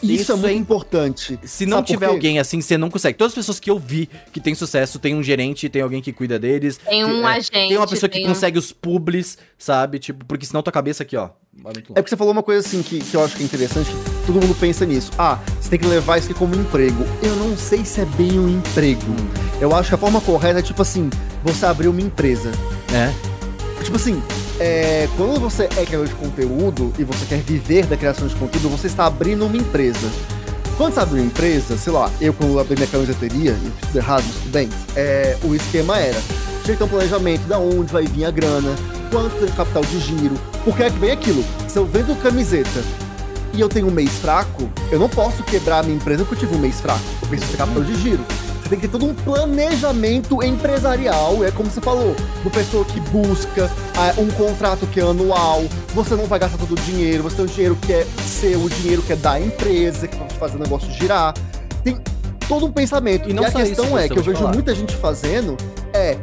[0.03, 1.38] Isso, Isso é muito é importante.
[1.42, 3.18] Se não Sabe tiver alguém assim, você não consegue.
[3.18, 6.12] Todas as pessoas que eu vi que tem sucesso, tem um gerente, tem alguém que
[6.12, 6.76] cuida deles.
[6.78, 7.51] Tem um é, agente.
[7.51, 9.99] Tem uma pessoa que tem um- consegue os publis, sabe?
[9.99, 11.30] Tipo, porque senão tua cabeça aqui, ó.
[11.66, 14.26] É porque você falou uma coisa assim que, que eu acho que é interessante, que
[14.26, 15.11] todo mundo pensa nisso.
[15.18, 17.05] Ah, você tem que levar isso aqui como emprego.
[17.20, 19.03] Eu não sei se é bem um emprego.
[19.61, 21.11] Eu acho que a forma correta é tipo assim,
[21.42, 22.53] você abrir uma empresa.
[22.94, 23.12] É.
[23.82, 24.22] Tipo assim,
[24.61, 28.69] é, quando você é criador de conteúdo e você quer viver da criação de conteúdo,
[28.69, 30.09] você está abrindo uma empresa.
[30.77, 33.97] Quando você abre uma empresa, sei lá, eu quando abri minha camiseteria, eu fiz tudo
[33.97, 36.21] errado, mas tudo bem, é, o esquema era,
[36.63, 38.71] tinha que ter um planejamento da onde vai vir a grana,
[39.11, 40.35] quanto tem capital de giro,
[40.65, 42.81] porque é que vem aquilo, se eu vendo camiseta
[43.53, 46.49] e eu tenho um mês fraco, eu não posso quebrar a minha empresa porque eu
[46.49, 48.25] tive um mês fraco, eu preciso ter capital de giro.
[48.63, 53.01] Você tem que ter todo um planejamento empresarial, é como você falou, uma pessoa que
[53.01, 57.37] busca ah, um contrato que é anual, você não vai gastar todo o dinheiro, você
[57.37, 60.57] tem o dinheiro que é seu, o dinheiro que é da empresa, que vai fazer
[60.57, 61.35] o negócio girar.
[61.83, 61.99] Tem
[62.49, 63.31] todo um pensamento.
[63.31, 64.53] E não a isso, questão é que eu vejo falar.
[64.53, 65.57] muita gente fazendo
[65.93, 66.17] é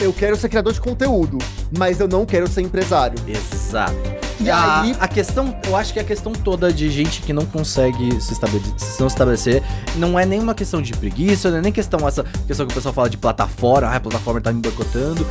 [0.00, 1.38] eu quero ser criador de conteúdo,
[1.76, 3.16] mas eu não quero ser empresário.
[3.26, 4.21] Exato.
[4.42, 7.44] E a, aí- a questão, eu acho que a questão toda de gente que não
[7.46, 9.62] consegue se estabelecer, se não estabelecer
[9.96, 12.92] não é nenhuma questão de preguiça, não é nem questão essa questão que o pessoal
[12.92, 15.26] fala de plataforma, ah, a plataforma tá me boicotando.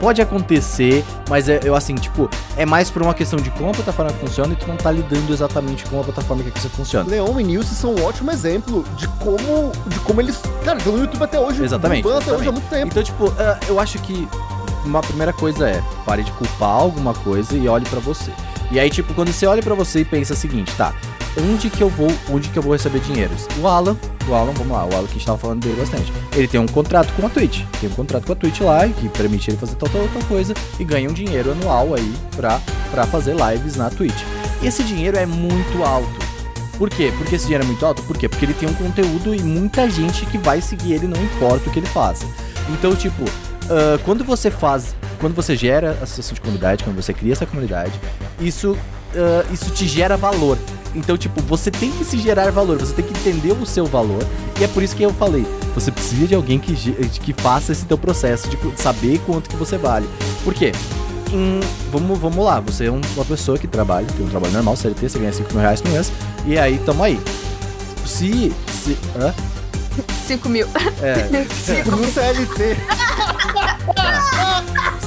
[0.00, 3.74] Pode acontecer, mas é, eu assim, tipo, é mais por uma questão de como a
[3.74, 7.06] plataforma funciona e tu não tá lidando exatamente com a plataforma que você funciona.
[7.10, 10.40] Leon e Nilson são um ótimo exemplo de como, de como eles.
[10.64, 11.62] Cara, estão no YouTube até hoje.
[11.62, 12.62] Exatamente, bombando até hoje há exatamente.
[12.62, 12.86] muito tempo.
[12.92, 14.26] Então, tipo, ah, eu acho que
[14.84, 18.32] uma primeira coisa é pare de culpar alguma coisa e olhe pra você.
[18.70, 20.94] E aí, tipo, quando você olha pra você e pensa o seguinte, tá?
[21.38, 23.46] Onde que eu vou, onde que eu vou receber dinheiros?
[23.60, 23.96] O Alan,
[24.28, 26.12] o Alan, vamos lá, o Alan que a gente tava falando dele bastante.
[26.34, 27.64] Ele tem um contrato com a Twitch.
[27.80, 30.54] Tem um contrato com a Twitch lá que permite ele fazer tal, tal, tal coisa
[30.78, 32.60] e ganha um dinheiro anual aí pra,
[32.90, 34.22] pra fazer lives na Twitch.
[34.62, 36.30] Esse dinheiro é muito alto.
[36.76, 37.12] Por quê?
[37.18, 38.02] Porque esse dinheiro é muito alto?
[38.02, 38.28] Por quê?
[38.28, 41.72] Porque ele tem um conteúdo e muita gente que vai seguir ele, não importa o
[41.72, 42.26] que ele faça.
[42.70, 43.24] Então, tipo,
[43.70, 47.46] ah, quando você faz, quando você gera a associação de comunidade, quando você cria essa
[47.46, 47.92] comunidade,
[48.40, 48.76] isso,
[49.14, 50.58] ah, isso te gera valor.
[50.94, 54.24] Então, tipo, você tem que se gerar valor, você tem que entender o seu valor.
[54.60, 57.84] E é por isso que eu falei, você precisa de alguém que, que faça esse
[57.84, 60.08] teu processo, de saber quanto que você vale.
[60.42, 60.72] Por quê?
[61.32, 61.60] Hum,
[61.92, 65.08] vamos, vamos lá, você é um- uma pessoa que trabalha, tem um trabalho normal, CLT,
[65.08, 66.10] você ganha 5 mil reais por mês,
[66.44, 67.20] e aí, tamo aí.
[68.04, 68.52] Se.
[68.82, 69.32] se hã?
[70.26, 70.66] 5 mil.
[71.02, 71.46] É,
[71.90, 72.76] No CLT.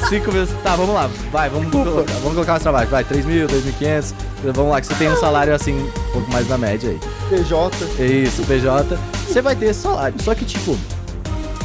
[0.09, 0.47] 5 mil.
[0.63, 1.09] Tá, vamos lá.
[1.31, 2.89] Vai, vamos colocar, vamos colocar os trabalhos.
[2.91, 4.13] Vai, 3 mil, 2.500.
[4.53, 6.99] Vamos lá, que você tem um salário assim, um pouco mais na média aí.
[7.29, 7.75] PJ.
[7.99, 8.97] É Isso, PJ.
[9.27, 10.21] Você vai ter esse salário.
[10.21, 10.77] Só que, tipo,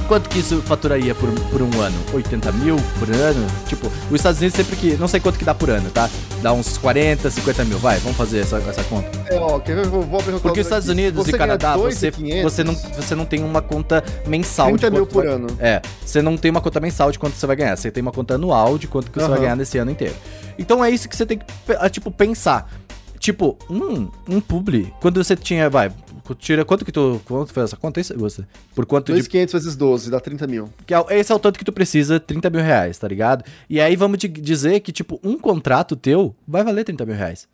[0.08, 1.96] quanto que isso faturaria por, por um ano?
[2.12, 3.46] 80 mil por ano?
[3.68, 4.96] Tipo, os Estados Unidos sempre que.
[4.96, 6.08] Não sei quanto que dá por ano, tá?
[6.42, 7.78] Dá uns 40, 50 mil.
[7.78, 9.10] Vai, vamos fazer essa, essa conta.
[9.30, 9.84] É, ó, quer ver?
[9.84, 10.98] Eu Vou, abrir Porque os Estados aqui.
[10.98, 15.00] Unidos e Canadá, você, 2.500, você, não, você não tem uma conta mensal 30 mil
[15.06, 15.46] quanto por vai- ano.
[15.60, 18.12] É, você não tem uma conta mensal de quanto você vai ganhar, você tem uma
[18.12, 20.14] conta anual de quanto que você vai ganhar nesse ano inteiro.
[20.58, 21.44] Então é isso que você tem que,
[21.78, 22.70] ah, tipo, pensar.
[23.18, 25.90] Tipo, um, um publi, quando você tinha, vai,
[26.34, 28.44] tira quanto que tu, quanto foi essa conta aí, você?
[28.74, 30.68] Por quanto de 2.500 vezes 12, dá 30 mil.
[30.86, 33.44] que é- esse é o tanto que tu precisa, 30 mil reais, tá ligado?
[33.68, 37.46] E aí vamos te dizer que, tipo, um contrato teu vai valer 30 mil reais.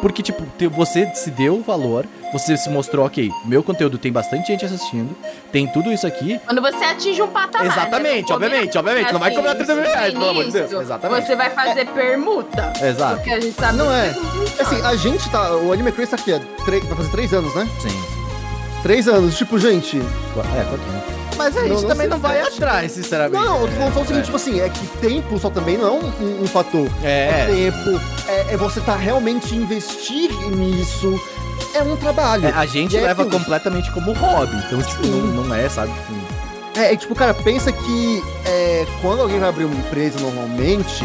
[0.00, 4.48] Porque, tipo, você se deu o valor, você se mostrou, ok, meu conteúdo tem bastante
[4.48, 5.16] gente assistindo,
[5.52, 6.40] tem tudo isso aqui.
[6.44, 7.66] Quando você atinge um patamar.
[7.66, 8.34] Exatamente, né?
[8.34, 10.72] obviamente, obviamente, não vai cobrar 30 mil reais, pelo amor de Deus.
[10.72, 11.26] Exatamente.
[11.26, 12.72] Você vai fazer permuta.
[12.82, 13.16] Exato.
[13.16, 14.08] Porque a gente sabe Não é.
[14.58, 15.56] Assim, a gente tá.
[15.56, 17.68] O Anime Crazy tá aqui, há três- vai fazer 3 anos, né?
[17.80, 18.02] Sim.
[18.82, 19.36] 3 anos.
[19.38, 19.98] Tipo, gente.
[19.98, 21.21] É, quatro anos.
[21.36, 22.54] Mas a Não, gente não também não vai sete.
[22.56, 23.42] atrás, sinceramente.
[23.44, 24.24] Não, eu tô falando só o seguinte, É.
[24.24, 25.90] tipo assim, é que tempo só também não é
[26.22, 26.86] um, um- fator.
[27.02, 27.46] É.
[27.46, 31.20] tempo, é, é você tá realmente investir nisso.
[31.74, 32.46] É um trabalho.
[32.46, 33.38] É, a gente é leva aquilo.
[33.38, 35.90] completamente como hobby, então, tipo, não, não é, sabe?
[35.92, 36.14] Tipo,
[36.78, 41.04] É, é tipo, cara, pensa que é, quando alguém vai abrir uma empresa normalmente,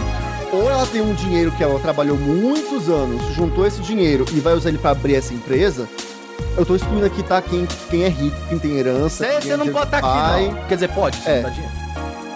[0.52, 4.54] ou ela tem um dinheiro que ela trabalhou muitos anos, juntou esse dinheiro e vai
[4.54, 5.88] usar ele pra abrir essa empresa,
[6.58, 7.42] Eu tô excluindo aqui, tá?
[7.42, 9.26] Quem, quem é rico, quem tem herança.
[9.26, 10.64] Quem você é não pode estar aqui, não.
[10.68, 11.42] Quer dizer, pode, É.
[11.42, 11.78] não.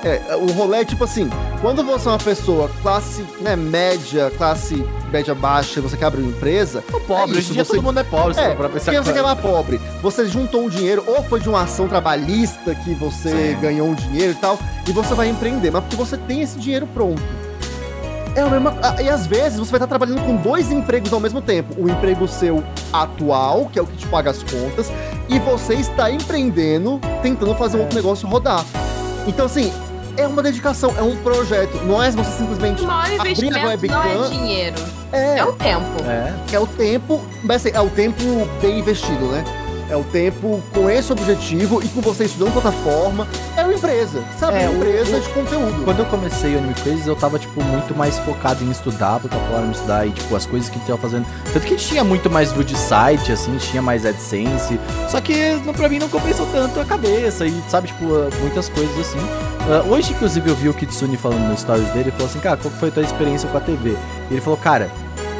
[0.03, 1.29] É, o rolê é tipo assim,
[1.61, 6.31] quando você é uma pessoa classe né, média, classe média baixa, você quer abrir uma
[6.31, 8.67] empresa, Tô pobre, É hoje isso, em dia você- todo mundo é pobre, é, pra
[8.67, 9.79] pensar porque você quer é mais pobre.
[10.01, 13.61] Você juntou um dinheiro, ou foi de uma ação trabalhista que você Sim.
[13.61, 14.57] ganhou um dinheiro e tal,
[14.87, 17.21] e você vai empreender, mas porque você tem esse dinheiro pronto.
[18.35, 18.73] É a mesma.
[18.81, 21.73] a- E às vezes você vai estar trabalhando com dois empregos ao mesmo tempo.
[21.77, 22.63] O emprego seu
[22.93, 24.91] atual, que é o que te paga as contas,
[25.27, 28.63] e você está empreendendo, tentando fazer um outro negócio rodar.
[29.27, 29.71] Então, assim,
[30.17, 31.75] é uma dedicação, é um projeto.
[31.85, 32.81] Não é você simplesmente.
[32.81, 34.75] O maior Abrir a investimento não é dinheiro,
[35.11, 36.03] É, é o tempo.
[36.07, 38.23] É, é o tempo, mas assim, é o tempo
[38.61, 39.43] bem investido, né?
[39.91, 43.27] É o tempo com esse objetivo e com você estudando plataforma.
[43.57, 44.57] É uma empresa, sabe?
[44.57, 45.83] É, uma empresa o- de conteúdo.
[45.83, 49.69] Quando eu comecei o Anime Crazes, eu tava, tipo, muito mais focado em estudar, plataforma,
[49.73, 51.25] estudar e, tipo, as coisas que a gente tava fazendo.
[51.51, 54.79] Tanto que a gente tinha muito mais view de site, assim, tinha mais AdSense.
[55.09, 58.69] Só que, não- pra mim, não compensou tanto a cabeça e, sabe, tipo, uh, muitas
[58.69, 59.19] coisas assim.
[59.19, 62.55] Uh, hoje, inclusive, eu vi o Kitsune falando nos stories dele e falou assim, cara,
[62.55, 63.89] qual foi a tua experiência com a TV?
[64.29, 64.89] E ele falou, cara,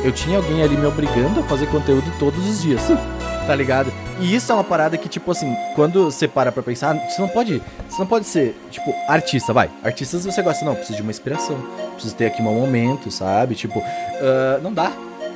[0.03, 2.81] eu tinha alguém ali me obrigando a fazer conteúdo todos os dias.
[3.47, 3.91] Tá ligado?
[4.21, 7.27] E isso é uma parada que, tipo assim, quando você para pra pensar, você não
[7.27, 7.61] pode.
[7.89, 9.69] Você não pode ser, tipo, artista, vai.
[9.83, 11.57] Artistas você gosta, não, preciso de uma inspiração.
[11.93, 13.55] Preciso ter aqui um momento, sabe?
[13.55, 14.91] Tipo, ah, não dá.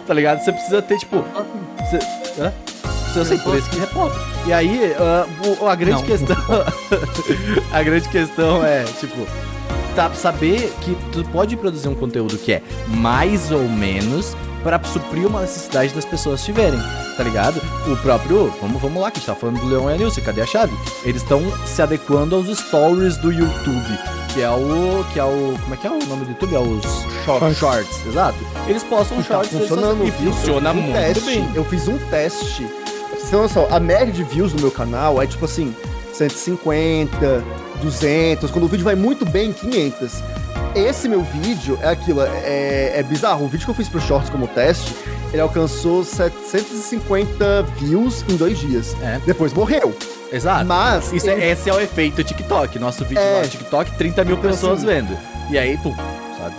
[0.06, 0.44] Tá ligado?
[0.44, 1.24] Você precisa ter, tipo.
[1.80, 1.98] Você,
[2.40, 2.53] hã?
[3.16, 4.14] Eu sei, por isso que é pop.
[4.45, 4.91] E aí,
[5.62, 6.03] o- a grande Não.
[6.03, 6.36] questão.
[7.72, 9.26] a grande questão é, tipo,
[9.95, 14.36] tá, saber que tu pode produzir um conteúdo que é mais ou menos
[14.66, 16.80] para suprir uma necessidade das pessoas tiverem,
[17.16, 17.62] tá ligado?
[17.88, 20.20] O próprio, vamos, vamos lá, que a gente tá falando do Leon e a Nilce,
[20.22, 20.76] cadê a chave?
[21.04, 24.00] Eles estão se adequando aos stories do YouTube,
[24.34, 26.56] que é o, que é o, como é que é o nome do YouTube?
[26.56, 26.84] É os
[27.24, 28.40] shorts, shorts exato.
[28.68, 31.52] Eles postam E tá shorts funcionando, e funciona Eu fiz um muito teste, bem.
[31.54, 32.64] Eu fiz um teste.
[32.64, 35.76] Pra Você tem noção, a média de views no meu canal é tipo assim,
[36.12, 37.44] 150,
[37.84, 38.50] 200.
[38.50, 40.24] Quando o vídeo vai muito bem, 500.
[40.76, 43.46] Esse meu vídeo é aquilo, é, é bizarro.
[43.46, 44.94] O vídeo que eu fiz pro Shorts como teste,
[45.32, 48.94] ele alcançou 750 views em dois dias.
[49.02, 49.20] É.
[49.26, 49.96] Depois morreu.
[50.32, 50.66] Exato.
[50.66, 52.78] Mas Isso é, esse é o efeito TikTok.
[52.78, 53.36] Nosso vídeo É.
[53.38, 55.18] lá no TikTok, 30 mil Então, pessoas assim, vendo.
[55.50, 55.96] E aí, pum,
[56.38, 56.56] sabe?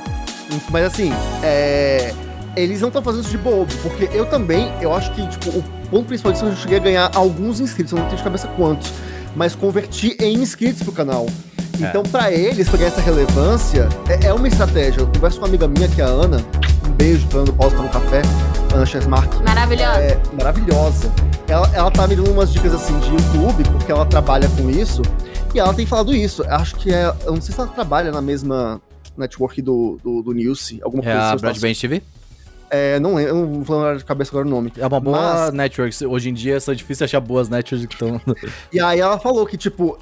[0.71, 1.13] Mas assim,
[1.43, 2.15] é,
[2.57, 5.63] eles não estão fazendo isso de bobo, porque eu também, eu acho que, tipo, o
[5.91, 8.25] ponto principal disso é que eu cheguei a ganhar alguns inscritos, eu não tenho de
[8.25, 8.91] cabeça quantos,
[9.35, 11.27] mas converti em inscritos pro canal.
[11.85, 11.89] É.
[11.89, 15.01] Então, pra eles pegar essa relevância, é, é uma estratégia.
[15.01, 16.39] Eu converso com uma amiga minha, que é a Ana,
[16.87, 18.23] um beijo, dando pausa para um café,
[18.75, 20.01] Ana Chesmark, Maravilhosa.
[20.01, 21.13] é maravilhosa.
[21.49, 25.03] Ela, ela tá me dando umas dicas assim de YouTube, porque ela trabalha com isso,
[25.55, 26.43] e ela tem falado isso.
[26.49, 27.13] Acho que é.
[27.25, 28.81] Eu não sei se ela trabalha na mesma
[29.17, 31.41] network do, do, do Nilce, alguma É coisa a assim.
[31.41, 32.03] Broadband TV?
[32.69, 34.73] É, não lembro, eu não vou lembrar de cabeça agora o nome.
[34.77, 36.05] É uma boa Mas- network.
[36.05, 38.21] Hoje em dia é difícil achar boas networks que estão.
[38.73, 39.97] E aí ela falou que, tipo,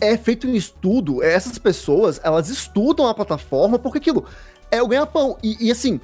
[0.00, 4.24] é feito um estudo, essas pessoas, elas estudam a plataforma, porque aquilo
[4.70, 5.38] é o ganha-pão.
[5.42, 6.00] E, e, assim,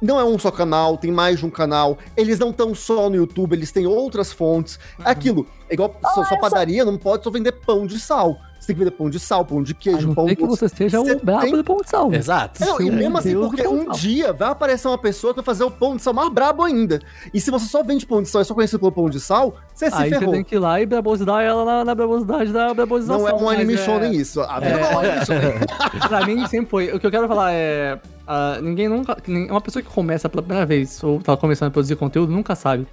[0.00, 3.16] não é um só canal, tem mais de um canal, eles não estão só no
[3.16, 4.78] YouTube, eles têm outras fontes.
[5.04, 8.36] É aquilo, é igual sua, sua padaria não pode só vender pão de sal.
[8.58, 10.98] Você tem que vender pão de sal, pão de queijo, pão ser que você seja
[10.98, 12.12] Você o brabo tem- do pão de sal.
[12.12, 12.60] Exato.
[12.64, 15.44] Não, e mesmo assim, Deus porque de um dia vai aparecer uma pessoa que vai
[15.44, 17.00] fazer o pão de sal mais brabo ainda.
[17.32, 19.20] E se você só vende pão de sal e é só conhecido pelo pão de
[19.20, 20.34] sal, você se Aí você ferrou.
[20.34, 23.20] tem que ir lá e brabosidar ela na, na brabosidade da brabosização.
[23.20, 24.40] Não é um anime é- show nem isso.
[24.40, 25.36] A vida não é um anime show.
[26.08, 26.92] Pra mim sempre foi.
[26.92, 27.98] O que eu quero falar é.
[28.26, 29.16] ah, ninguém nunca.
[29.28, 32.86] Uma pessoa que começa pela primeira vez, ou tá começando a produzir conteúdo, nunca sabe.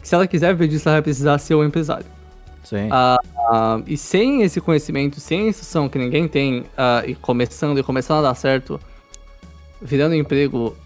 [0.00, 2.06] que Se ela quiser ver disso, ela vai precisar ser um empresário.
[2.62, 2.88] Sim.
[2.90, 7.82] Ah, e sem esse conhecimento, sem a instrução que ninguém tem, ah, e começando e
[7.82, 8.80] começando a dar certo,
[9.80, 10.76] virando emprego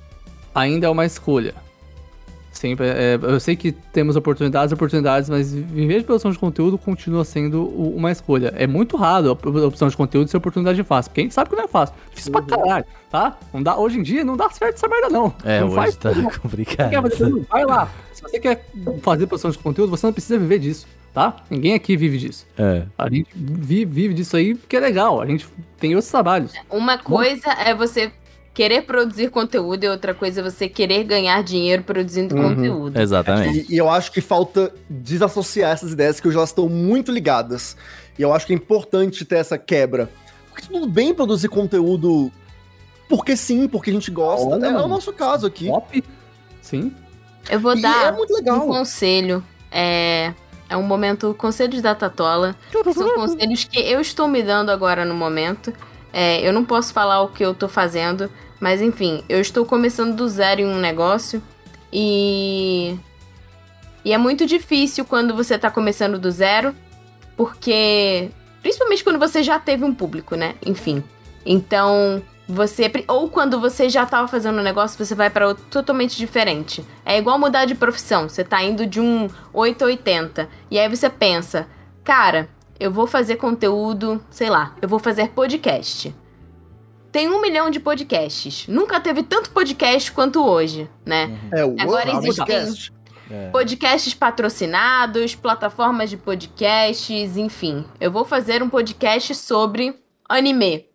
[0.54, 1.54] ainda é uma escolha.
[2.52, 7.24] Sempre, é, eu sei que temos oportunidades, oportunidades, mas viver de produção de conteúdo continua
[7.24, 8.54] sendo uma escolha.
[8.56, 11.56] É muito raro a opção de conteúdo ser oportunidade fácil, porque a gente sabe que
[11.56, 11.96] não é fácil.
[12.10, 13.36] Difícil pra caralho, tá?
[13.52, 15.34] Não dá, hoje em dia não dá certo essa merda, não.
[15.44, 16.30] é, não hoje faz tá tudo, não.
[16.38, 16.90] complicado.
[16.90, 17.46] Quer fazer tudo?
[17.50, 17.90] Vai lá.
[18.12, 18.64] Se você quer
[19.02, 21.36] fazer produção de conteúdo, você não precisa viver disso, tá?
[21.48, 22.44] Ninguém aqui vive disso.
[22.58, 22.82] É.
[22.98, 25.22] A gente vive, vive disso aí porque é legal.
[25.22, 25.46] A gente
[25.78, 26.52] tem outros trabalhos.
[26.68, 28.12] Uma coisa é você
[28.52, 32.54] querer produzir conteúdo e outra coisa é você querer ganhar dinheiro produzindo Uhum.
[32.54, 33.00] conteúdo.
[33.00, 33.66] Exatamente.
[33.68, 37.76] E, e eu acho que falta desassociar essas ideias, que hoje elas estão muito ligadas.
[38.18, 40.10] E eu acho que é importante ter essa quebra.
[40.50, 42.30] Porque tudo bem produzir conteúdo
[43.08, 44.46] porque sim, porque a gente gosta.
[44.46, 45.66] Olha, é, é o nosso caso aqui.
[45.66, 46.04] Pop,
[46.62, 46.92] sim.
[47.50, 49.44] Eu vou E dar é muito um conselho.
[49.70, 50.32] É,
[50.74, 52.56] é um momento conselhos da Tatola.
[52.92, 55.72] São conselhos que eu estou me dando agora no momento.
[56.12, 58.30] É, eu não posso falar o que eu tô fazendo,
[58.60, 61.42] mas enfim, eu estou começando do zero em um negócio
[61.92, 62.98] e
[64.04, 66.74] E é muito difícil quando você tá começando do zero,
[67.36, 68.30] porque.
[68.60, 70.54] Principalmente quando você já teve um público, né?
[70.64, 71.04] Enfim.
[71.44, 72.90] Então, você.
[73.08, 76.84] Ou quando você já tava fazendo um negócio, você vai para outro totalmente diferente.
[77.04, 78.28] É igual mudar de profissão.
[78.28, 80.48] Você tá indo de um 8 a 80.
[80.70, 81.66] E aí você pensa,
[82.02, 82.48] cara,
[82.78, 86.14] eu vou fazer conteúdo, sei lá, eu vou fazer podcast.
[87.10, 88.66] Tem um milhão de podcasts.
[88.66, 91.38] Nunca teve tanto podcast quanto hoje, né?
[91.52, 92.92] É o Agora existem- Podcast.
[93.30, 93.48] É.
[93.50, 97.86] Podcasts patrocinados, plataformas de podcasts, enfim.
[97.98, 99.98] Eu vou fazer um podcast sobre
[100.28, 100.86] anime,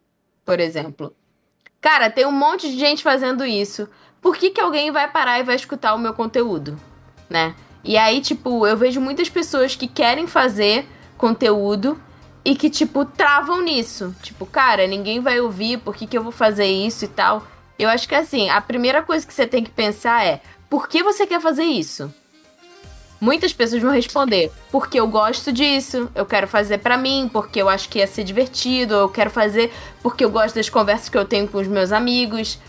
[0.46, 1.16] por exemplo.
[1.82, 3.88] Cara, tem um monte de gente fazendo isso.
[4.22, 6.78] Por que, que alguém vai parar e vai escutar o meu conteúdo,
[7.30, 7.56] né?
[7.84, 10.86] E aí, tipo, eu vejo muitas pessoas que querem fazer
[11.18, 12.00] conteúdo
[12.44, 14.14] e que, tipo, travam nisso.
[14.22, 17.46] Tipo, cara, ninguém vai ouvir, por que, que eu vou fazer isso e tal?
[17.78, 21.02] Eu acho que, assim, a primeira coisa que você tem que pensar é: por que
[21.02, 22.14] você quer fazer isso?
[23.20, 27.68] Muitas pessoas vão responder: porque eu gosto disso, eu quero fazer pra mim, porque eu
[27.68, 29.72] acho que ia ser divertido, eu quero fazer
[30.02, 32.60] porque eu gosto das conversas que eu tenho com os meus amigos.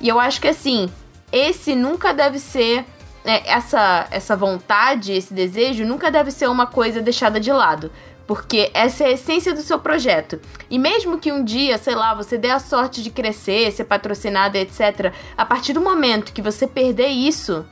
[0.00, 0.88] E eu acho que assim,
[1.30, 2.84] esse nunca deve ser
[3.24, 7.90] né, essa essa vontade, esse desejo nunca deve ser uma coisa deixada de lado.
[8.26, 10.38] Porque essa é a essência do seu projeto.
[10.68, 14.58] E mesmo que um dia, sei lá, você dê a sorte de crescer, ser patrocinado,
[14.58, 17.64] etc., a partir do momento que você perder isso,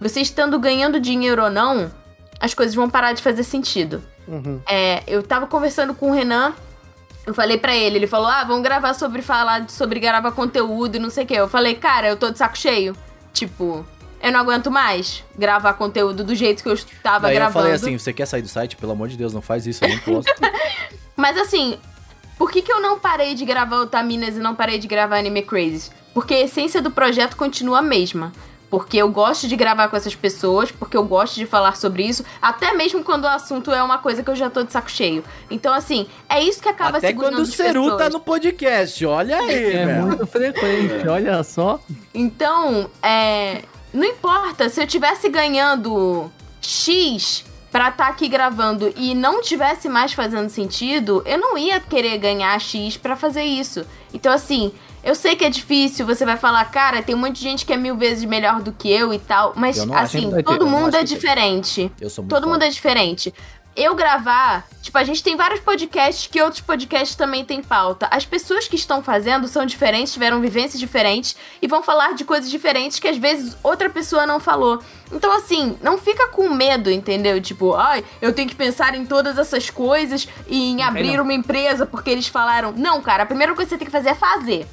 [0.00, 1.90] você estando ganhando dinheiro ou não,
[2.40, 4.02] as coisas vão parar de fazer sentido.
[4.26, 4.60] Uhum.
[4.68, 6.52] É, eu tava conversando com o Renan,
[7.26, 10.98] eu falei pra ele, ele falou: "Ah, vamos gravar sobre falar sobre gravar conteúdo e
[10.98, 11.34] não sei o quê".
[11.34, 12.96] Eu falei: "Cara, eu tô de saco cheio.
[13.32, 13.86] Tipo,
[14.22, 17.52] eu não aguento mais gravar conteúdo do jeito que eu estava Daí eu gravando".
[17.64, 18.76] falei assim, você quer sair do site?
[18.76, 20.28] Pelo amor de Deus, não faz isso, eu não posso.
[21.16, 21.78] Mas assim,
[22.36, 25.42] por que, que eu não parei de gravar Otaminas e não parei de gravar Anime
[25.42, 25.90] Crazy?
[26.14, 28.32] Porque a essência do projeto continua a mesma.
[28.70, 32.22] Porque eu gosto de gravar com essas pessoas, porque eu gosto de falar sobre isso,
[32.40, 35.24] até mesmo quando o assunto é uma coisa que eu já tô de saco cheio.
[35.50, 38.02] Então, assim, é isso que acaba Até segurando quando o Ceru pessoas.
[38.02, 40.06] tá no podcast, olha aí, É velho.
[40.08, 41.80] muito frequente, olha só.
[42.12, 43.62] Então, é.
[43.90, 46.30] Não importa, se eu tivesse ganhando
[46.60, 52.18] X pra estar aqui gravando e não tivesse mais fazendo sentido, eu não ia querer
[52.18, 53.84] ganhar X pra fazer isso.
[54.12, 54.72] Então, assim,
[55.08, 57.72] eu sei que é difícil, você vai falar, cara, tem um monte de gente que
[57.72, 60.94] é mil vezes melhor do que eu e tal, mas assim, ter, todo não mundo
[60.96, 61.90] é diferente.
[61.98, 62.52] Eu sou muito Todo foda.
[62.52, 63.32] mundo é diferente.
[63.74, 68.06] Eu gravar, tipo, a gente tem vários podcasts que outros podcasts também têm pauta.
[68.10, 72.50] As pessoas que estão fazendo são diferentes, tiveram vivências diferentes e vão falar de coisas
[72.50, 74.82] diferentes que às vezes outra pessoa não falou.
[75.10, 77.40] Então, assim, não fica com medo, entendeu?
[77.40, 81.24] Tipo, ai, eu tenho que pensar em todas essas coisas e em abrir não.
[81.24, 82.74] uma empresa porque eles falaram.
[82.76, 84.66] Não, cara, a primeira coisa que você tem que fazer é fazer.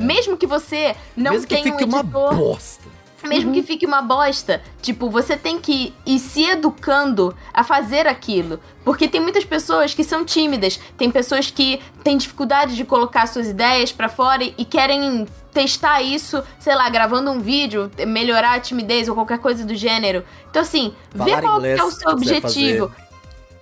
[0.00, 2.34] Mesmo que você não Mesmo que tenha fique um uma editor.
[2.34, 3.00] bosta.
[3.22, 8.58] Mesmo que fique uma bosta, tipo, você tem que ir se educando a fazer aquilo.
[8.82, 13.46] Porque tem muitas pessoas que são tímidas, tem pessoas que têm dificuldade de colocar suas
[13.48, 19.06] ideias pra fora e, querem testar isso, sei lá, gravando um vídeo, melhorar a timidez
[19.06, 20.24] ou qualquer coisa do gênero.
[20.48, 22.90] Então, assim, vê Falar qual inglês, que é o seu objetivo.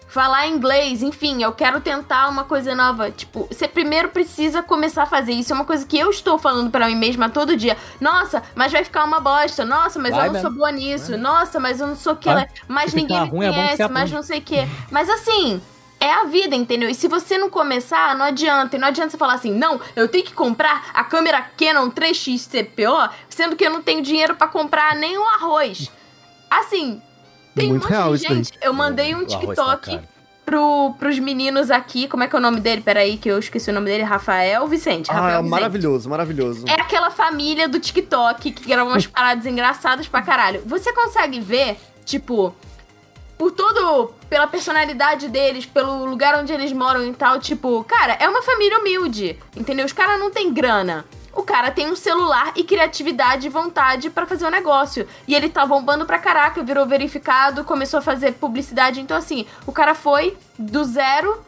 [0.09, 3.11] Falar inglês, enfim, eu quero tentar uma coisa nova.
[3.11, 5.53] Tipo, você primeiro precisa começar a fazer isso.
[5.53, 7.77] É uma coisa que eu estou falando pra mim mesma todo dia.
[8.01, 9.67] Nossa, mas vai ficar uma bosta.
[9.67, 10.49] Nossa, mas Vai eu não mesmo.
[10.49, 11.19] sou boa nisso.
[11.19, 12.49] Nossa, mas eu não sou que Vai.
[12.67, 14.67] Mas Se ninguém me ruim, é conhece, você mas não sei o quê.
[14.91, 15.61] Mas assim.
[16.01, 16.89] É a vida, entendeu?
[16.89, 18.77] E se você não começar, não adianta.
[18.77, 22.49] E não adianta você falar assim, não, eu tenho que comprar a câmera Canon 3x
[22.49, 25.91] CPO, sendo que eu não tenho dinheiro pra comprar nem um arroz.
[26.49, 27.03] Assim,
[27.59, 28.19] tem Muito um monte real daí.
[28.19, 28.53] gente.
[28.61, 30.01] Eu mandei um tá TikTok
[30.45, 32.09] pro, pros meninos aqui.
[32.09, 32.81] Como é que é o nome dele?
[32.81, 34.03] Peraí, que eu esqueci o nome dele.
[34.03, 35.09] Rafael Vicente.
[35.11, 35.51] Rafael Ah, Vicente.
[35.51, 36.65] maravilhoso, maravilhoso.
[36.69, 40.63] É aquela família do TikTok que grava umas paradas engraçadas pra caralho.
[40.67, 42.55] Você consegue ver, tipo,
[43.37, 44.13] por todo.
[44.29, 48.79] pela personalidade deles, pelo lugar onde eles moram e tal, tipo, cara, é uma família
[48.79, 49.87] humilde, entendeu?
[49.87, 51.05] Os caras não têm grana.
[51.33, 55.07] O cara tem um celular e criatividade e vontade pra fazer o negócio.
[55.27, 59.01] E ele tá bombando pra caraca, virou verificado, começou a fazer publicidade.
[59.01, 61.41] Então, assim, o cara foi do zero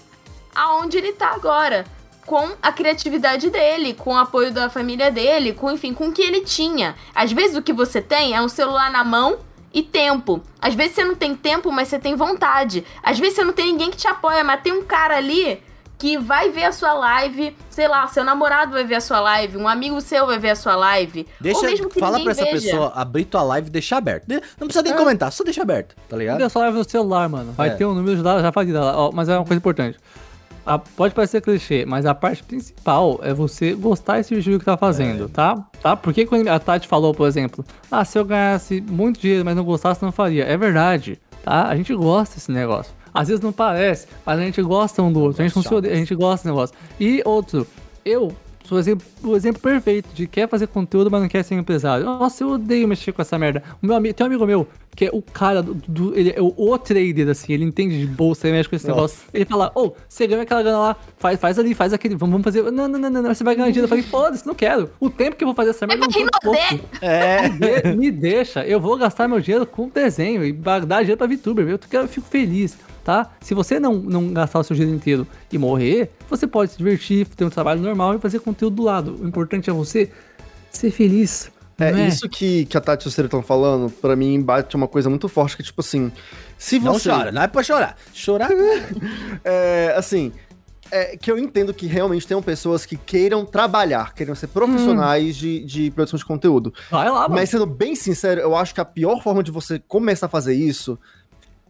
[0.55, 1.85] aonde ele tá agora.
[2.27, 6.23] Com a criatividade dele, com o apoio da família dele, com, enfim, com o que
[6.23, 6.95] ele tinha.
[7.15, 9.39] Às vezes o que você tem é um celular na mão
[9.73, 10.41] e tempo.
[10.61, 12.85] Às vezes você não tem tempo, mas você tem vontade.
[13.03, 15.63] Às vezes você não tem ninguém que te apoia, mas tem um cara ali
[16.01, 19.57] que vai ver a sua live, sei lá, seu namorado vai ver a sua live,
[19.59, 21.27] um amigo seu vai ver a sua live.
[21.41, 22.55] Deixa, ou mesmo que fala pra essa veja.
[22.71, 24.25] pessoa abrir tua live e deixar aberto.
[24.29, 26.35] Não precisa nem comentar, só deixa aberto, tá ligado?
[26.37, 27.53] Cadê a sua live no celular, mano?
[27.53, 27.75] Vai É.
[27.75, 28.97] ter um número de dados, já falei dela.
[28.97, 29.99] Ó, mas é uma coisa importante.
[30.67, 34.77] A- pode parecer clichê, mas a parte principal é você gostar desse vídeo que tá
[34.77, 35.57] fazendo, tá?
[35.83, 35.97] tá?
[35.97, 39.65] Porque quando a Tati falou, por exemplo, ah, se eu ganhasse muito dinheiro, mas não
[39.65, 40.45] gostasse, não faria.
[40.45, 41.19] É verdade.
[41.43, 41.67] tá?
[41.69, 42.93] A gente gosta desse negócio.
[43.13, 45.43] Às vezes não parece, mas a gente gosta um do outro.
[45.43, 46.77] A gente, não se odeia, a gente gosta desse negócio.
[46.99, 47.67] E outro,
[48.05, 48.33] eu
[48.65, 52.05] sou o exemplo, o exemplo perfeito de quer fazer conteúdo, mas não quer ser empresário.
[52.05, 53.63] Nossa, eu odeio mexer com essa merda.
[53.83, 55.75] O meu amigo, tem um amigo meu que é o cara do.
[55.75, 58.87] do- ele é o, o trader, assim, ele entende de bolsa, ele mexe com esse
[58.87, 58.97] Nossa.
[59.01, 59.19] negócio.
[59.33, 62.45] Ele fala, ô, você ganha aquela grana lá, faz, faz ali, faz aquele, vamos, vamos
[62.45, 62.63] fazer.
[62.71, 63.87] Não, não, não, não, não, você vai ganhar dinheiro.
[63.87, 64.91] Eu falei, foda-se, não quero.
[65.01, 66.05] O tempo que eu vou fazer essa merda.
[66.05, 66.85] É pra não disposto.
[67.01, 67.49] É.
[67.49, 71.69] De- me deixa, eu vou gastar meu dinheiro com desenho e dar dinheiro pra VTuber,
[71.69, 73.31] eu, quero- eu fico feliz, tá?
[73.41, 77.27] Se você não, não gastar o seu dinheiro inteiro e morrer, você pode se divertir,
[77.27, 79.17] ter um trabalho normal e fazer conteúdo do lado.
[79.21, 80.11] O importante é você
[80.71, 81.51] ser feliz.
[81.79, 82.09] É, não é?
[82.09, 85.09] isso que, que a Tati e o Ciro estão falando, pra mim bate uma coisa
[85.09, 86.13] muito forte, que tipo assim,
[86.59, 87.09] se Não você...
[87.09, 87.97] chora, não é pra chorar.
[88.13, 88.51] Chorar.
[89.43, 90.31] É, assim,
[90.91, 95.65] é, que eu entendo que realmente tenham pessoas que queiram trabalhar, queiram ser profissionais de,
[95.65, 96.75] de produção de conteúdo.
[96.91, 97.35] Vai lá, mano.
[97.35, 100.55] Mas sendo bem sincero, eu acho que a pior forma de você começar a fazer
[100.55, 100.99] isso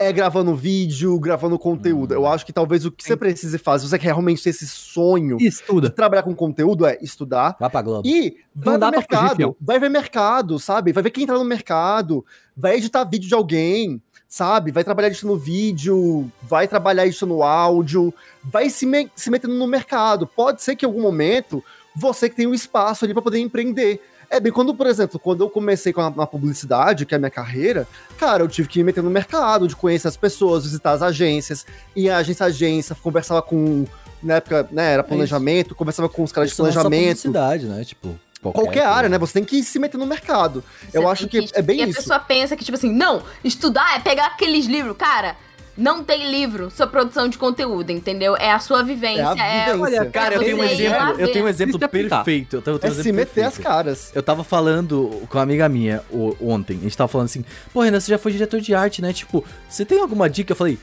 [0.00, 2.14] é gravando vídeo, gravando conteúdo.
[2.14, 4.66] Eu acho que talvez o que você precise fazer, se você quer realmente ter esse
[4.66, 5.90] sonho de Estuda.
[5.90, 8.08] trabalhar com conteúdo, é estudar, Vai pra Globo.
[8.08, 9.56] e vai fugir, mercado, fião.
[9.60, 10.90] vai ver mercado, sabe?
[10.92, 12.24] Vai ver quem tá no mercado,
[12.56, 14.70] vai editar vídeo de alguém, sabe?
[14.72, 20.26] Vai trabalhar editando vídeo, vai trabalhar editando áudio, vai se, me- se metendo no mercado.
[20.26, 21.62] Pode ser que em algum momento
[21.94, 24.00] você que tem um espaço ali pra poder empreender.
[24.30, 27.18] É bem quando, por exemplo, quando eu comecei com a, na publicidade, que é a
[27.18, 27.86] minha carreira,
[28.16, 31.66] cara, eu tive que me meter no mercado, de conhecer as pessoas, visitar as agências,
[31.96, 33.84] ir agência a agência, conversava com,
[34.22, 37.66] na época, né, era planejamento, conversava com os caras de Isso não é planejamento, publicidade,
[37.66, 37.84] né?
[37.84, 39.18] Tipo, qualquer área, né?
[39.18, 40.64] Você tem que se meter no mercado.
[40.94, 41.98] eu Você acho tem que, é bem e isso.
[41.98, 44.96] a pessoa pensa que, tipo assim, não, estudar é pegar aqueles livros.
[44.96, 45.36] Cara,
[45.76, 48.36] não tem livro sobre produção de conteúdo, entendeu?
[48.36, 49.22] É a sua vivência.
[49.22, 49.80] É a vivência.
[49.80, 52.56] Olha, Cara, eu tenho um exemplo, eu tenho um exemplo Isso é perfeito.
[52.56, 53.62] Eu tenho, eu tenho É um se meter as perfeito.
[53.62, 54.12] caras.
[54.14, 56.76] Eu tava falando com uma amiga minha o- ontem.
[56.78, 59.12] A gente tava falando assim, pô, Renan, você já foi diretor de arte, né?
[59.12, 60.52] Tipo, você tem alguma dica?
[60.52, 60.78] Eu falei,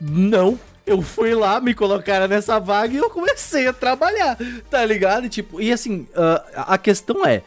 [0.00, 0.58] não.
[0.86, 4.36] Eu fui lá, me colocaram nessa vaga e eu comecei a trabalhar,
[4.68, 5.26] tá ligado?
[5.26, 6.44] E, tipo, e assim, ah,
[6.74, 7.42] a questão é,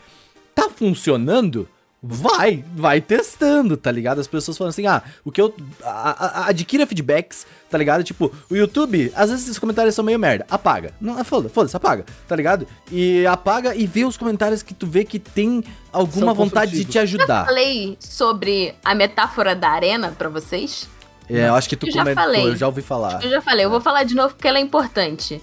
[0.55, 1.67] tá funcionando?
[2.05, 4.19] Vai, vai testando, tá ligado?
[4.19, 5.55] As pessoas falam assim, ah, o que eu.
[5.81, 8.03] a- a- adquira feedbacks, tá ligado?
[8.03, 10.45] Tipo, o YouTube, às vezes esses comentários são meio merda.
[10.49, 10.93] Apaga.
[10.99, 12.67] Não, é foda, foda-se, apaga, tá ligado?
[12.91, 15.63] E apaga e vê os comentários que tu vê que tem
[15.93, 17.45] alguma São vontade de te ajudar.
[17.45, 20.89] Falei sobre a metáfora da arena pra vocês.
[21.29, 22.47] É, eu acho que tu Eu já comentou, falei.
[22.49, 23.23] eu já ouvi falar.
[23.23, 25.41] Eu já falei, eu vou falar de novo porque ela é importante.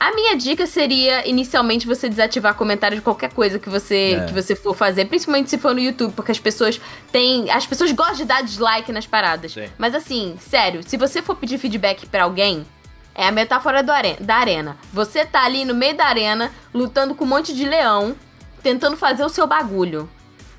[0.00, 4.26] A minha dica seria, inicialmente, você desativar comentário de qualquer coisa que você, É.
[4.26, 6.80] que você for fazer, principalmente se for no YouTube, porque as pessoas
[7.10, 7.50] têm.
[7.50, 9.52] As pessoas gostam de dar dislike nas paradas.
[9.52, 9.68] Sim.
[9.76, 12.64] Mas assim, sério, se você for pedir feedback pra alguém,
[13.12, 14.76] é a metáfora do are- da arena.
[14.92, 18.14] Você tá ali no meio da arena, lutando com um monte de leão,
[18.62, 20.08] tentando fazer o seu bagulho.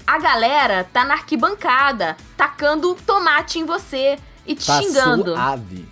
[0.06, 5.32] A galera tá na arquibancada, tacando tomate em você e te Tá xingando.
[5.32, 5.88] suave.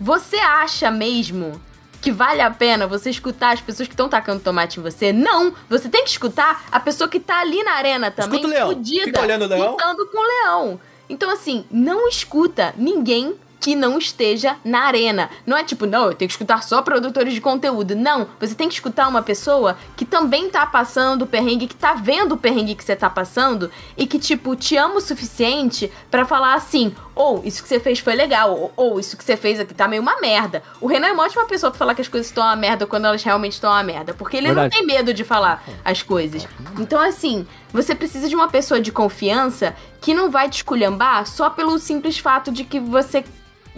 [0.00, 1.60] Você acha mesmo
[2.00, 5.12] que vale a pena você escutar as pessoas que estão tacando tomate em você?
[5.12, 5.52] Não!
[5.68, 8.68] Você tem que escutar a pessoa que tá ali na arena também, Escuta o leão.
[8.68, 9.70] fudida, Fica olhando o leão.
[9.72, 10.80] lutando com o leão.
[11.08, 15.30] Então, assim, não escuta ninguém que não esteja na arena.
[15.46, 17.96] Não é tipo, não, eu tenho que escutar só produtores de conteúdo.
[17.96, 21.94] Não, você tem que escutar uma pessoa que também tá passando o perrengue, que tá
[21.94, 26.24] vendo o perrengue que você tá passando e que, tipo, te ama o suficiente pra
[26.24, 29.58] falar assim: ou isso que você fez foi legal, ou, ou isso que você fez
[29.58, 30.62] aqui tá meio uma merda.
[30.80, 33.06] O Renan é uma ótima pessoa pra falar que as coisas estão uma merda quando
[33.06, 34.74] elas realmente estão uma merda, porque ele Verdade.
[34.74, 36.46] não tem medo de falar as coisas.
[36.78, 41.50] Então, assim, você precisa de uma pessoa de confiança que não vai te esculhambar só
[41.50, 43.24] pelo simples fato de que você,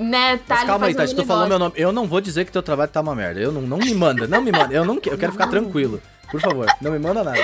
[0.01, 1.75] né, tá Mas calma aí, Tati, tu falou meu nome.
[1.77, 3.39] Eu não vou dizer que teu trabalho tá uma merda.
[3.39, 4.73] Eu não, não me manda, não me manda.
[4.73, 6.01] Eu não eu quero ficar tranquilo.
[6.31, 7.39] Por favor, não me manda nada.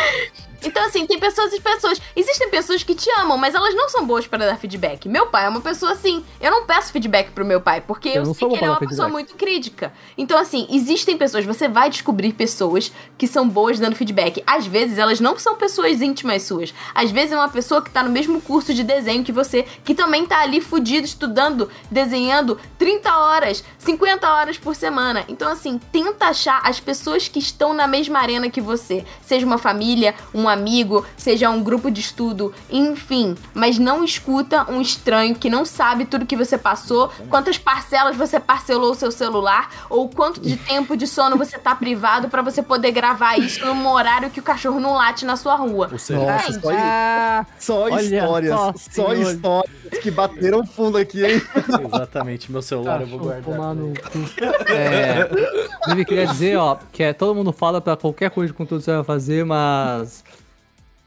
[0.63, 2.01] Então, assim, tem pessoas e pessoas.
[2.17, 5.09] Existem pessoas que te amam, mas elas não são boas para dar feedback.
[5.09, 6.25] Meu pai é uma pessoa assim.
[6.41, 8.79] Eu não peço feedback pro meu pai, porque Eu eu, sei que ele é uma
[8.79, 9.13] pessoa feedback.
[9.13, 9.93] muito crítica.
[10.17, 14.43] Então, assim, existem pessoas, você vai descobrir pessoas que são boas dando feedback.
[14.47, 16.75] Às vezes, elas não são pessoas íntimas suas.
[16.95, 19.95] Às vezes, é uma pessoa que tá no mesmo curso de desenho que você, que
[19.95, 25.25] também tá ali fudido, estudando, desenhando 30 horas, 50 horas por semana.
[25.29, 28.76] Então, assim, tenta achar as pessoas que estão na mesma arena que você.
[29.23, 33.35] Seja uma família, um amigo, seja um grupo de estudo, enfim.
[33.55, 38.39] Mas não escuta um estranho que não sabe tudo que você passou, quantas parcelas você
[38.41, 42.63] parcelou o seu celular, ou quanto de tempo de sono você tá privado pra você
[42.63, 45.89] poder gravar isso num horário que o cachorro não late na sua rua.
[45.89, 48.55] Nossa, Gente, só, Ah, só olha histórias.
[48.55, 49.23] só, Só senhor.
[49.33, 51.43] histórias que bateram fundo aqui, hein?
[51.93, 53.57] exatamente, meu celular eu vou cachorro guardar.
[53.57, 54.73] tomar no cu.
[54.73, 55.29] É,
[56.01, 58.85] eu queria dizer, ó, que é, todo mundo fala pra qualquer coisa de conteúdo que
[58.87, 60.25] você vai fazer, mas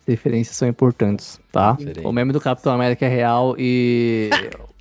[0.08, 1.78] referências são importantes, tá?
[2.04, 4.30] O meme do Capitão América é real e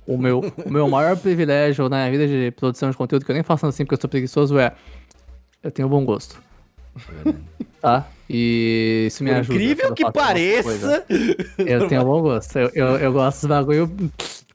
[0.07, 3.35] o meu, o meu maior privilégio na minha vida de produção de conteúdo, que eu
[3.35, 4.73] nem faço assim porque eu sou preguiçoso, é
[5.61, 6.41] eu tenho bom gosto.
[7.81, 8.07] Tá?
[8.29, 9.53] E isso me Por ajuda.
[9.59, 11.05] incrível que pareça,
[11.57, 12.57] Eu tenho bom gosto.
[12.59, 13.89] Eu, eu, eu gosto dos bagulho.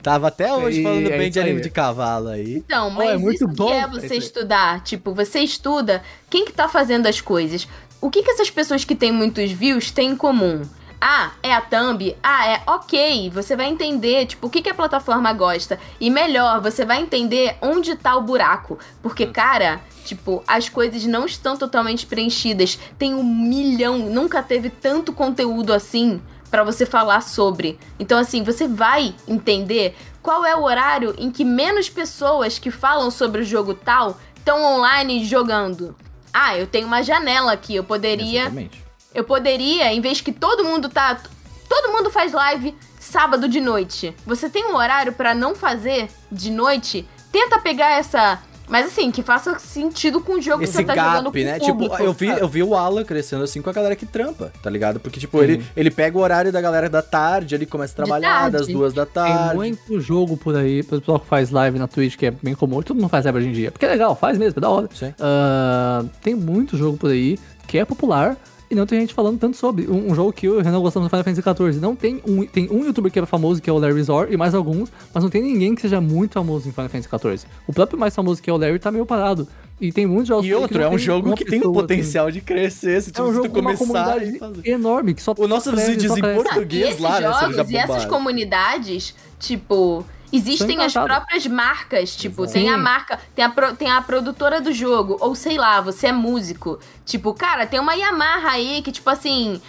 [0.02, 1.62] tava até hoje E falando é bem de anime aí.
[1.62, 2.56] de cavalo aí.
[2.56, 3.66] Então, Oh, mas é muito isso bom.
[3.68, 4.18] que é É você isso aí.
[4.18, 4.82] estudar.
[4.84, 7.66] Tipo, você estuda quem que tá fazendo as coisas.
[8.05, 10.60] O que que essas pessoas que têm muitos views têm em comum?
[11.01, 12.14] Ah, é a thumb?
[12.22, 13.31] Ah, é ok.
[13.31, 15.81] Você vai entender, tipo, o que, que a plataforma gosta.
[15.98, 18.78] E melhor, você vai entender onde tá o buraco.
[19.02, 22.78] Porque, cara, tipo, as coisas não estão totalmente preenchidas.
[22.98, 26.20] Tem um milhão, nunca teve tanto conteúdo assim
[26.51, 27.78] pra você falar sobre.
[27.98, 33.10] Então, assim, você vai entender qual é o horário em que menos pessoas que falam
[33.10, 35.97] sobre o jogo tal estão online jogando.
[36.35, 38.85] Ah, eu tenho uma janela aqui, eu poderia Exatamente.
[39.15, 41.20] eu poderia, em vez que todo mundo tá.
[41.69, 44.15] Todo mundo faz live sábado de noite.
[44.27, 47.09] Você tem um horário pra não fazer de noite?
[47.31, 48.43] Tenta pegar essa.
[48.69, 51.45] Mas assim, que faça sentido com o jogo que Esse você tá jogando gap, com
[51.45, 51.57] né?
[51.57, 51.97] o público.
[51.97, 54.70] Tipo, eu vi, eu vi o Alan crescendo assim com a galera que trampa, tá
[54.70, 54.99] ligado?
[54.99, 58.51] Porque, tipo, ele, ele pega o horário da galera da tarde, ele começa a trabalhar
[58.51, 59.55] das duas da Tem tarde.
[59.55, 62.82] muito jogo por aí, pro pessoal que faz live na Twitch, que é bem comum,
[62.82, 63.70] todo mundo faz live hoje em dia.
[63.70, 64.89] Porque é legal, faz mesmo, é da hora.
[64.95, 65.12] Sim.
[65.20, 68.36] Ah, tem muito jogo por aí que é popular
[68.70, 69.86] e não tem gente falando tanto sobre.
[69.89, 71.43] Um, um jogo que eu e o Renan gostamos do Final Fantasy
[71.73, 71.81] XIV.
[71.81, 74.36] Não tem um, tem um youtuber que é famoso, que é o Larry Zor, e
[74.36, 77.51] mais alguns, mas não tem ninguém que seja muito famoso em Final Fantasy XIV.
[77.66, 79.47] O próprio mais famoso, que é o Larry, tá meio parado.
[79.81, 81.73] E tem muitos jogos E outro, é um jogo que tem um assim.
[81.73, 84.69] potencial de crescer, se, É tipo, um se jogo tu começar comunidade e fazer.
[84.70, 87.77] enorme, que só Os nossos cresce, vídeos em português- E lá, né, jogos já e
[87.77, 90.05] essas comunidades, tipo,
[90.36, 92.15] existem as próprias marcas.
[92.16, 92.59] Tipo, Exato.
[92.59, 92.82] tem a Sim.
[92.82, 96.78] marca, tem a, pro- tem a produtora do jogo, ou sei lá, você é músico.
[97.05, 99.61] Tipo, cara, tem uma Yamaha aí que, tipo assim.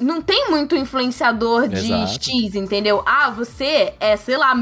[0.00, 2.24] Não tem muito influenciador de Exato.
[2.24, 3.02] X, entendeu?
[3.04, 4.54] Ah, você é, sei lá,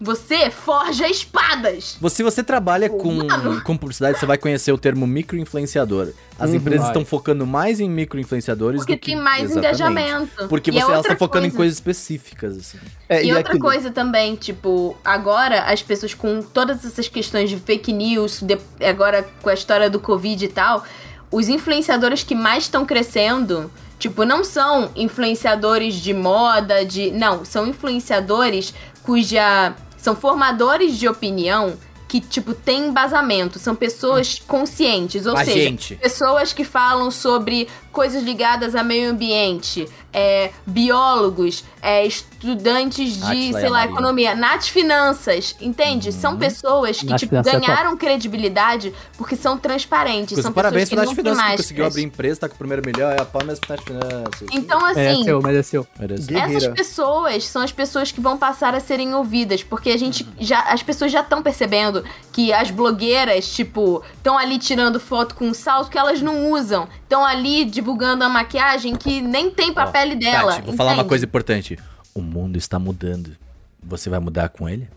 [0.00, 1.96] você forja espadas.
[2.00, 3.62] Você, se você trabalha com, mano.
[3.62, 6.08] com publicidade, você vai conhecer o termo microinfluenciador.
[6.38, 6.56] As Uhum.
[6.56, 9.12] empresas estão focando mais em microinfluenciadores Porque do que...
[9.12, 9.66] tem mais Exatamente.
[9.66, 10.48] engajamento.
[10.48, 11.56] Porque E é você elas estão focando em coisa.
[11.58, 12.78] coisas específicas, assim.
[13.08, 17.48] É, E, e outra aquilo- coisa também, tipo, agora as pessoas com todas essas questões
[17.48, 20.84] de fake news, de- agora com a história do Covid e tal,
[21.30, 27.10] os influenciadores que mais estão crescendo, tipo, não são influenciadores de moda, de.
[27.12, 28.74] Não, são influenciadores
[29.04, 29.74] cuja.
[29.96, 33.58] São formadores de opinião que, tipo, têm embasamento.
[33.58, 35.26] São pessoas conscientes.
[35.26, 43.16] Ou seja, pessoas que falam sobre coisas ligadas a meio ambiente, é, biólogos, é, estudantes
[43.18, 43.92] Nath, de, Leia sei lá, Maria.
[43.92, 46.12] economia, Nath Finanças, entende?
[46.12, 51.16] São pessoas que, Nath tipo, é ganharam credibilidade porque são transparentes, são parabéns pessoas pro
[51.16, 53.20] que Nath não têm Finanças, que conseguiu abrir empresa, tá com o primeiro milhão, é
[53.20, 54.48] a palmas pro Nath Finanças.
[54.52, 55.86] Então, assim, Mereceu, mereceu.
[55.98, 56.26] Merece.
[56.26, 56.56] Guerreira.
[56.56, 60.60] essas pessoas são as pessoas que vão passar a serem ouvidas, porque a gente já
[60.64, 65.90] as pessoas já estão percebendo que as blogueiras, tipo, estão ali tirando foto com salto
[65.90, 70.16] que elas não usam, estão ali divulgando a maquiagem que nem tem pra Ó, pele
[70.16, 70.54] dela.
[70.54, 71.78] Tati, vou falar uma coisa importante.
[72.14, 73.36] O mundo está mudando.
[73.82, 74.88] Você vai mudar com ele?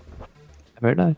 [0.73, 1.17] É verdade.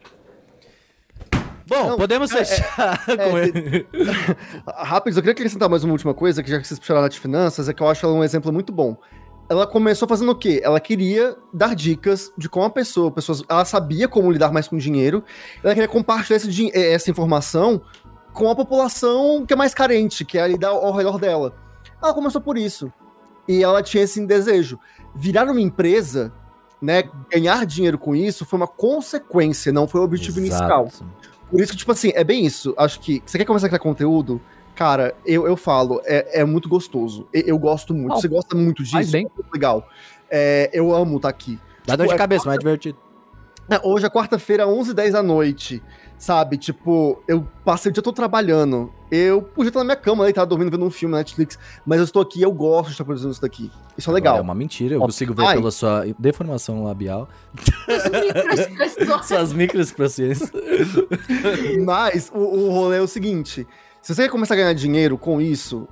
[1.67, 3.87] Bom, Não, podemos fechar com é, ele.
[4.65, 7.19] Rápido, eu queria acrescentar mais uma última coisa, que já que vocês puxaram a de
[7.19, 8.97] finanças, é que eu acho ela um exemplo muito bom.
[9.47, 10.61] Ela começou fazendo o quê?
[10.63, 14.77] Ela queria dar dicas de como a pessoa, pessoas, ela sabia como lidar mais com
[14.77, 15.23] dinheiro,
[15.63, 17.81] ela queria compartilhar esse eh, essa informação
[18.33, 21.53] com a população que é mais carente, que é ali ao redor dela.
[22.01, 22.91] Ela começou por isso.
[23.47, 24.79] E ela tinha esse desejo.
[25.15, 26.31] Virar uma empresa,
[26.81, 30.85] né, ganhar dinheiro com isso foi uma consequência, não foi o objetivo inicial.
[30.85, 31.05] Exato.
[31.49, 32.73] Por isso que, tipo assim, é bem isso.
[32.77, 34.39] Acho que você quer começar a criar conteúdo,
[34.75, 37.27] cara, eu, eu falo, é, é muito gostoso.
[37.33, 38.13] Eu, eu gosto muito.
[38.13, 39.11] Oh, você gosta muito disso?
[39.11, 39.25] bem.
[39.25, 39.89] É muito legal.
[40.29, 41.59] É, eu amo estar aqui.
[41.85, 42.97] Dá dor de Tipo, é cabeça, mas é divertido.
[43.69, 45.81] É, hoje é quarta-feira, 11h10 da noite.
[46.17, 46.57] Sabe?
[46.57, 48.91] Tipo, eu passei o dia todo trabalhando.
[49.09, 51.57] Eu podia estar na minha cama, aí, tava dormindo, vendo um filme na Netflix.
[51.85, 53.71] Mas eu estou aqui, eu gosto de estar produzindo isso daqui.
[53.97, 54.37] Isso é legal.
[54.37, 55.55] É uma mentira, eu Ó, consigo ver ai.
[55.55, 57.29] pela sua deformação labial.
[59.23, 60.39] Suas microexpressões.
[61.85, 63.65] Mas o, o rolê é o seguinte:
[64.01, 65.87] se você quer começar a ganhar dinheiro com isso,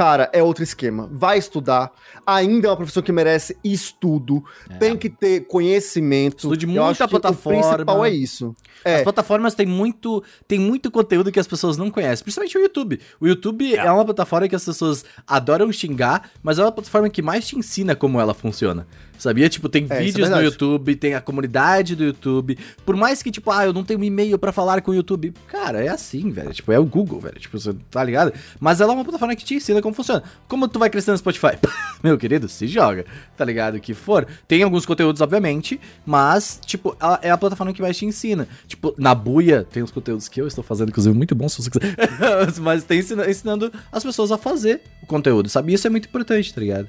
[0.00, 1.06] cara, é outro esquema.
[1.12, 1.92] Vai estudar.
[2.26, 4.42] Ainda é uma profissão que merece estudo.
[4.78, 6.38] Tem que ter conhecimento.
[6.38, 7.60] Estude Eu muita plataforma.
[7.60, 8.56] O principal é isso.
[8.82, 9.02] As É.
[9.02, 12.98] plataformas têm muito, tem muito conteúdo que as pessoas não conhecem, principalmente o YouTube.
[13.20, 13.92] O YouTube é.
[13.92, 17.94] uma plataforma que as pessoas adoram xingar, mas é uma plataforma que mais te ensina
[17.94, 18.86] como ela funciona.
[19.20, 19.48] Sabia?
[19.50, 20.44] Tipo, tem É, é vídeos no verdade.
[20.44, 22.56] YouTube, tem a comunidade do YouTube.
[22.86, 25.34] Por mais que, tipo, ah, eu não tenho um e-mail pra falar com o YouTube.
[25.46, 26.52] Cara, é assim, velho.
[26.54, 27.38] Tipo, é o Google, velho.
[27.38, 28.32] Tipo, você tá ligado?
[28.58, 30.22] Mas ela é uma plataforma que te ensina como funciona.
[30.48, 31.58] Como tu vai crescendo no Spotify?
[32.02, 33.04] Meu querido, se joga.
[33.36, 33.74] Tá ligado?
[33.76, 34.26] O que for.
[34.48, 38.48] Tem alguns conteúdos, obviamente, mas, tipo, ela é a plataforma que mais te ensina.
[38.66, 41.70] Tipo, na Buia tem os conteúdos que eu estou fazendo, inclusive, muito bons, se você
[41.70, 41.94] quiser.
[42.62, 45.74] mas tem ensina- ensinando as pessoas a fazer o conteúdo, sabe?
[45.74, 46.88] Isso é muito importante, tá ligado?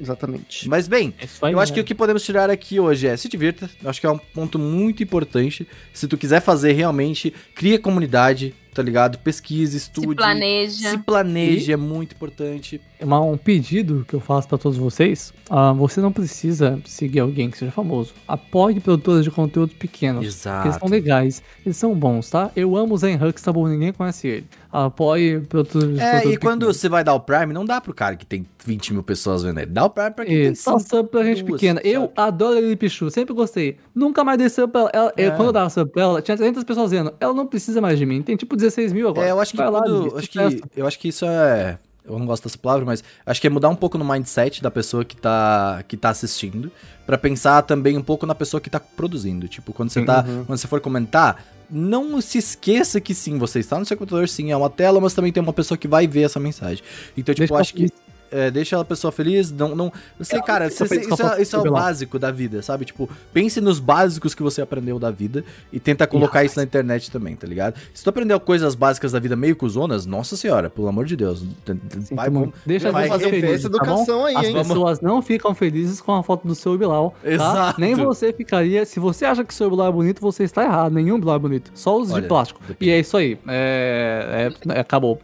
[0.00, 0.68] Exatamente.
[0.68, 3.70] Mas bem, É eu acho que o que podemos tirar aqui hoje é se divirta.
[3.82, 5.66] Eu acho que é um ponto muito importante.
[5.92, 9.18] Se tu quiser fazer realmente, cria comunidade, tá ligado?
[9.18, 10.08] Pesquise, estude.
[10.08, 10.90] Se planeja.
[10.90, 12.80] Se planeje, é muito importante.
[13.00, 17.50] Uma- um pedido que eu faço pra todos vocês: ah, você não precisa seguir alguém
[17.50, 18.14] que seja famoso.
[18.26, 20.16] Apoie produtores de conteúdo pequenos.
[20.16, 20.78] Porque eles Exato.
[20.80, 22.50] são legais, eles são bons, tá?
[22.56, 24.46] Eu amo o Zen Huxtable, ninguém conhece ele.
[24.72, 26.76] Apoie produtores de É, conteúdo e quando pequenos.
[26.76, 29.58] você vai dar o Prime, não dá pro cara que tem 20 mil pessoas vendo
[29.58, 29.70] ele.
[29.70, 30.90] Dá o Prime pra quem tem E só 5.
[30.90, 31.80] sub pra gente duas, pequena.
[31.84, 32.12] Eu sabe?
[32.16, 33.76] adoro a Lili Pichu, sempre gostei.
[33.94, 34.90] Nunca mais dei sub pra ela.
[34.92, 35.36] Ela- eu- É.
[35.36, 37.12] quando eu dava sub pra ela, tinha 300 pessoas vendo.
[37.20, 38.20] Ela não precisa mais de mim.
[38.22, 39.26] Tem tipo 16 mil agora.
[39.26, 41.78] É, eu acho que Vai lá, quando- Lili, acho que, eu acho que isso é.
[42.08, 44.70] Eu não gosto dessa palavra, mas acho que é mudar um pouco no mindset da
[44.70, 46.70] pessoa que tá, que tá assistindo,
[47.06, 49.46] Pra pensar também um pouco na pessoa que tá produzindo.
[49.46, 53.78] Tipo, quando você tá, quando você for comentar, não se esqueça que sim, você está
[53.78, 56.22] no seu computador, sim, é uma tela, mas também tem uma pessoa que vai ver
[56.22, 56.82] essa mensagem.
[57.16, 57.88] Então, tipo, Deixa acho que
[58.30, 61.56] é, deixa a pessoa feliz, não, não, não sei, cara, a isso, é, foto isso
[61.56, 62.84] é o básico da vida, sabe?
[62.84, 67.10] Tipo, pense nos básicos que você aprendeu da vida e tenta colocar isso na internet
[67.10, 67.78] também, tá ligado?
[67.94, 71.40] Se tu aprendeu coisas básicas da vida meio cuzonas, nossa senhora, pelo amor de Deus,
[71.40, 74.54] Sinto vai, vamos- Deixa vai fazer feliz, essa tá educação aí, As hein?
[74.54, 77.30] pessoas não ficam felizes com a foto do seu Bilal, tá?
[77.30, 77.80] Exato.
[77.80, 78.84] Nem você ficaria.
[78.84, 80.92] Se você acha que seu Bilal é bonito, você está errado.
[80.92, 81.70] Nenhum Bilal é bonito.
[81.74, 82.60] Só os Olha, de plástico.
[82.66, 82.90] depende.
[82.90, 83.38] E é isso aí.
[83.48, 85.20] É, é- é- acabou.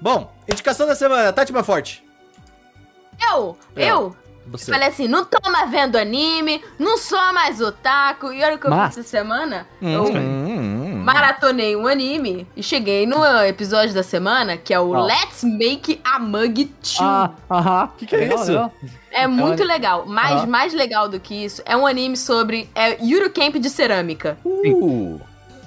[0.00, 2.05] Bom, indicação da semana, Tati Forte.
[3.20, 3.90] Eu, É.
[3.90, 4.14] eu,
[4.48, 4.70] Você.
[4.70, 8.32] falei assim, não tô mais vendo anime, não sou mais otaku.
[8.32, 9.66] E olha o que eu Mas- fiz essa semana.
[9.82, 10.16] Hum, eu hum,
[10.96, 11.02] hum.
[11.04, 15.04] maratonei um anime e cheguei no episódio da semana, que é o Qual?
[15.06, 16.98] Let's Make a Mug 2.
[17.00, 17.90] Ah, aham.
[17.98, 18.52] Que que é Legal, isso?
[18.52, 18.72] legal.
[19.10, 20.46] É muito um- legal, mas Aham.
[20.46, 24.36] mais legal do que isso, é um anime sobre é, Eurocamp de cerâmica.
[24.44, 25.20] Uh.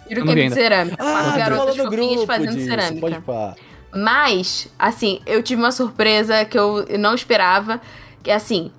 [0.10, 0.98] Eurocamp vi de cerâmica.
[1.00, 3.02] Ah, Quatro tu garotas fofinhas fazendo disso, cerâmica.
[3.02, 3.56] pode pá.
[3.94, 7.82] Mas, assim, eu tive uma surpresa que eu não esperava.
[8.22, 8.72] Que assim,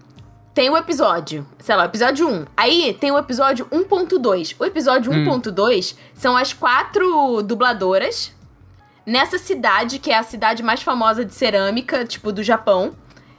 [0.54, 2.46] tem o episódio, sei lá, episódio 1.
[2.56, 4.56] Aí tem o episódio 1.2.
[4.58, 5.24] O episódio Hum.
[5.40, 8.32] 1.2 são as quatro dubladoras
[9.06, 12.92] nessa cidade, que é a cidade mais famosa de cerâmica, tipo, do Japão,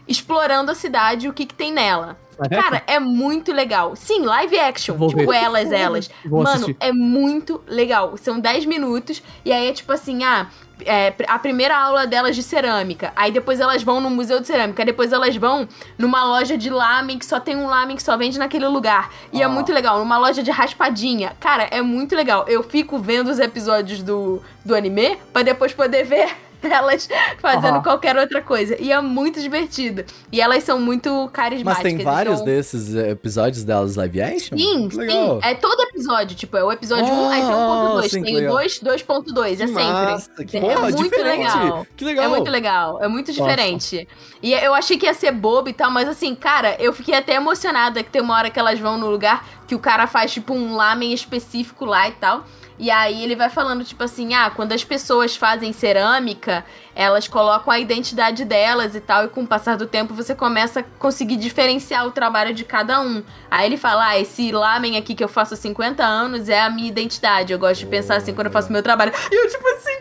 [0.07, 2.17] explorando a cidade e o que, que tem nela.
[2.49, 3.95] Cara, é muito legal.
[3.95, 4.95] Sim, live action.
[4.95, 5.37] Vou tipo, ver.
[5.37, 6.09] elas, elas.
[6.25, 6.77] Vou Mano, assistir.
[6.79, 8.17] é muito legal.
[8.17, 9.21] São 10 minutos.
[9.45, 10.47] E aí é tipo assim, ah.
[10.85, 13.11] é, a primeira aula delas de cerâmica.
[13.15, 14.81] Aí depois elas vão no museu de cerâmica.
[14.81, 18.17] Aí depois elas vão numa loja de lamen que só tem um lamen que só
[18.17, 19.11] vende naquele lugar.
[19.31, 19.51] E é Ó.
[19.51, 19.99] muito legal.
[19.99, 21.35] Numa loja de raspadinha.
[21.39, 22.45] Cara, é muito legal.
[22.47, 27.07] Eu fico vendo os episódios do, do anime pra depois poder ver elas
[27.39, 27.83] fazendo Aham.
[27.83, 28.75] qualquer outra coisa.
[28.81, 30.03] E é muito divertido.
[30.31, 31.83] E elas são muito Mas carismáticas.
[31.93, 34.57] tem vários então- desses eh, episódios delas live action?
[34.57, 35.41] Sim, legal.
[35.41, 35.47] sim.
[35.47, 36.35] É todo episódio.
[36.35, 38.09] Tipo, é o episódio 1, aí tem Ah, 1.2.
[38.09, 39.53] sim, Tem o 2, 2.2.
[39.61, 39.83] É sempre.
[39.83, 41.37] massa, que é Porra, muito diferente.
[41.57, 41.87] legal.
[41.95, 42.25] Que legal.
[42.25, 44.07] É muito legal, é muito diferente.
[44.41, 47.33] E eu achei que ia ser bobo e tal, mas assim, cara, eu fiquei até
[47.35, 50.53] emocionada que tem uma hora que elas vão no lugar que o cara faz, tipo,
[50.53, 52.43] um lamen específico lá e tal.
[52.79, 56.65] E aí ele vai falando, tipo assim, ah, quando as pessoas fazem cerâmica,
[56.95, 60.81] elas colocam a identidade delas e tal, e com o passar do tempo você começa
[60.81, 63.23] a conseguir diferenciar o trabalho de cada um.
[63.49, 66.69] Aí ele fala, ah, esse lamen aqui que eu faço há 50 anos é a
[66.69, 67.53] minha identidade.
[67.53, 69.11] Eu gosto de pensar assim quando eu faço meu trabalho.
[69.31, 69.91] E eu, tipo assim,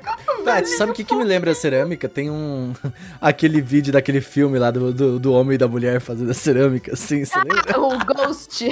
[0.44, 2.08] Tati, sabe o que, que me lembra a cerâmica?
[2.08, 2.72] Tem um.
[3.20, 6.92] aquele vídeo daquele filme lá do, do, do homem e da mulher fazendo a cerâmica,
[6.92, 7.80] assim, você lembra?
[7.80, 8.64] o Ghost.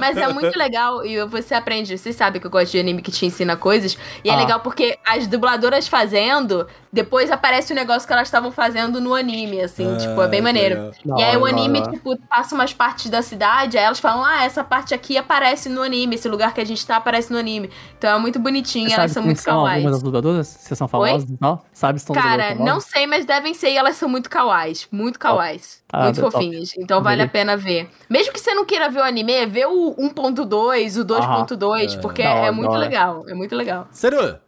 [0.00, 1.96] Mas é muito legal e você aprende.
[1.96, 3.96] Vocês sabem que eu gosto de anime que te ensina coisas.
[4.24, 4.36] E é Ah.
[4.36, 9.60] legal porque as dubladoras fazendo, depois aparece o negócio que elas estavam fazendo no anime,
[9.62, 9.94] assim.
[9.94, 10.90] Ah, tipo, é bem que maneiro.
[11.04, 11.90] Da E aí o anime, hora.
[11.90, 15.82] tipo, passa umas partes da cidade, aí elas falam, ah, essa parte aqui aparece no
[15.82, 17.70] anime, esse lugar que a gente tá aparece no anime.
[17.96, 19.90] Então é muito bonitinho, Você elas são muito são algumas kawaiis.
[19.92, 20.46] das dubladoras?
[20.48, 21.64] Se são famosas e tal?
[21.72, 24.86] Sabe se estão Cara, não sei, mas devem ser e elas são muito kawais.
[24.92, 25.82] Muito kawais.
[25.90, 26.32] Ah, muito top.
[26.32, 26.72] fofinhas.
[26.76, 27.32] Então vale a Beleza.
[27.32, 27.90] pena ver.
[28.08, 32.28] Mesmo que você não queira ver o anime, vê o 1.2, o 2.2, porque Da
[32.30, 32.84] é, hora, muito da hora.
[32.86, 33.24] legal.
[33.28, 33.88] É muito legal.
[33.90, 34.38] Seru!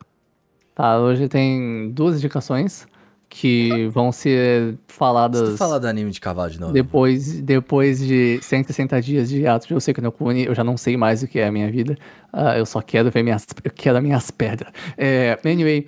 [0.74, 2.86] Tá, hoje tem duas indicações
[3.28, 6.72] que vão ser Se tu faladas falar do anime de cavalo de novo.
[6.72, 10.62] depois, depois de 160 dias de ato de Eu Sei Que Não Kune, eu já
[10.62, 11.96] não sei mais o que é a minha vida.
[12.32, 14.72] Ah, eu só quero ver minhas, eu quero as minhas pedras.
[14.96, 15.86] É, anyway,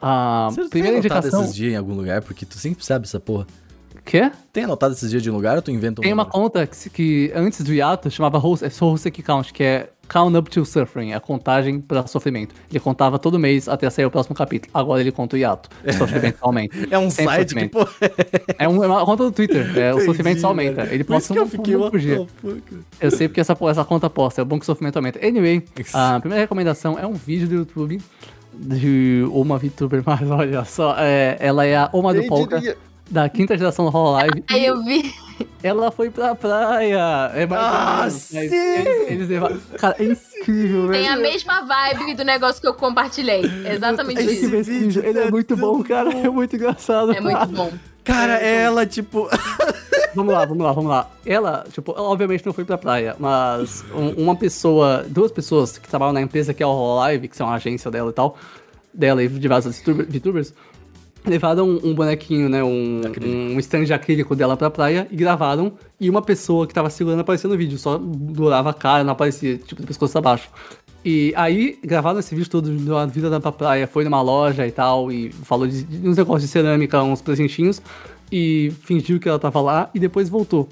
[0.00, 1.42] a Você primeira tem indicação...
[1.42, 2.22] esses dias em algum lugar?
[2.22, 3.46] Porque tu sempre sabe essa porra.
[4.04, 4.30] Quê?
[4.52, 6.40] Tem anotado esses dias de lugar ou tu inventa um Tem uma número?
[6.42, 10.36] conta que, que antes do hiato chamava Hose- é só Hoseki Count, que é Count
[10.36, 12.54] Up to Suffering, a contagem para sofrimento.
[12.70, 14.70] Ele contava todo mês até sair o próximo capítulo.
[14.72, 15.68] Agora ele conta o hiato.
[15.84, 16.76] O sofrimento aumenta.
[16.90, 17.86] É um Sem site que, pô.
[18.58, 19.76] É, um- é uma conta do Twitter.
[19.76, 20.82] É, o sofrimento só aumenta.
[20.92, 22.26] Ele posta um, um por dia.
[23.00, 24.40] Eu sei porque essa, essa conta posta.
[24.42, 25.24] É bom que o sofrimento aumenta.
[25.26, 28.00] Anyway, a primeira recomendação é um vídeo do YouTube
[28.54, 30.94] de uma VTuber, mas olha só.
[30.98, 32.76] é, ela é a Oma do Polka, diria?
[33.10, 34.44] Da quinta geração do Hololive.
[34.50, 35.14] Aí eu vi.
[35.62, 37.30] Ela foi pra praia.
[37.34, 38.38] É mais Ah, menos, sim!
[38.38, 39.58] Eles, eles levaram...
[39.78, 41.12] Cara, é incrível, Tem velho.
[41.12, 43.42] a mesma vibe do negócio que eu compartilhei.
[43.70, 44.64] Exatamente Esse isso.
[44.70, 46.10] vídeo, ele é muito bom, cara.
[46.12, 47.12] É muito engraçado.
[47.12, 47.70] É muito bom.
[48.04, 49.28] Cara, ela, tipo.
[50.14, 51.10] Vamos lá, vamos lá, vamos lá.
[51.26, 55.86] Ela, tipo, ela obviamente não foi pra praia, mas um- uma pessoa, duas pessoas que
[55.86, 58.34] trabalham na empresa que é a Hololive, que são a agência dela e tal,
[58.94, 60.54] dela e de vários VTuber- VTubers,
[61.26, 66.08] levaram um, bonequinho, né, um, um stand de acrílico dela pra praia e gravaram, e
[66.08, 69.82] uma pessoa que tava segurando aparecia no vídeo, só durava a cara, não aparecia, tipo,
[69.82, 70.48] do pescoço abaixo.
[71.04, 74.72] E aí, gravaram esse vídeo todo da vida da pra praia, foi numa loja e
[74.72, 77.80] tal, e falou de, de uns negócios de cerâmica, uns presentinhos,
[78.30, 80.68] e fingiu que ela tava lá e depois voltou.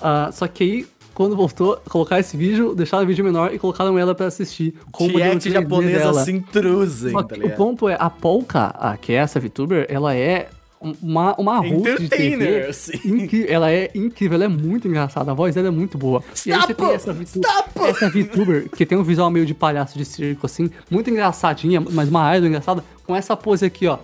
[0.00, 0.86] Ah, só que aí,
[1.18, 5.04] quando voltou, colocaram esse vídeo, deixaram o vídeo menor e colocaram ela pra assistir com
[5.04, 6.24] o modelo React 3D japonesa dela.
[6.24, 10.48] se intrusem, tá o ponto é, a Polka, a, que é essa VTuber, ela é
[10.80, 12.62] uma, uma host de TV.
[13.04, 16.22] Incri- ela é incrível, ela é muito engraçada, a voz dela é muito boa.
[16.48, 17.40] e aí você tem essa, VTu-
[17.88, 22.08] essa VTuber que tem um visual meio de palhaço de circo, assim, muito engraçadinha, mas
[22.08, 23.98] uma idol engraçada, com essa pose aqui, ó.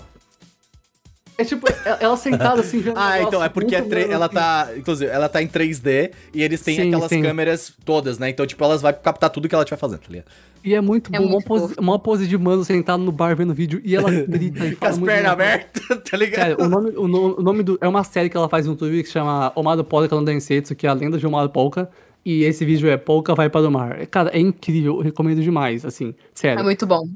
[1.37, 4.35] É tipo, ela ela sentada assim, vendo Ah, então é porque é tre- ela assim.
[4.37, 4.69] tá.
[4.77, 7.23] Inclusive, ela tá em 3D e eles têm Sim, aquelas sim.
[7.23, 8.31] câmeras todas, né?
[8.31, 10.27] Então, tipo, elas vão captar tudo que ela estiver fazendo, tá ligado?
[10.63, 11.81] E é muito É bom, uma muito pose, fofo.
[11.81, 14.93] uma pose de mano sentado no bar vendo vídeo e ela grita e Com fala
[14.93, 16.41] as muito pernas abertas, tá ligado?
[16.41, 17.77] Sério, o nome, o, no- o nome do.
[17.81, 20.75] É uma série que ela faz no YouTube que se chama Omado Polka no Densetsu,
[20.77, 21.91] que é a lenda de Omado Polka.
[22.25, 24.07] E esse vídeo é Polka vai para o mar.
[24.07, 26.61] Cara, é incrível, eu recomendo demais, assim, sério.
[26.61, 27.07] É muito bom.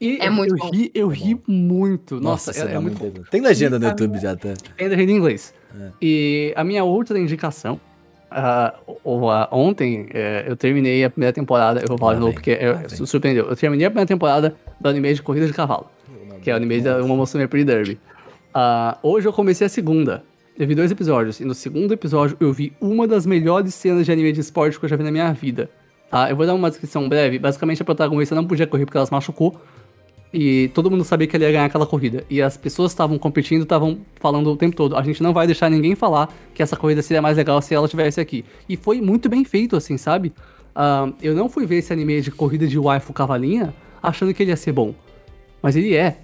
[0.00, 0.70] E é muito eu bom.
[0.70, 2.18] ri, eu ri muito.
[2.20, 3.04] Nossa, isso é, é dá muito bom.
[3.06, 4.54] muito- Tem legenda no YouTube já, tá?
[4.76, 5.52] Tem legenda em inglês.
[5.78, 5.88] É.
[6.00, 7.78] E a minha outra indicação.
[8.32, 8.74] ah,
[9.04, 11.80] o- a- ontem é, eu terminei a primeira temporada.
[11.80, 13.46] Eu vou falar Lá de novo porque é, su- surpreendeu.
[13.48, 15.90] Eu terminei a primeira temporada do anime de corrida de cavalo.
[16.40, 17.98] Que é o anime da Uma Musume Pretty Derby.
[18.54, 20.22] Ah, hoje eu comecei a segunda.
[20.58, 21.40] Eu vi dois episódios.
[21.40, 24.84] E no segundo episódio eu vi uma das melhores cenas de anime de esporte que
[24.84, 25.68] eu já vi na minha vida.
[26.08, 26.30] Tá?
[26.30, 27.36] Eu vou dar uma descrição breve.
[27.38, 29.60] Basicamente a protagonista não podia correr porque ela se machucou.
[30.32, 32.24] E todo mundo sabia que ele ia ganhar aquela corrida.
[32.30, 35.68] E as pessoas estavam competindo estavam falando o tempo todo: a gente não vai deixar
[35.68, 38.44] ninguém falar que essa corrida seria mais legal se ela estivesse aqui.
[38.68, 40.32] E foi muito bem feito, assim, sabe?
[40.74, 44.50] Ah, eu não fui ver esse anime de corrida de waifu cavalinha achando que ele
[44.50, 44.94] ia ser bom.
[45.60, 46.18] Mas ele é.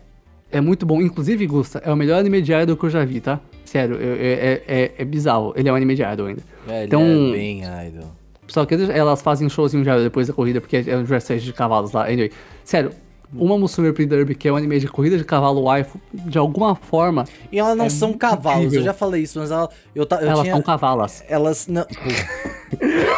[0.53, 1.03] É muito bom.
[1.03, 3.41] Inclusive, Gusta, é o melhor anime de idol que eu já vi, tá?
[3.65, 5.53] Sério, é, é, é- é bizarro.
[5.57, 6.43] Ele é um anime de idol ainda.
[6.69, 8.12] É, ele Então- é bem idol.
[8.47, 11.53] Só que elas fazem um showzinho já depois da corrida, porque é um dressage de
[11.53, 12.05] cavalos lá.
[12.07, 12.31] Anyway,
[12.62, 12.93] sério,
[13.32, 16.74] uma Musume Pre Derby, que é um anime de corrida de cavalo waifu, de alguma
[16.74, 18.81] forma, E elas não É são cavalos, incrível.
[18.81, 20.53] eu já falei isso, mas ela, eu, ta- eu elas tinha...
[20.55, 21.24] são cavalas.
[21.28, 21.85] Elas não...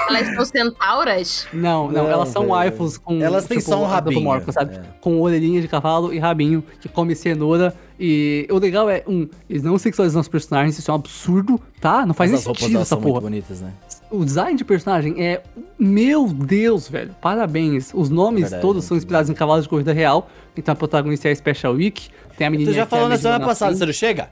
[0.09, 1.47] Elas são centauras?
[1.53, 2.55] Não, não, Não, elas são velho.
[2.55, 3.21] waifus com.
[3.23, 4.77] Elas têm só um rabinho, antropomorfo, sabe?
[4.77, 4.83] é.
[5.01, 7.75] Com orelhinha de cavalo e rabinho, que come cenoura.
[7.99, 12.05] E o legal é, um, eles não sexualizam os personagens, isso é um absurdo, tá?
[12.07, 13.21] Não faz Mas nem as roupas sentido essa são muito porra.
[13.23, 13.73] bonitas, né?
[14.11, 15.43] O design de personagem é.
[15.79, 17.15] Meu Deus, velho.
[17.21, 17.93] Parabéns.
[17.95, 20.31] Os nomes Verdade, todos são inspirados em cavalos de corrida real.
[20.57, 22.09] Então a protagonista é a Special Week.
[22.37, 24.31] Tem a menina Tu já falou na semana passada, você não chega?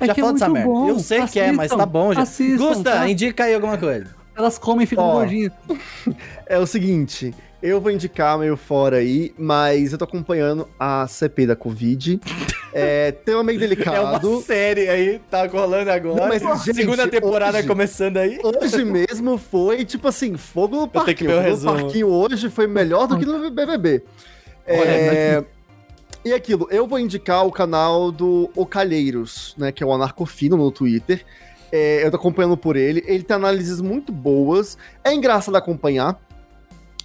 [0.00, 0.72] É já é falou dessa muito merda.
[0.72, 0.88] bom.
[0.88, 2.22] Eu sei que é, mas tá bom já.
[2.22, 3.08] Assistam, Gusta, tá?
[3.08, 4.06] indica aí alguma coisa.
[4.36, 5.12] Elas comem e ficam Ó.
[5.12, 5.52] gordinhas.
[6.46, 7.32] É o seguinte,
[7.62, 12.20] eu vou indicar meio fora aí, mas eu tô acompanhando a CP da Covid.
[12.74, 14.40] É, tema meio É uma delicado.
[14.42, 16.22] série aí, tá rolando agora.
[16.22, 18.38] Não, mas, gente, Segunda temporada hoje- começando aí.
[18.42, 21.30] Hoje mesmo foi, tipo assim, fogo no tenho que parquinho.
[21.30, 24.02] ver o Fogo no parquinho hoje foi melhor do que no BBB.
[24.66, 25.44] É,
[26.24, 30.70] E aquilo, eu vou indicar o canal do Ocalheiros, né, que é o Anarcofino no
[30.70, 31.24] Twitter.
[31.72, 33.02] É, eu tô acompanhando por ele.
[33.06, 34.78] Ele tem análises muito boas.
[35.02, 36.20] É engraçado acompanhar.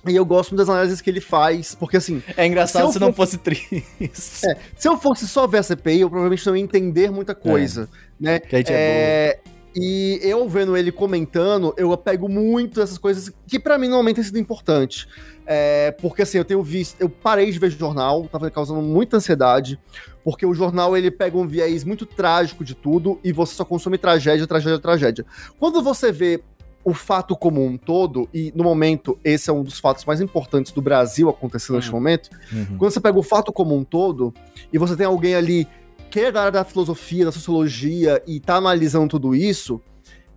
[0.08, 3.14] E eu gosto das análises que ele faz, porque assim, É engraçado Se se, não
[3.14, 3.86] fosse triste.
[4.02, 7.90] É, se eu fosse só ver a CPI, eu provavelmente não ia entender muita coisa,
[8.20, 8.40] né?
[8.40, 9.40] Que a gente é É,
[9.80, 14.24] e eu vendo ele comentando, eu pego muito essas coisas que pra mim normalmente tem
[14.24, 15.08] sido importante.
[15.46, 19.80] É, porque assim, eu tenho visto, eu parei de ver jornal, tava causando muita ansiedade,
[20.24, 24.00] porque o jornal ele pega um viés muito trágico de tudo e você só consome
[24.00, 25.26] tragédia, tragédia, tragédia.
[25.60, 26.42] Quando você vê
[26.90, 30.72] o fato como um todo, e no momento esse é um dos fatos mais importantes
[30.72, 31.96] do Brasil acontecendo neste Hum.
[31.96, 32.78] momento, Uhum.
[32.78, 34.34] quando você pega o fato como um todo
[34.72, 35.68] e você tem alguém ali
[36.10, 39.82] que é da área da filosofia, da sociologia e tá analisando tudo isso,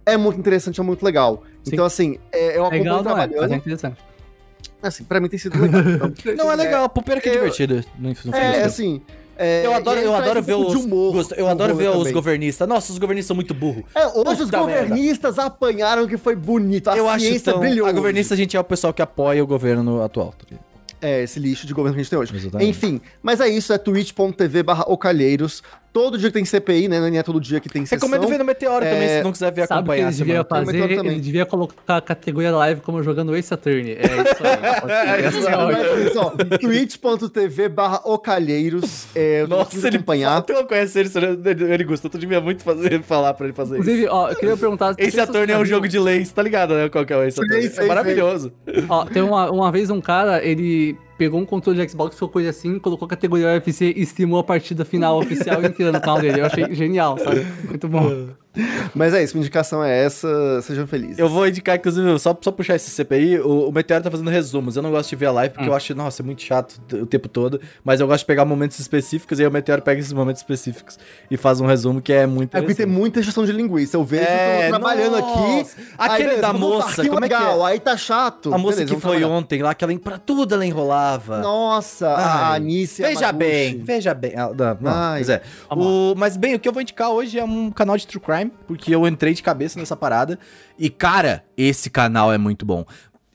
[0.05, 1.45] é muito interessante, é muito legal.
[1.63, 1.71] Sim.
[1.73, 3.55] Então, assim, é, eu acompanho Legal não é, mas é trabalhando.
[3.59, 3.97] interessante.
[4.83, 5.81] Assim, pra mim tem sido legal.
[5.83, 7.53] Então, Não, é legal, pupeira que é no
[8.15, 9.01] fim é, assim.
[9.41, 10.75] É, Eu adoro, eu adoro ver os.
[10.75, 12.13] humor Gusto, eu adoro ver rolê os também.
[12.13, 12.69] governistas.
[12.69, 13.85] Nossa, os governistas são muito burros.
[13.95, 14.83] É, hoje os Puta merda.
[14.89, 16.89] governistas apanharam que foi bonito.
[16.91, 17.59] A eu acho tão...
[17.59, 17.87] brilhou.
[17.87, 20.35] A governista, a gente é o pessoal que apoia o governo atual.
[20.49, 20.57] tá?
[21.03, 22.37] É, esse lixo de governo que a gente tem hoje.
[22.37, 22.69] Exatamente.
[22.69, 25.63] Enfim, mas é isso, é twitch.tv barra ocalheiros.
[25.93, 27.01] Todo dia que tem CPI, né?
[27.01, 28.09] Não é todo dia que tem sessão.
[28.09, 30.09] Recomendo ver no Meteoro também, É, se não quiser ver Sabe acompanhar.
[30.09, 30.97] ele devia fazer?
[30.97, 31.13] Também.
[31.13, 33.95] Ele devia colocar a categoria live como jogando Ace Attorney.
[33.95, 34.61] É isso aí.
[34.91, 36.31] É é isso, ó.
[36.59, 39.07] twitch.tv barra ocalheiros.
[39.15, 40.43] É, eu Nossa, ele acompanhar.
[40.43, 41.11] Tu não conhece ele,
[41.45, 42.11] ele, ele gostou.
[42.11, 44.13] Tu devia muito fazer, falar pra ele fazer Inclusive, isso.
[44.13, 44.95] ó, eu queria perguntar...
[44.97, 46.89] Esse vocês Attorney é um jogo de leis, tá ligado, né?
[46.89, 47.71] Qual que é o Ace Attorney?
[47.77, 48.53] É maravilhoso.
[48.89, 52.49] Ó, tem uma, uma vez um cara, ele pegou um controle de Xbox, ficou coisa
[52.49, 56.41] assim, colocou a categoria UFC e streamou a partida final oficial inteira no canal dele.
[56.41, 57.47] Eu achei genial, sabe?
[57.63, 58.29] Muito bom.
[58.95, 60.29] Mas é isso, minha indicação é essa.
[60.63, 61.19] Sejam felizes.
[61.19, 64.77] Eu vou indicar, inclusive, só, só puxar esse CPI, o, o Meteoro tá fazendo resumos.
[64.77, 67.07] Eu não gosto de ver a live porque eu acho, nossa, é muito chato o
[67.07, 67.61] tempo todo.
[67.85, 70.99] Mas eu gosto de pegar momentos específicos e aí o Meteoro pega esses momentos específicos
[71.31, 72.99] e faz um resumo que é muito É porque tem interessante.
[73.01, 73.97] muita gestão de linguiça.
[73.97, 75.41] Eu vejo É, que eu tô trabalhando nossa.
[75.41, 75.71] aqui.
[75.97, 77.73] Aquele beleza, da moça, que como é que legal, é?
[77.73, 78.53] Aí tá chato.
[78.53, 79.39] A moça Beleza, que foi trabalhar.
[79.39, 81.39] ontem lá, que ela, pra tudo ela enrolava.
[81.41, 82.57] Nossa, a Ai.
[82.57, 83.07] Anícia.
[83.07, 83.39] Veja Yamaguchi.
[83.51, 84.33] bem, veja bem.
[84.37, 85.43] Ah, não, não, mas é.
[85.71, 88.40] O, mas bem, o que eu vou indicar hoje é um canal de True Crime,
[88.49, 90.39] porque eu entrei de cabeça nessa parada.
[90.79, 92.85] E, cara, esse canal é muito bom.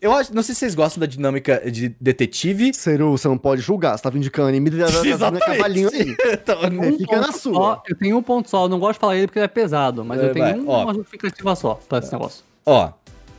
[0.01, 2.71] Eu acho, não sei se vocês gostam da dinâmica de detetive.
[2.73, 3.97] Seru, você não pode julgar.
[3.97, 4.85] Você tava indicando anime da,
[5.39, 6.15] cavalinho aí.
[6.33, 7.59] Então, É, fica na sua.
[7.59, 10.05] Ó, eu tenho um ponto só, não gosto de falar ele porque ele é pesado,
[10.05, 12.43] mas É, eu tenho um- uma justificativa só pra esse negócio.
[12.65, 12.89] Ó,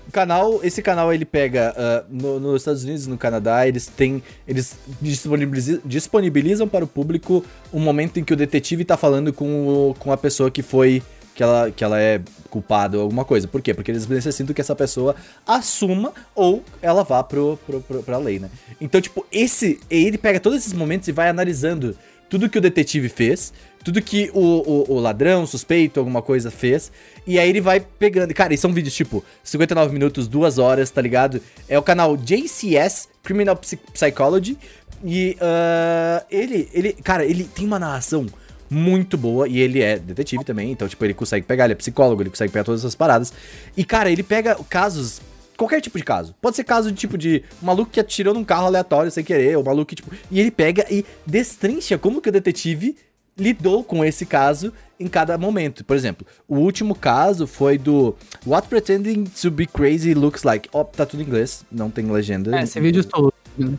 [0.09, 3.87] o canal, esse canal ele pega ah, no- nos Estados Unidos e no Canadá, eles
[3.87, 9.33] têm, eles disponibiliza- disponibilizam para o público um momento em que o detetive tá falando
[9.33, 11.03] com, o- com a pessoa que foi
[11.37, 13.47] que ela, que ela é culpada ou alguma coisa.
[13.47, 13.75] Por quê?
[13.75, 15.15] Porque eles necessitam que essa pessoa
[15.47, 18.51] assuma ou ela vá pro, pro, pro, pra lei, né?
[18.81, 19.79] Então, tipo, esse.
[19.91, 21.97] Ele pega todos esses momentos e vai analisando
[22.29, 23.53] tudo que o detetive fez,
[23.85, 26.91] tudo que o, o, o ladrão, suspeito, alguma coisa fez,
[27.25, 28.33] e aí ele vai pegando.
[28.35, 31.41] Cara, e são vídeos tipo 59 minutos, 2 horas, tá ligado?
[31.69, 34.57] É o canal JCS Criminal Psy- Psychology.
[35.05, 38.27] E ah, ele, ele, cara, ele tem uma narração
[38.71, 42.23] muito boa e ele é detetive também, então, tipo, ele consegue pegar, ele é psicólogo,
[42.23, 43.33] ele consegue pegar todas essas paradas.
[43.77, 45.21] E, cara, ele pega casos.
[45.57, 46.35] Qualquer tipo de caso.
[46.41, 49.57] Pode ser caso de tipo de um maluco que atirou num carro aleatório sem querer,
[49.57, 50.11] ou um maluco que, tipo.
[50.31, 52.95] E ele pega e destrincha como que o detetive
[53.39, 55.85] lidou com esse caso em cada momento.
[55.85, 58.17] Por exemplo, o último caso foi do
[58.47, 60.69] What Pretending to Be Crazy Looks Like.
[60.73, 62.59] Ó, tá tudo em inglês, não tem legenda.
[62.59, 63.33] É, esse vídeo estou.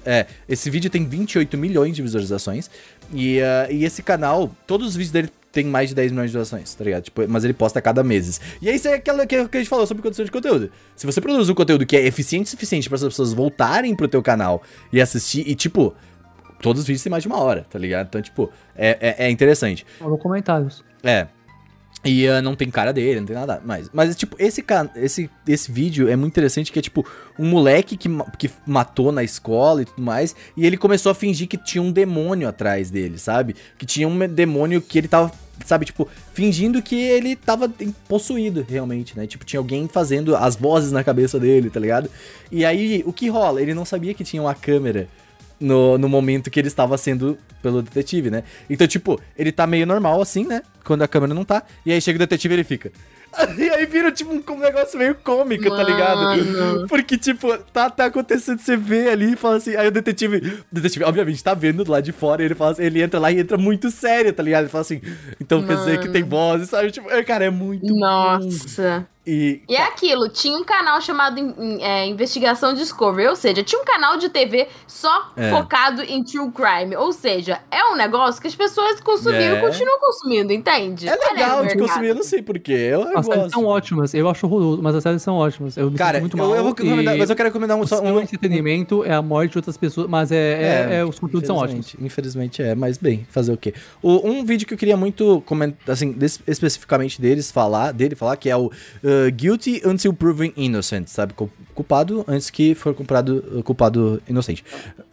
[0.06, 2.70] É, esse vídeo tem 28 milhões de visualizações.
[3.14, 6.38] E, ah, e esse canal, todos os vídeos dele tem mais de 10 milhões de
[6.38, 7.04] visualizações, tá ligado?
[7.04, 8.40] Tipo, mas ele posta a cada mês.
[8.62, 10.70] E isso é aquilo que, que a gente falou sobre produção de conteúdo.
[10.96, 14.08] Se você produz um conteúdo que é eficiente o suficiente para as pessoas voltarem pro
[14.08, 14.62] teu canal
[14.94, 15.96] e assistir, e tipo,
[16.62, 18.08] todos os vídeos têm mais de uma hora, tá ligado?
[18.08, 19.86] Então, tipo, é, é, é interessante.
[19.98, 20.84] Falou comentários.
[21.04, 21.28] É.
[22.06, 23.90] E ah, não tem cara dele, não tem nada mais.
[23.92, 24.64] Mas, tipo, esse,
[24.96, 27.06] esse, esse vídeo é muito interessante, que é, tipo,
[27.38, 28.08] um moleque que,
[28.38, 31.92] que matou na escola e tudo mais, e ele começou a fingir que tinha um
[31.92, 33.56] demônio atrás dele, sabe?
[33.78, 35.32] Que tinha um demônio que ele tava,
[35.66, 37.72] sabe, tipo, fingindo que ele tava
[38.08, 39.26] possuído, realmente, né?
[39.26, 42.10] Tipo, tinha alguém fazendo as vozes na cabeça dele, tá ligado?
[42.52, 43.62] E aí, o que rola?
[43.62, 45.10] Ele não sabia que tinha uma câmera
[45.60, 48.44] no, no momento que ele estava sendo pelo detetive, né?
[48.70, 50.62] Então, tipo, ele tá meio normal assim, né?
[50.84, 51.64] Quando a câmera não tá.
[51.86, 52.92] E aí chega o detetive e ele fica.
[53.58, 56.18] E aí vira, tipo, um, negócio meio cômico, tá ligado?
[56.18, 56.88] Mano.
[56.88, 59.76] Porque, tipo, tá, tá acontecendo, você vê ali e fala assim.
[59.76, 60.38] Aí o detetive,
[60.72, 63.20] o detetive, obviamente, tá vendo do lado de fora, e ele fala assim, ele entra
[63.20, 64.64] lá e entra muito sério, tá ligado?
[64.64, 65.02] Ele fala assim,
[65.40, 66.92] então quer dizer que tem voz, sabe?
[66.92, 67.86] Tipo, é, cara, é muito.
[67.86, 68.00] bom.
[68.00, 69.08] Nossa.
[69.30, 69.62] E.
[69.68, 71.38] E é aquilo, tinha um canal chamado
[71.82, 75.50] é, Investigação Discovery, ou seja, tinha um canal de TV só É.
[75.52, 76.96] focado em true crime.
[76.96, 79.58] Ou seja, é um negócio que as pessoas consumiam É.
[79.58, 81.10] e continuam consumindo, entende?
[81.10, 82.72] É legal de consumir, eu não sei porquê.
[82.72, 85.76] Eu, eu As séries são ótimas, eu acho horroroso, mas as séries são ótimas.
[85.78, 86.56] Eu me Cara, muito eu, mal.
[86.56, 89.58] eu vou recomendar, mas eu quero recomendar um, só um, entretenimento é a morte de
[89.58, 91.96] outras pessoas, mas é, é- é- os conteúdos são ótimos.
[92.00, 93.74] Infelizmente- é, mas bem, fazer o quê?
[94.02, 96.16] O- um vídeo que eu queria muito comentar, assim,
[96.48, 98.72] especificamente deles falar, dele falar, que é o uh,
[99.34, 101.34] Guilty Until Proven Innocent, sabe?
[101.78, 104.64] Culpado antes que for comprado, uh, culpado inocente.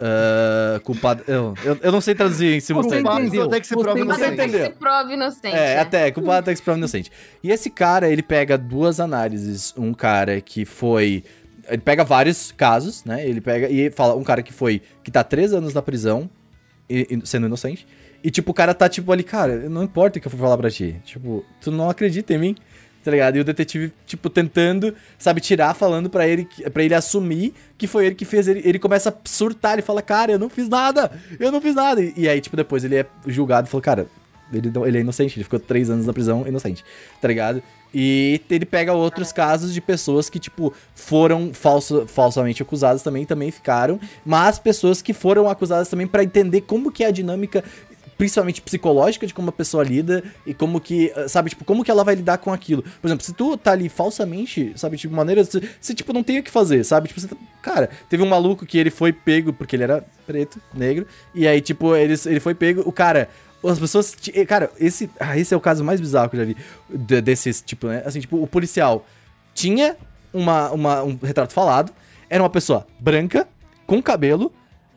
[0.01, 1.23] Uh, culpado.
[1.29, 3.03] Eu, eu, eu não sei traduzir em simultâneo.
[3.05, 3.45] Culpado entendeu?
[3.45, 4.25] até que se Você prove inocente.
[4.33, 5.55] até que se prove inocente.
[5.57, 7.13] É, até, culpado até que se prova inocente.
[7.43, 9.75] E esse cara, ele pega duas análises.
[9.77, 11.23] Um cara que foi.
[11.69, 13.29] Ele pega vários casos, né?
[13.29, 14.81] Ele pega e fala um cara que foi.
[15.03, 16.31] que tá três anos na prisão
[16.89, 17.87] i- i- sendo inocente.
[18.23, 20.57] E, tipo, o cara tá, tipo, ali, cara, não importa o que eu for falar
[20.57, 20.97] pra ti.
[21.05, 22.57] Tipo, tu não acredita em mim,
[23.05, 23.37] tá ligado?
[23.37, 28.07] E o detetive, tipo, tentando, sabe, tirar, falando pra ele, pra ele assumir que foi
[28.07, 28.49] ele que fez.
[28.49, 31.75] Ele, ele começa a surtar, ele fala, cara, eu não fiz nada, eu não fiz
[31.75, 32.01] nada.
[32.03, 34.07] E, e aí, tipo, depois ele é julgado e falou, cara,
[34.53, 36.85] ele, não- ele é inocente, ele ficou três anos na prisão inocente,
[37.21, 37.63] tá ligado?
[37.97, 43.53] E ele pega outros casos de pessoas que, tipo, foram falso, falsamente acusadas também, também
[43.53, 47.63] ficaram, mas pessoas que foram acusadas também pra entender como que é a dinâmica
[48.17, 51.91] principalmente psicológica de como a pessoa lida e como que, eh, sabe, tipo, como que
[51.91, 52.83] ela vai lidar com aquilo.
[52.83, 56.43] Por exemplo, se tu tá ali falsamente, sabe, tipo, maneira, você, tipo, não tem o
[56.43, 57.09] que fazer, sabe?
[57.09, 61.07] Tipo, tá- cara, teve um maluco que ele foi pego porque ele era preto, negro,
[61.35, 63.29] e aí, tipo, ele, ele foi pego, o cara...
[63.67, 64.15] As pessoas.
[64.35, 66.55] eh, Cara, esse, ah, esse é o caso mais bizarro que eu já vi.
[66.91, 68.03] de- desses, tipo, né?
[68.05, 69.07] Assim, tipo, o policial
[69.55, 69.97] tinha
[70.35, 71.91] uma, uma, um retrato falado,
[72.29, 73.49] era uma pessoa branca,
[73.87, 74.53] com cabelo,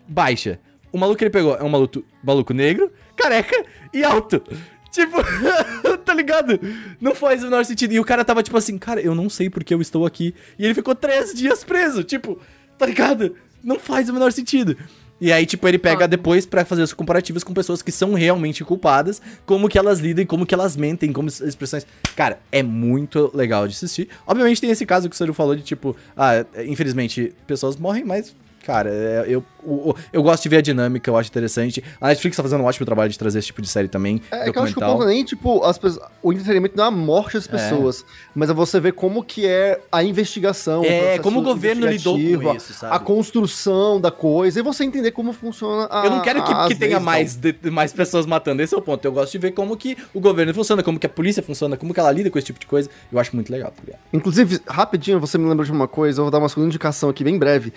[0.05, 0.59] baixa.
[0.91, 2.91] O maluco que ele pegou é um maluco, maluco negro,
[3.27, 4.41] careca e alto.
[4.89, 5.17] Tipo,
[6.03, 6.59] tá ligado?
[6.99, 7.93] Não faz o menor sentido.
[7.93, 10.33] E o cara tava tipo assim, cara, eu não sei porque eu estou aqui.
[10.57, 12.03] E ele ficou três dias preso.
[12.03, 12.39] Tipo,
[12.77, 13.35] tá ligado?
[13.63, 14.77] Não faz o menor sentido.
[15.19, 18.63] E aí, tipo, ele pega depois pra fazer os comparativos com pessoas que são realmente
[18.63, 21.87] culpadas, como que elas lidam, como que elas mentem, como as expressões.
[22.15, 24.09] Cara, é muito legal de assistir.
[24.27, 28.35] Obviamente tem esse caso que o Ciro falou de tipo, ah, infelizmente pessoas morrem, mas
[28.67, 31.81] Cara, é, eu, o- o- eu gosto de ver a dinâmica, eu acho interessante.
[32.01, 34.21] A Netflix tá fazendo um ótimo trabalho de trazer esse tipo de série também.
[34.29, 36.83] É, é que eu acho que o ponto nem, tipo, as pessoas, o entretenimento não
[36.83, 38.03] é a morte das pessoas,
[38.35, 40.83] mas é você ver como que é a investigação.
[40.83, 42.93] É, processo como o governo lidou com isso, sabe?
[42.93, 46.75] A construção da coisa, e você entender como funciona a Eu não quero que, que
[46.75, 49.05] tenha mais, de- mais pessoas matando, esse é o ponto.
[49.05, 51.93] Eu gosto de ver como que o governo funciona, como que a polícia funciona, como
[51.93, 52.89] que ela lida com esse tipo de coisa.
[53.11, 53.99] Eu acho muito legal, tá ligado?
[54.11, 57.23] Inclusive, rapidinho, você me lembra de uma coisa, eu vou dar uma segunda indicação aqui,
[57.23, 57.71] bem breve.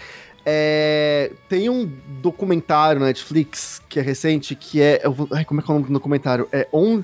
[0.44, 1.90] É, tem um
[2.22, 5.02] documentário na Netflix que é recente, que é.
[5.08, 6.48] vou- ai, como é que é o nome do documentário?
[6.52, 7.02] É, on,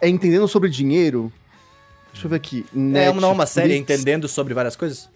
[0.00, 1.32] é Entendendo sobre Dinheiro.
[2.12, 2.66] Deixa eu ver aqui.
[2.94, 4.00] É uma, não, uma série Netflix.
[4.00, 5.08] entendendo sobre várias coisas?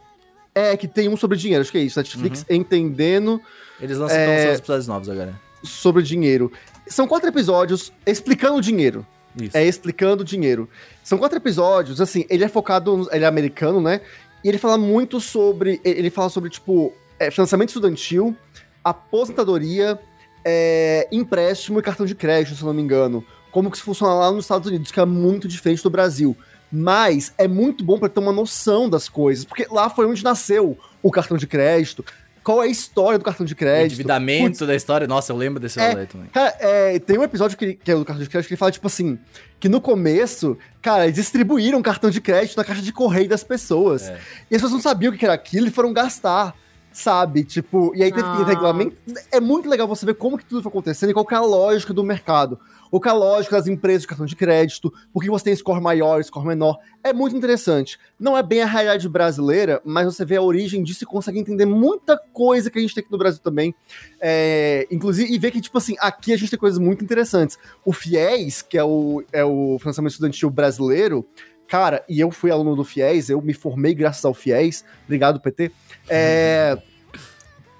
[0.54, 1.98] É, que tem um sobre dinheiro, acho que é isso.
[1.98, 3.40] Netflix entendendo
[3.80, 4.26] Eles lançam É.
[4.26, 5.40] lançando os episódios novos agora.
[5.64, 6.52] sobre dinheiro.
[6.86, 9.06] São quatro episódios explicando o dinheiro.
[9.40, 9.56] Isso.
[9.56, 10.68] É explicando o dinheiro.
[11.02, 14.00] São quatro episódios, assim, ele é focado, ele é americano, né?
[14.44, 16.92] E ele fala muito sobre, ele fala sobre, tipo,
[17.22, 18.36] é, financiamento estudantil,
[18.82, 19.98] aposentadoria,
[20.44, 23.24] é, empréstimo e cartão de crédito, se eu não me engano.
[23.50, 26.36] Como que isso funciona lá nos Estados Unidos, que é muito diferente do Brasil.
[26.70, 30.78] Mas é muito bom para ter uma noção das coisas, porque lá foi onde nasceu
[31.02, 32.02] o cartão de crédito,
[32.42, 33.86] qual é a história do cartão de O crédito.
[33.92, 35.06] endividamento da história.
[35.06, 35.90] Nossa, eu lembro desse É.
[35.90, 36.28] rolê também.
[36.28, 38.72] Cara, é, tem um episódio que, que é do cartão de crédito que ele fala,
[38.72, 39.18] tipo assim,
[39.60, 44.08] que no começo, cara, eles distribuíram cartão de crédito na caixa de correio das pessoas.
[44.08, 44.18] É.
[44.50, 46.56] E as pessoas não sabiam o que era aquilo e foram gastar,
[46.92, 47.44] sabe?
[47.44, 48.44] Tipo, e aí teve que Ah.
[48.44, 48.96] regulamento.
[49.30, 51.40] É muito legal você ver como que tudo foi acontecendo e qual que é a
[51.40, 52.58] lógica do mercado.
[53.00, 55.80] Que é a lógica das empresas de cartão de crédito, por que você tem score
[55.80, 56.76] maior, score menor.
[57.02, 57.98] É muito interessante.
[58.20, 61.64] Não é bem a realidade brasileira, mas você vê a origem disso e consegue entender
[61.64, 63.74] muita coisa que a gente tem aqui no Brasil também.
[64.20, 67.58] É, inclusive, e ver que, tipo assim, aqui a gente tem coisas muito interessantes.
[67.82, 71.26] O FIES, que é o, é o financiamento estudantil brasileiro,
[71.72, 75.72] cara, e eu fui aluno do FIES, eu me formei graças ao FIES, obrigado, PT.
[76.06, 76.76] É.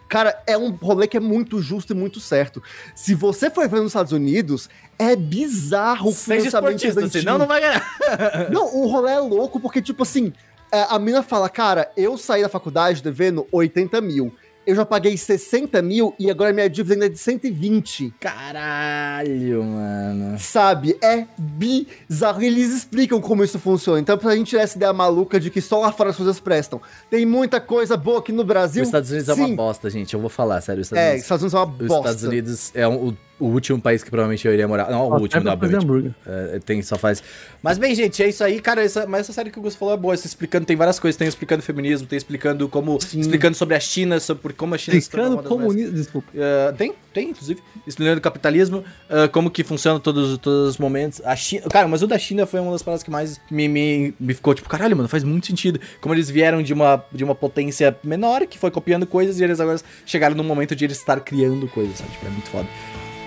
[0.09, 2.63] Cara, é um rolê que é muito justo e muito certo.
[2.95, 7.21] Se você for ver nos Estados Unidos, é bizarro o financiamento estudantil.
[7.21, 7.87] senão não vai ganhar.
[8.51, 10.33] Não, o rolê é louco, porque, tipo assim,
[10.73, 14.35] é, a mina fala, cara, eu saí da faculdade devendo 80 mil.
[14.65, 18.15] Eu já paguei 60 mil e agora minha dívida ainda é de 120.
[18.21, 20.39] Caralho, mano.
[20.39, 20.97] Sabe?
[21.03, 22.43] É bizarro.
[22.43, 23.99] Eles explicam como isso funciona.
[23.99, 26.81] Então, pra gente tirar essa ideia maluca de que só lá fora as coisas prestam.
[27.11, 28.83] Tem muita coisa boa aqui no Brasil.
[28.83, 29.45] Os Estados Unidos é Sim.
[29.47, 30.15] uma bosta, gente.
[30.15, 30.81] Eu vou falar, sério.
[30.83, 32.09] Os Estados É, Unidos, Estados Unidos é uma os bosta.
[32.11, 34.91] Estados Unidos é um- o, o último país que provavelmente eu iria morar.
[34.91, 35.83] Não, o último, fazer obviamente.
[35.85, 36.13] hambúrguer.
[36.27, 37.23] É, tem, só faz.
[37.63, 38.83] Mas bem, gente, é isso aí, cara.
[38.85, 40.15] Essa, mas essa série que o Gus falou é boa.
[40.15, 41.17] Essa explicando, tem várias coisas.
[41.19, 43.01] Tem explicando feminismo, tem explicando como.
[43.01, 43.21] Sim.
[43.21, 45.93] Explicando sobre a China, sobre como a China se Explicando maiores- comunismo.
[45.97, 46.29] Desculpa.
[46.35, 47.61] Uh, tem, tem, inclusive.
[47.87, 51.21] Explicando o capitalismo, uh, como que funciona todos, todos os momentos.
[51.25, 54.15] A China, cara, mas o da China foi uma das paradas que mais me, me,
[54.19, 55.81] me ficou tipo, caralho, mano, faz muito sentido.
[56.01, 59.59] Como eles vieram de uma, de uma potência menor, que foi copiando coisas, e eles
[59.61, 62.11] agora chegaram no momento de eles estar criando coisas, sabe?
[62.13, 62.69] Tipo, é muito foda.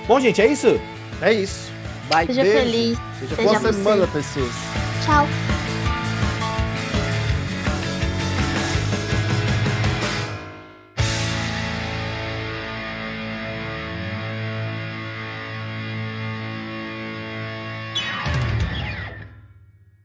[0.08, 0.80] Bom, gente, é isso.
[1.22, 1.72] É isso.
[2.10, 2.28] Bye.
[2.28, 2.58] Seja Beijo.
[2.60, 2.98] feliz.
[3.20, 3.74] Seja Seja Boa você.
[3.74, 4.52] semana, pessoas.
[5.06, 5.28] Tchau.